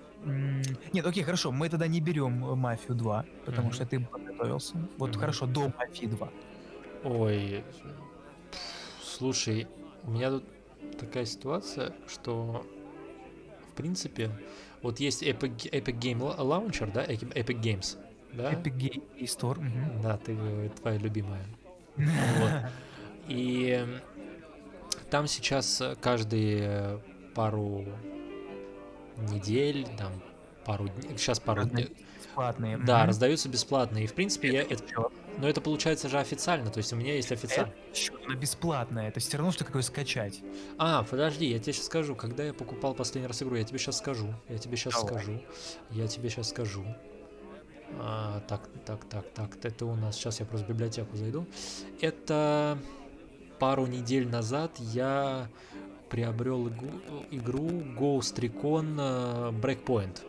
[0.93, 4.75] Нет, окей, хорошо, мы тогда не берем э, Мафию 2, потому что ты подготовился.
[4.97, 6.29] Вот хорошо, до Мафии 2.
[7.05, 7.63] Ой,
[9.01, 9.67] слушай,
[10.03, 10.43] у меня тут
[10.97, 12.65] такая ситуация, что,
[13.71, 14.31] в принципе,
[14.81, 17.97] вот есть Epic, Epic Game Launcher, да, Epic Games,
[18.33, 18.53] да?
[18.53, 19.59] Epic Game Store.
[19.59, 20.01] мгм.
[20.01, 21.45] Да, ты э, твоя любимая.
[21.95, 22.51] Вот.
[23.27, 24.01] И м,
[25.09, 26.99] там сейчас каждые
[27.33, 27.85] пару
[29.17, 30.11] недель, там
[30.65, 32.77] пару дней, сейчас пару дней, Бесплатные.
[32.77, 33.99] да, раздаются бесплатно.
[33.99, 34.83] И в принципе я это?
[35.37, 37.73] Но это получается же официально, то есть у меня есть официально.
[37.93, 40.41] Чё, Она бесплатная, это все равно, что какое скачать.
[40.77, 43.97] А, подожди, я тебе сейчас скажу, когда я покупал последний раз игру, я тебе сейчас
[43.97, 45.09] скажу, я тебе сейчас Давай.
[45.09, 45.41] скажу,
[45.91, 46.85] я тебе сейчас скажу.
[47.99, 51.45] А, так, так, так, так, это у нас, сейчас я просто в библиотеку зайду.
[52.01, 52.77] Это
[53.59, 55.49] пару недель назад я
[56.09, 56.69] приобрел
[57.31, 60.19] игру Ghost Recon э, Breakpoint.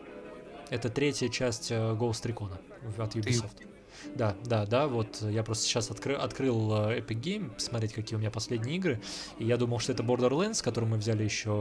[0.69, 2.51] Это третья часть э, Ghost Recon
[2.97, 3.67] от Ubisoft.
[4.15, 8.19] Да, да, да, вот я просто сейчас откры- открыл э, Epic Game, посмотреть, какие у
[8.19, 8.99] меня последние игры,
[9.39, 11.51] и я думал, что это Borderlands, который мы взяли еще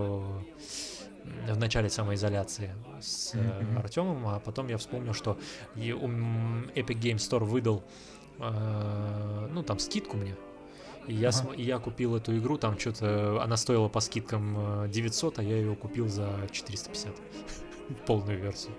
[1.49, 3.79] в начале самоизоляции с Мгм.
[3.79, 5.37] Артемом, а потом я вспомнил, что
[5.77, 7.83] Epic Game Store выдал,
[8.39, 10.37] э, ну, там, скидку мне,
[11.09, 11.39] и я, Ага.
[11.39, 15.57] см- я купил эту игру, там что-то, она стоила по скидкам э, 900, а я
[15.57, 17.15] ее купил за 450,
[18.07, 18.75] полную версию.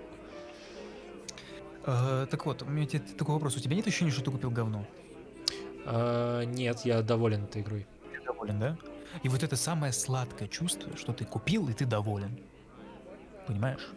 [1.88, 3.56] Э, Так вот, у меня тебе такой вопрос.
[3.56, 4.84] У тебя нет ощущения, что ты купил говно?
[5.86, 7.86] Э, нет, я доволен этой игрой.
[8.12, 8.76] Ты доволен, да?
[9.22, 12.38] И вот это самое сладкое чувство, что ты купил и ты доволен.
[13.46, 13.88] Понимаешь?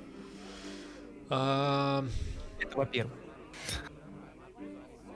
[1.30, 2.06] А,
[2.60, 3.14] Это во-первых.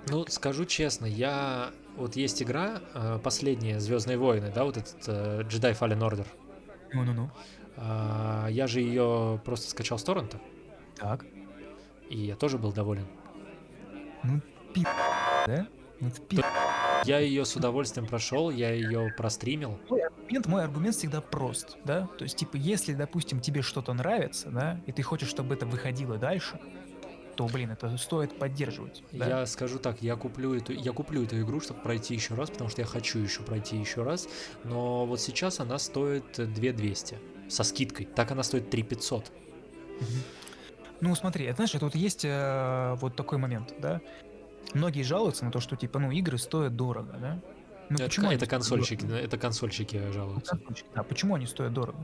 [0.07, 1.71] Ну, скажу честно, я...
[1.95, 6.27] Вот есть игра, э, последняя, Звездные войны, да, вот этот Jedi Fallen Order.
[6.93, 7.31] Ну-ну-ну.
[7.77, 10.41] А, Я же ее просто скачал с торрента,
[10.97, 11.25] Так.
[12.09, 13.07] И я тоже был доволен.
[14.23, 14.41] Ну,
[14.73, 14.83] пи...
[15.47, 15.67] Да?
[15.99, 16.41] Ну, ты пи...
[17.05, 19.79] Я ее с удовольствием прошел, я ее простримил.
[19.89, 22.07] Мой аргумент, мой аргумент всегда прост, да?
[22.17, 26.17] То есть, типа, если, допустим, тебе что-то нравится, да, и ты хочешь, чтобы это выходило
[26.17, 26.59] дальше,
[27.35, 29.03] то, блин, это стоит поддерживать.
[29.11, 29.41] да?
[29.41, 32.69] Я скажу так, я куплю эту, я куплю эту игру, чтобы пройти еще раз, потому
[32.69, 34.27] что я хочу еще пройти еще раз.
[34.63, 37.19] Но вот сейчас она стоит 2200
[37.49, 38.05] со скидкой.
[38.05, 39.31] Так она стоит 3500.
[41.01, 44.01] Ну, смотри, это, знаешь, вот есть э, вот такой момент, да?
[44.73, 47.39] Многие жалуются на то, что, типа, ну, игры стоят дорого, да?
[47.89, 49.19] Ну, это, почему это консольщики, дорого?
[49.23, 50.57] это консольщики жалуются.
[50.57, 51.99] консольщики, Да, почему они стоят дорого?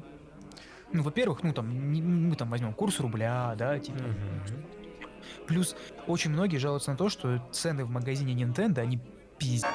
[0.93, 3.97] Ну, во-первых, ну, там, не- мы там возьмем курс рубля, да, типа.
[4.03, 4.65] Мгм.
[5.47, 5.75] Плюс
[6.07, 8.99] очень многие жалуются на то, что цены в магазине Nintendo, они
[9.37, 9.69] пиздец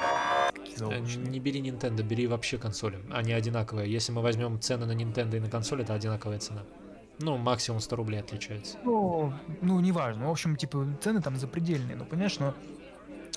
[0.79, 0.99] Э.
[0.99, 2.99] Не бери Nintendo, бери вообще консоли.
[3.11, 3.91] Они одинаковые.
[3.91, 6.61] Если мы возьмем цены на Nintendo и на консоль, это одинаковая цена.
[7.19, 8.77] Ну, максимум 100 рублей отличается.
[8.83, 10.27] Ну, ну, неважно.
[10.27, 12.53] В общем, типа, цены там запредельные, ну, понимаешь, но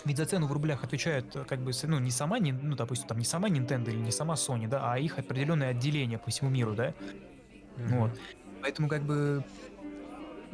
[0.04, 3.18] ведь за цену в рублях отвечают, э, как бы, ну, не сама, ну, допустим, там
[3.18, 6.74] не сама Nintendo или не сама Sony, да, а их определенное отделение по всему миру,
[6.74, 6.94] да.
[7.76, 7.98] Мгм.
[7.98, 8.10] Вот.
[8.62, 9.44] Поэтому, как бы,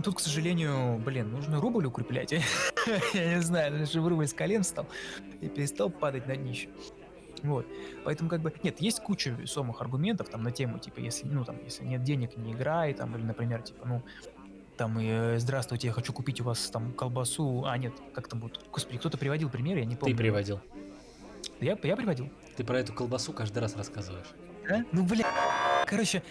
[0.03, 2.33] тут, к сожалению, блин, нужно рубль укреплять.
[3.15, 4.87] Я не знаю, чтобы рубль с колен встал
[5.41, 6.69] и перестал падать на днище.
[7.47, 7.67] Вот.
[8.05, 11.57] Поэтому, как бы, нет, есть куча весомых аргументов там на тему, типа, если, ну, там,
[11.65, 14.03] если нет денег, не играй, там, или, например, типа, ну,
[14.77, 18.41] там, и, э, здравствуйте, я хочу купить у вас там колбасу, а, нет, как там
[18.41, 20.17] будет, господи, кто-то приводил пример, я не Ты помню.
[20.17, 20.61] приводил.
[21.61, 22.29] Я, я приводил?
[22.57, 24.27] Ты про эту колбасу каждый раз рассказываешь.
[24.69, 24.85] Да?
[24.93, 25.25] Ну, бля,
[25.87, 26.23] короче,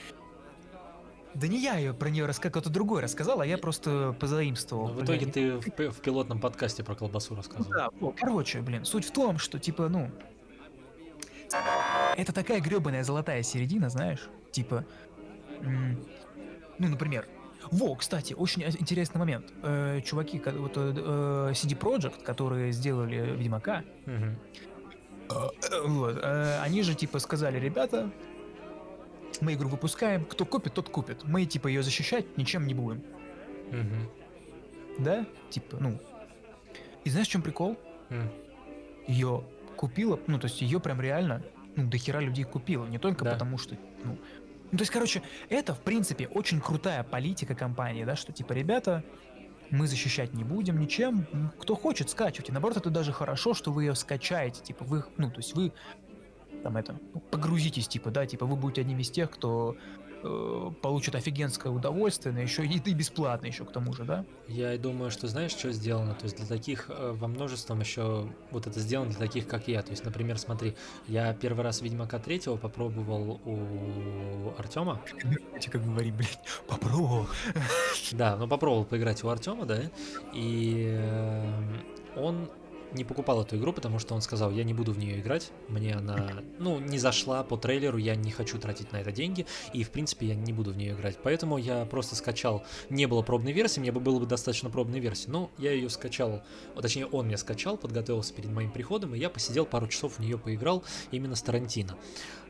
[1.34, 4.88] Да не я ее про нее рассказал, кто-то другой рассказал, а я просто позаимствовал.
[4.88, 7.72] Но в Блин, итоге ты в, в пилотном подкасте про колбасу Ну рассказывал.
[7.74, 10.12] да, вот, короче, блин, суть в том, что типа, ну,
[12.18, 14.86] это такая гребаная золотая середина, знаешь, типа,
[15.62, 17.28] ну, например,
[17.72, 19.52] во, кстати, очень интересный момент.
[19.64, 24.36] Э, чуваки, вот э, э, CD Projekt, которые сделали Ведьмака, э,
[25.86, 28.12] вот, э, они же типа сказали, ребята,
[29.42, 31.24] мы игру выпускаем, кто купит, тот купит.
[31.24, 33.04] Мы типа ее защищать ничем не будем,
[35.00, 35.26] да?
[35.50, 36.00] Типа, ну.
[37.04, 37.78] И знаешь, в чем прикол?
[39.08, 39.44] Ее
[39.76, 41.44] купила, ну, то есть ее прям реально,
[41.76, 43.32] ну, до хера людей купила, не только Да.
[43.34, 44.18] потому что, ну,
[44.72, 49.04] ну, то есть, короче, это, в принципе, очень крутая политика компании, да, что, типа, ребята,
[49.70, 53.84] мы защищать не будем ничем, м, кто хочет, скачивайте, наоборот, это даже хорошо, что вы
[53.86, 55.72] ее скачаете, типа, вы, ну, то есть вы,
[56.64, 59.76] там, это, ну, погрузитесь, типа, да, типа, вы будете одним из тех, кто
[60.26, 64.26] э, получит офигенское удовольствие, но еще и, и бесплатно еще к тому же, да?
[64.48, 66.14] Я и думаю, что знаешь, что сделано?
[66.16, 69.82] То есть для таких э, во множеством еще вот это сделано для таких, как я.
[69.82, 70.76] То есть, например, смотри,
[71.08, 75.02] я первый раз Ведьмака третьего попробовал у Артема.
[75.72, 77.28] Как говорить, блядь, попробовал.
[78.12, 79.82] Да, ну попробовал поиграть у Артема, да,
[80.34, 81.52] и э,
[82.16, 82.50] он
[82.96, 85.96] не покупал эту игру, потому что он сказал, я не буду в нее играть, мне
[85.96, 89.92] она, ну, не зашла по трейлеру, я не хочу тратить на это деньги, и, в
[89.92, 91.18] принципе, я не буду в нее играть.
[91.24, 95.30] Поэтому я просто скачал, не было пробной версии, мне бы было бы достаточно пробной версии,
[95.30, 96.42] но я ее скачал,
[96.74, 100.20] вот, точнее, он мне скачал, подготовился перед моим приходом, и я посидел пару часов в
[100.20, 101.98] нее поиграл именно с Тарантино.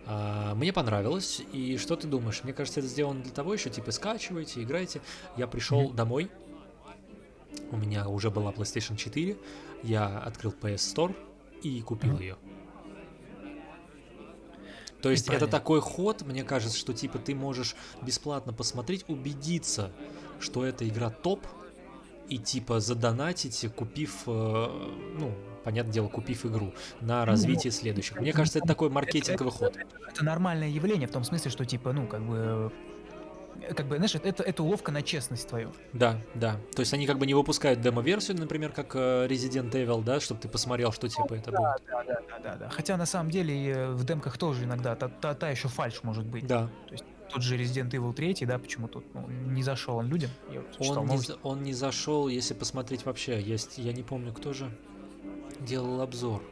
[0.08, 2.42] А, Мне понравилось, и что ты думаешь?
[2.44, 5.02] Мне кажется, это сделано для того еще, типа, скачивайте, играйте.
[5.36, 5.96] Я пришел Мгм.
[5.96, 6.30] домой,
[7.72, 9.38] у меня уже была PlayStation 4,
[9.84, 11.16] я открыл PS Store
[11.62, 12.38] и купил ее.
[15.02, 19.92] То есть это такой ход, мне кажется, что типа ты можешь бесплатно посмотреть, убедиться,
[20.40, 21.46] что эта игра топ,
[22.28, 24.68] и типа задонатить, купив, э,
[25.20, 25.32] ну,
[25.64, 28.20] понятное дело, купив игру на развитие следующих.
[28.20, 29.78] Мне кажется, это такой маркетинговый ход.
[30.08, 32.72] это нормальное явление в том смысле, что типа, ну, как бы,
[33.76, 35.72] как бы, знаешь, это, это уловка на честность твою.
[35.94, 36.60] Да, да.
[36.76, 40.42] То есть они как бы не выпускают демо-версию, например, как э, Resident Evil, да, чтобы
[40.42, 41.62] ты посмотрел, что типа это будет.
[41.62, 42.70] Да, да, да, да, да.
[42.70, 46.26] Хотя на самом деле э, в демках тоже иногда та, та, та еще фальш может
[46.26, 46.46] быть.
[46.48, 46.70] Да.
[47.34, 50.30] Тот же Resident Evil 3, да, почему тут ну, не зашел он людям.
[50.52, 51.32] Я читал Он не, новости.
[51.32, 53.42] за- он не зашел, если посмотреть вообще.
[53.42, 54.70] Есть, я не помню, кто же
[55.60, 56.44] делал обзор.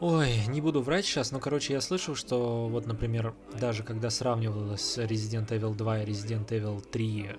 [0.00, 4.96] Ой, не буду врать сейчас, но, короче, я слышал, что вот, например, даже когда сравнивалась
[4.96, 7.32] Resident Evil 2 и Resident Evil 3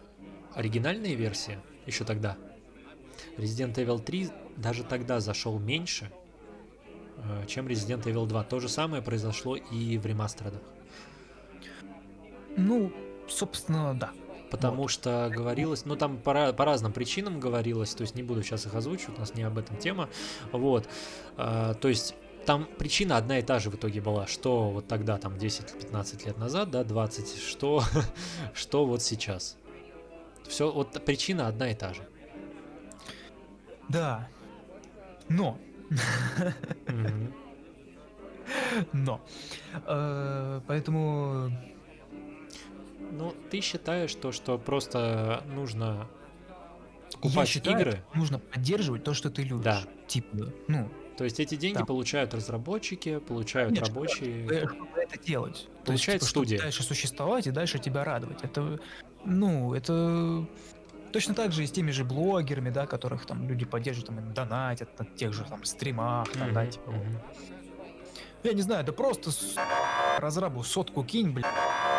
[0.53, 1.57] оригинальные версии,
[1.87, 2.37] еще тогда,
[3.37, 6.11] Resident Evil 3 даже тогда зашел меньше,
[7.17, 8.43] э, чем Resident Evil 2.
[8.43, 10.53] То же самое произошло и в ремастерах.
[12.57, 12.93] Ну,
[13.27, 14.11] собственно, да.
[14.51, 18.67] Потому что говорилось, ну там по, по разным причинам говорилось, то есть не буду сейчас
[18.67, 20.09] их озвучивать, у нас не об этом тема,
[20.51, 20.89] вот,
[21.37, 22.15] А, то есть
[22.45, 26.37] там причина одна и та же в итоге была, что вот тогда, там 10-15 лет
[26.37, 27.83] назад, да, 20, что,
[28.53, 29.57] что вот сейчас.
[30.47, 32.07] Все, вот причина одна и та же.
[33.89, 34.27] Да.
[35.29, 35.57] Но,
[38.91, 39.21] но.
[39.85, 41.51] Э, поэтому
[43.11, 46.07] Ну, ты считаешь то, что просто нужно
[47.11, 49.63] я покупать считаю, игры, нужно поддерживать то, что ты любишь.
[49.63, 49.83] Да.
[50.07, 50.89] Типа, ну,
[51.21, 51.85] то есть эти деньги Да.
[51.85, 54.47] получают разработчики, получают Конечно, рабочие.
[54.47, 55.67] э, чтобы это делать.
[55.85, 56.57] То есть, типа, чтобы студия.
[56.57, 58.43] дальше существовать и дальше тебя радовать.
[58.43, 58.79] Это,
[59.23, 60.47] ну, это
[61.13, 64.33] точно так же и с теми же блогерами, да, которых там люди поддерживают, там, им
[64.33, 66.91] донатят на тех же там стримах, там, да, типа.
[68.41, 69.55] Я не знаю, да просто с-
[70.17, 71.45] разрабу сотку кинь, блин,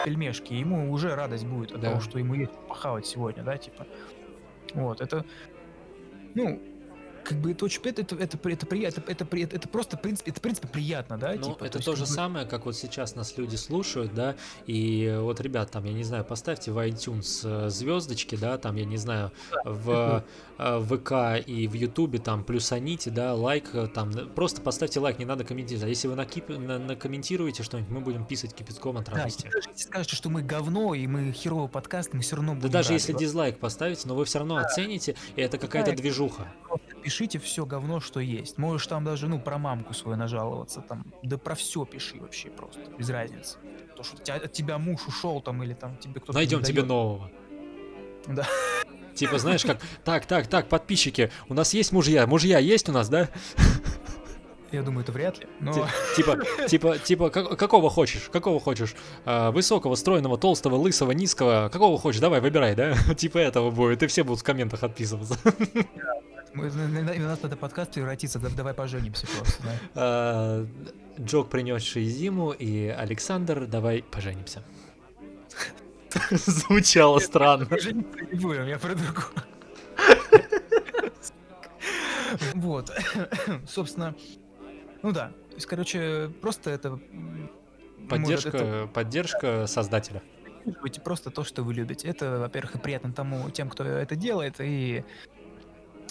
[0.04, 1.90] пельмешки, ему уже радость будет от Да.
[1.90, 3.86] того, что ему есть похавать сегодня, да, типа.
[4.74, 5.24] Вот, это,
[6.34, 6.60] ну,
[7.24, 9.24] как бы это очень, это, это, это, при- это, это,
[9.56, 11.64] это, просто, в принципе, это, в принципе, приятно, да, Ну, типа.
[11.64, 14.34] это то как же бы- самое, как вот сейчас нас люди слушают, да,
[14.66, 18.96] и вот, ребят, там, я не знаю, поставьте в iTunes звездочки, да, там, я не
[18.96, 19.30] знаю,
[19.64, 20.24] в
[20.58, 25.24] э, ВК и в Ютубе, там, плюсаните, да, лайк, э, там, просто поставьте лайк, не
[25.24, 25.84] надо комментировать.
[25.84, 26.48] А если вы накип...
[26.48, 29.44] на- накомментируете что-нибудь, мы будем писать кипятком от Да, радости.
[29.52, 32.70] даже если скажете, что мы говно и мы херовый подкаст, мы все равно Да будем
[32.72, 32.94] даже рады.
[32.94, 36.52] если Вот дизлайк поставите, но вы все равно оцените, и это какая-то движуха.
[37.02, 38.58] Пишите все говно, что есть.
[38.58, 42.80] Можешь там даже, ну, про мамку свою нажаловаться, там, да про все пиши вообще просто,
[42.96, 43.58] без разницы.
[43.96, 47.30] То, что тебя- от тебя муж ушел там или там тебе кто-то Найдем тебе нового.
[48.28, 48.46] Да.
[49.14, 53.08] Типа, знаешь, как, так, так, так, подписчики, у нас есть мужья, мужья есть у нас,
[53.08, 53.28] да?
[54.70, 55.46] Я думаю, это вряд ли.
[55.60, 55.80] Но Ти-
[56.16, 58.30] Типа, типа, типа, как- какого хочешь?
[58.32, 58.94] Какого хочешь?
[59.26, 61.68] А, Высокого, стройного, толстого, лысого, низкого?
[61.70, 62.22] Какого хочешь?
[62.22, 62.94] Давай, выбирай, да?
[63.16, 65.36] Типа этого будет, и все будут в комментах отписываться.
[66.54, 69.62] Мы- на- на- на- у нас надо подкаст превратиться, да- давай поженимся просто.
[69.62, 69.72] да.
[69.94, 70.66] А,
[71.20, 74.62] Джок, принесший зиму, и Александр, давай поженимся.
[76.30, 77.66] Звучало странно.
[77.78, 78.94] Жениться не будем, я про.
[82.54, 82.90] Вот.
[83.68, 84.14] Собственно,
[85.02, 85.28] ну да.
[85.50, 86.90] То есть, короче, просто это...
[86.90, 87.02] может,
[87.98, 90.22] это Поддержка, поддержка создателя.
[91.04, 92.08] Просто то, что вы любите.
[92.08, 95.04] Это, во-первых, и приятно тому, тем, кто это делает, и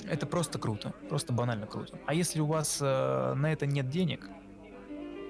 [0.09, 1.97] это просто круто, просто банально круто.
[2.05, 4.29] А если у вас э, на это нет денег,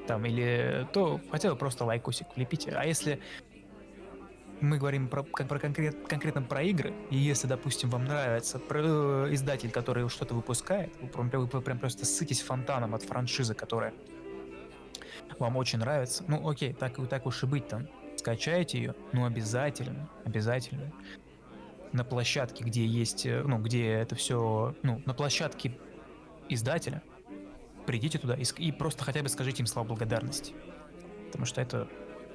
[0.08, 2.72] там, или то хотя бы просто лайкосик влепите.
[2.72, 3.22] А если
[4.60, 9.28] мы говорим про, как про конкрет, конкретно про игры, и если, допустим, вам нравится про-
[9.28, 13.94] э, издатель, который что-то выпускает, вы прям, вы прям просто ссытесь фонтаном от франшизы, которая
[15.40, 17.88] вам очень нравится, ну окей, так, так уж и быть там.
[18.18, 20.92] Скачайте ее, ну обязательно, обязательно.
[21.92, 25.78] На площадке, где есть, э, ну, где это все, ну, на площадке
[26.48, 27.04] издателя,
[27.86, 30.54] придите туда и, и просто хотя бы скажите им слова благодарности.
[31.28, 31.88] Потому что это,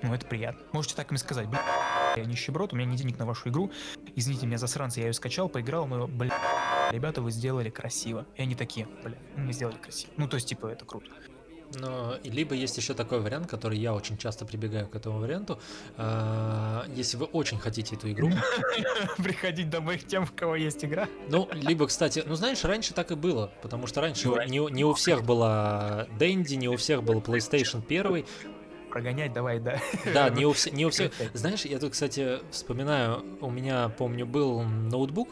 [0.03, 0.61] ну, это приятно.
[0.73, 1.63] Можете так им сказать, бля,
[2.17, 3.71] я нищеброд, у меня нет денег на вашу игру,
[4.15, 6.35] извините меня, засранцы, я ее скачал, поиграл, но, бля,
[6.91, 8.27] ребята, вы сделали красиво.
[8.37, 10.13] И они такие, бля, мы сделали красиво.
[10.17, 11.11] Ну, то есть, типа, это круто.
[11.75, 15.59] Но либо есть еще такой вариант, который я очень часто прибегаю к этому варианту.
[15.97, 18.31] А, Если вы очень хотите эту игру,
[19.19, 21.09] Приходить домой к тем, у кого есть игра.
[21.29, 24.85] ну, либо, кстати, ну знаешь, раньше так и было, потому что раньше не, у- не
[24.85, 28.25] у всех была Дэнди, не у всех был PlayStation 1,
[28.91, 29.79] Прогонять давай, да.
[30.15, 31.13] да, не у, вс- не у всех.
[31.35, 35.29] Знаешь, я тут, кстати, вспоминаю, у меня, помню, был ноутбук,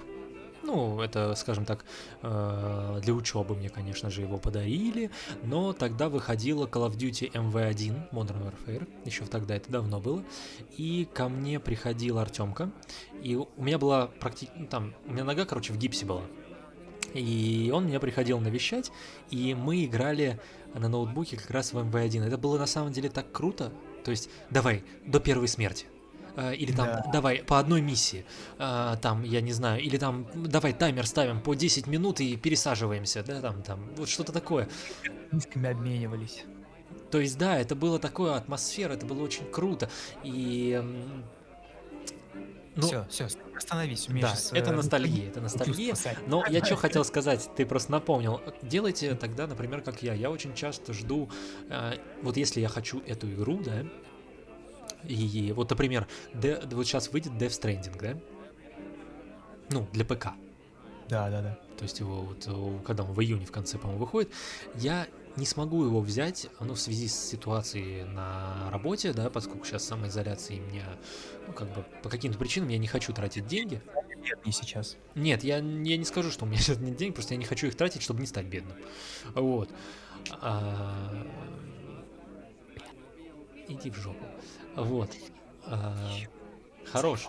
[0.64, 1.84] ну, это, скажем так,
[2.22, 5.10] э, для учебы мне, конечно же, его подарили,
[5.42, 10.22] но тогда выходила Call of Duty MV1, Modern Warfare, еще тогда это давно было,
[10.76, 12.70] и ко мне приходил Артемка,
[13.22, 16.22] и у меня была практически, там, у меня нога, короче, в гипсе была,
[17.14, 18.90] и он меня приходил навещать,
[19.30, 20.40] и мы играли
[20.74, 22.24] на ноутбуке как раз в MV1.
[22.24, 23.72] Это было на самом деле так круто.
[24.04, 25.86] То есть, давай, до первой смерти.
[26.36, 27.10] А, Или там, Да.
[27.12, 28.24] давай, по одной миссии.
[28.58, 33.22] А, Там, я не знаю, или там, давай таймер ставим по 10 минут и пересаживаемся,
[33.22, 34.68] да, там, там, вот что-то такое.
[35.32, 36.44] Низкими обменивались.
[37.10, 39.88] То есть, да, это было такое атмосфера, это было очень круто.
[40.24, 40.82] И...
[42.76, 44.08] Ну, все, все, остановись.
[44.08, 45.94] мне да, это э, ностальгия, это ностальгия.
[46.26, 48.40] Но я что хотел сказать, ты просто напомнил.
[48.62, 50.12] Делайте тогда, например, как я.
[50.12, 51.30] Я очень часто жду,
[51.70, 51.92] э,
[52.22, 53.84] вот если я хочу эту игру, да,
[55.08, 58.18] и вот, например, Де- вот сейчас выйдет Death Stranding, да?
[59.70, 60.28] Ну, для ПК.
[61.08, 61.58] Да, да, да.
[61.76, 64.32] То есть его вот, э, когда он в июне в конце, по-моему, выходит,
[64.76, 65.06] я
[65.36, 70.56] не смогу его взять, ну, в связи с ситуацией на работе, да, поскольку сейчас самоизоляция,
[70.56, 70.84] и меня,
[71.46, 73.82] ну, как бы, по каким-то причинам я не хочу тратить деньги.
[74.22, 74.96] Нет, не сейчас.
[75.14, 75.62] Нет, я, я
[75.96, 78.20] не скажу, что у меня сейчас нет денег, просто я не хочу их тратить, чтобы
[78.20, 78.76] не стать бедным.
[79.34, 79.68] Вот.
[80.40, 81.26] А,
[83.68, 84.24] Иди в жопу.
[84.76, 85.10] Вот.
[85.66, 85.96] А,
[86.86, 87.28] Хорош.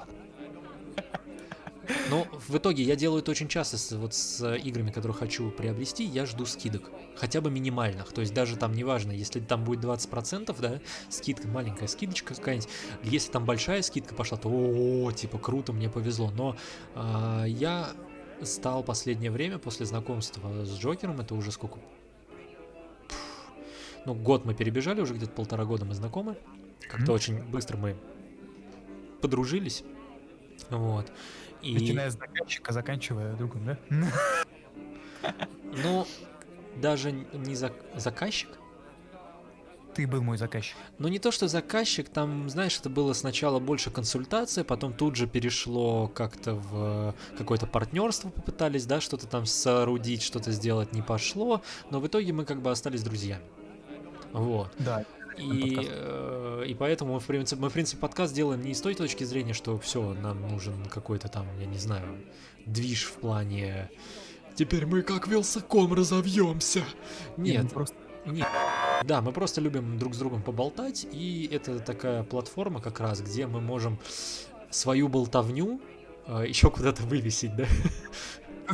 [2.09, 6.03] Но в итоге я делаю это очень часто с, вот с играми, которые хочу приобрести,
[6.03, 6.91] я жду скидок.
[7.15, 8.11] Хотя бы минимальных.
[8.11, 12.69] То есть даже там неважно, если там будет 20%, да, скидка, маленькая скидочка какая-нибудь.
[13.03, 16.31] Если там большая скидка пошла, то о, типа круто, мне повезло.
[16.31, 16.55] Но
[16.95, 17.91] а, я
[18.41, 21.80] стал последнее время после знакомства с Джокером, это уже сколько?
[23.07, 23.51] Пф,
[24.05, 26.35] Ну, год мы перебежали, уже где-то полтора года мы знакомы.
[26.90, 27.95] Как-то очень быстро мы
[29.22, 29.84] подружились.
[30.70, 31.12] Вот.
[31.62, 33.78] И, Начиная с заказчика, заканчивая другом, да?
[35.84, 36.06] ну,
[36.76, 38.49] даже не зак- заказчик,
[39.95, 40.76] Ты был мой заказчик.
[40.99, 45.26] Ну, не то, что заказчик, там, знаешь, это было сначала больше консультация, потом тут же
[45.26, 51.99] перешло как-то в какое-то партнерство, попытались, да, что-то там соорудить, что-то сделать не пошло, но
[51.99, 53.44] в итоге мы как бы остались друзьями.
[54.34, 54.70] Вот.
[54.80, 55.06] Да.
[55.38, 58.95] И, э, и поэтому мы в, принципе, мы, в принципе, подкаст делаем не с той
[58.95, 62.18] точки зрения, что все, нам нужен какой-то там, я не знаю,
[62.66, 63.90] движ в плане
[64.56, 66.84] «Теперь мы как Вилсаком разовьемся».
[67.38, 67.95] Нет, просто
[68.26, 68.48] нет.
[69.03, 73.45] Да, мы просто любим друг с другом поболтать, и это такая платформа как раз, где
[73.45, 73.99] мы можем
[74.70, 75.80] свою болтовню
[76.28, 77.66] еще куда-то вывесить, да?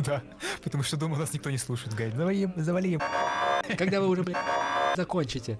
[0.06, 0.22] да.
[0.62, 1.94] Потому что дома нас никто не слушает.
[1.94, 2.88] Говорит, завали, завали.
[2.92, 3.00] им».
[3.76, 4.36] Когда вы уже, блядь,
[4.96, 5.58] закончите.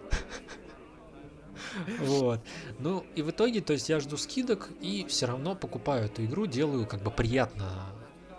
[2.01, 2.40] Вот.
[2.78, 6.47] Ну, и в итоге, то есть я жду скидок и все равно покупаю эту игру,
[6.47, 7.86] делаю как бы приятно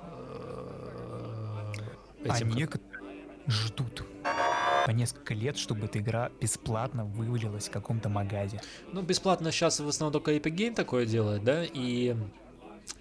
[0.01, 1.63] э,
[2.29, 4.03] А этим, как- некоторые ждут.
[4.85, 8.61] по несколько лет, чтобы эта игра бесплатно вывалилась в каком-то магазе.
[8.91, 12.15] Ну, бесплатно сейчас в основном только Epic Game такое делает, да, и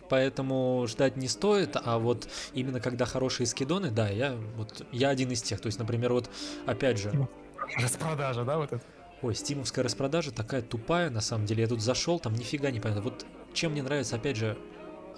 [0.09, 5.31] поэтому ждать не стоит, а вот именно когда хорошие скидоны, да, я вот я один
[5.33, 6.31] из тех, то есть, например, вот
[6.67, 7.29] опять же,
[7.79, 8.83] Распродажа, да, вот это?
[9.23, 13.03] Ой, стимовская распродажа такая тупая, на самом деле, я тут зашел, там нифига не понятно,
[13.03, 14.59] вот чем мне нравится, опять же,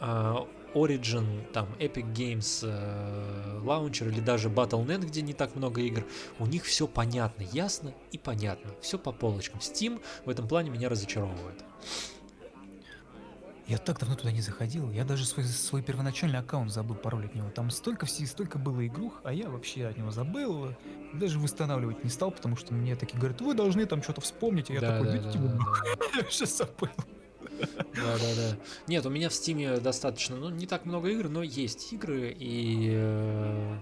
[0.01, 6.05] а, Origin, там Epic Games э, Launcher или даже Battle.net, где не так много игр,
[6.39, 9.61] у них все понятно, ясно и понятно, все по полочкам.
[9.61, 11.65] Steam в этом плане меня разочаровывает.
[13.67, 17.35] Я так давно туда не заходил, я даже свой, свой первоначальный аккаунт забыл пароль от
[17.35, 17.49] него.
[17.49, 20.69] Там столько всего, столько было игрух, а я вообще от него забыл,
[21.15, 24.75] даже восстанавливать не стал, потому что мне такие говорят, вы должны там что-то вспомнить, а
[24.75, 25.97] я Да, такой, да, «Дайте да, да, нахуй».
[25.99, 26.19] да.
[26.21, 26.89] я уже забыл.
[27.95, 28.57] Да, да, да.
[28.87, 32.91] Нет, у меня в Стиме достаточно, ну, не так много игр, но есть игры, и,
[32.93, 33.77] э,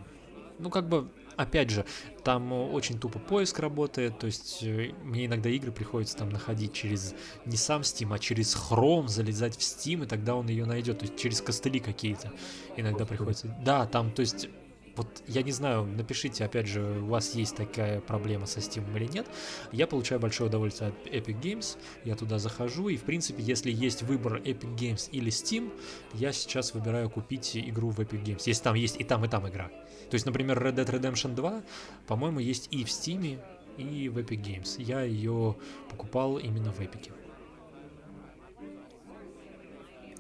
[0.60, 1.84] ну, как бы, опять же,
[2.24, 7.14] там очень тупо поиск работает, то есть э, мне иногда игры приходится там находить через
[7.46, 11.04] не сам Steam, а через Chrome, залезать в Steam, и тогда он ее найдет, то
[11.04, 12.32] есть через костыли какие-то
[12.76, 13.48] иногда приходится.
[13.64, 14.48] Да, там, то есть
[14.96, 19.06] вот я не знаю, напишите, опять же, у вас есть такая проблема со Steam или
[19.06, 19.26] нет.
[19.72, 24.02] Я получаю большое удовольствие от Epic Games, я туда захожу, и в принципе, если есть
[24.02, 25.72] выбор Epic Games или Steam,
[26.14, 29.48] я сейчас выбираю купить игру в Epic Games, если там есть и там, и там
[29.48, 29.70] игра.
[30.12, 31.62] То есть, например, Red Dead Redemption 2,
[32.06, 33.40] по-моему, есть и в Steam,
[33.78, 34.74] и в Epic Games.
[34.76, 35.56] Я ее
[35.89, 37.10] покупал именно в Epic.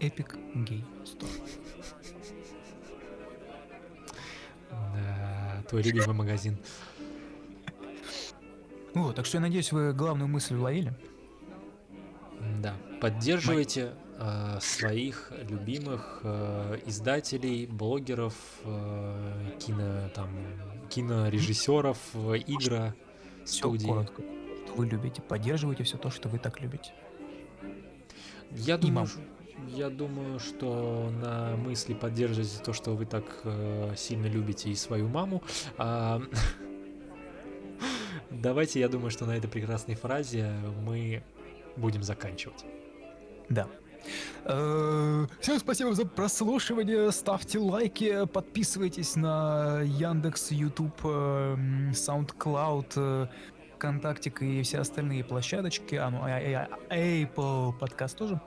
[0.00, 1.28] Epic Game Store.
[4.70, 6.56] Да, твой любимый магазин.
[8.94, 10.94] Вот, так что я надеюсь, вы главную мысль уловили.
[12.62, 13.92] Да, поддерживайте
[14.22, 18.34] э, своих любимых э, издателей, блогеров,
[18.64, 20.30] э, кино там
[20.88, 21.98] кинорежиссеров,
[22.46, 22.94] игра
[23.44, 23.86] Все студии.
[23.86, 24.22] коротко.
[24.76, 26.92] Вы любите, поддерживайте все то, что вы так любите.
[28.50, 29.08] Я думаю,
[29.68, 35.08] я думаю, что на мысли поддерживайте то, что вы так э, сильно любите и свою
[35.08, 35.42] маму.
[35.78, 36.22] А,
[38.30, 40.52] Давайте, я думаю, что на этой прекрасной фразе
[40.84, 41.22] мы
[41.76, 42.64] будем заканчивать.
[43.48, 43.68] Да.
[44.44, 47.10] Э, Всем спасибо за прослушивание.
[47.12, 51.56] Ставьте лайки, подписывайтесь на Яндекс, YouTube, э,
[51.92, 53.26] SoundCloud, э,
[53.76, 55.96] ВКонтактик и все остальные площадочки.
[55.96, 58.40] А, ну, а- а- Apple подкаст тоже.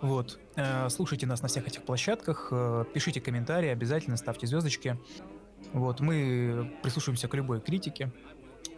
[0.00, 0.38] Вот.
[0.56, 4.98] Э, Слушайте нас на всех этих площадках, э, пишите комментарии, обязательно ставьте звездочки.
[5.74, 8.10] Вот, мы прислушиваемся к любой критике.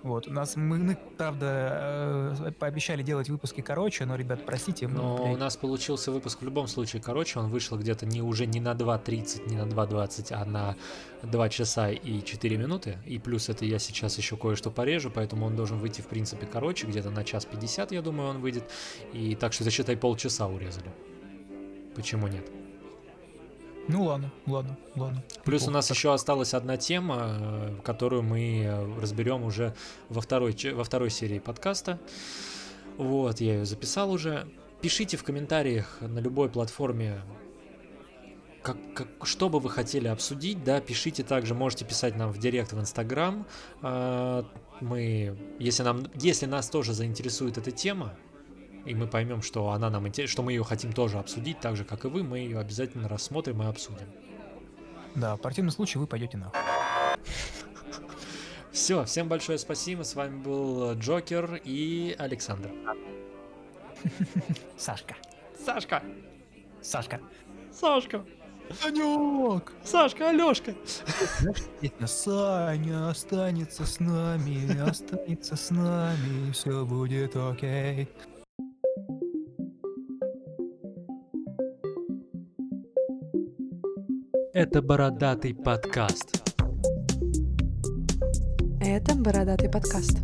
[0.03, 5.33] Вот, у нас мы, правда, э, пообещали делать выпуски короче, но, ребят, простите, мы, Но
[5.33, 8.73] у нас получился выпуск в любом случае короче, он вышел где-то не уже не на
[8.73, 10.77] 2.30, не на 2.20, а на
[11.23, 12.99] 2 часа и 4 минуты.
[13.07, 16.87] И плюс это я сейчас еще кое-что порежу, поэтому он должен выйти в принципе короче,
[16.87, 18.71] где-то на час 50, я думаю, он выйдет.
[19.13, 20.91] И так что засчитай полчаса урезали.
[21.95, 22.62] Почему нет?
[23.89, 25.23] Ну ладно, ладно, ладно.
[25.45, 25.71] Плюс у Неплохо.
[25.73, 29.75] нас Так еще осталась одна тема, э, которую мы э, разберем уже
[30.09, 31.99] во второй, во второй серии подкаста.
[32.97, 34.49] Вот, я ее записал уже.
[34.81, 37.23] Пишите в комментариях на любой платформе,
[38.63, 42.73] как, как, что бы вы хотели обсудить, да, пишите также, можете писать нам в директ
[42.73, 43.47] в Инстаграм.
[43.81, 44.45] А,
[44.81, 48.15] Мы, если нам, если нас тоже заинтересует эта тема,
[48.85, 51.85] и мы поймем, что она нам интерес- что мы ее хотим тоже обсудить, так же
[51.85, 54.07] как и вы, мы ее обязательно рассмотрим и обсудим.
[55.15, 56.59] Да, в противном случае вы пойдете нахуй.
[58.73, 60.03] Все, всем большое спасибо.
[60.03, 62.71] С вами был Джокер и Александр.
[64.79, 65.15] Сашка.
[65.65, 66.03] Сашка!
[66.81, 67.21] Сашка.
[67.71, 68.25] Сашка!
[68.81, 69.73] Санек!
[69.85, 70.75] Сашка, Алешка!
[72.07, 78.09] Саня останется с нами, останется с нами, все будет окей.
[84.55, 86.43] Это бородатый подкаст.
[88.83, 90.19] Это бородатый подкаст.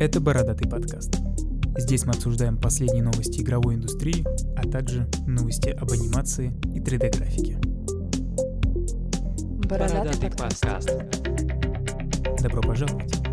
[0.00, 1.16] Это Бородатый подкаст.
[1.76, 4.24] Здесь мы обсуждаем последние новости игровой индустрии,
[4.56, 7.58] а также новости об анимации и 3D-графике.
[9.68, 10.96] Бородатый подкаст.
[12.42, 13.25] Добро пожаловать!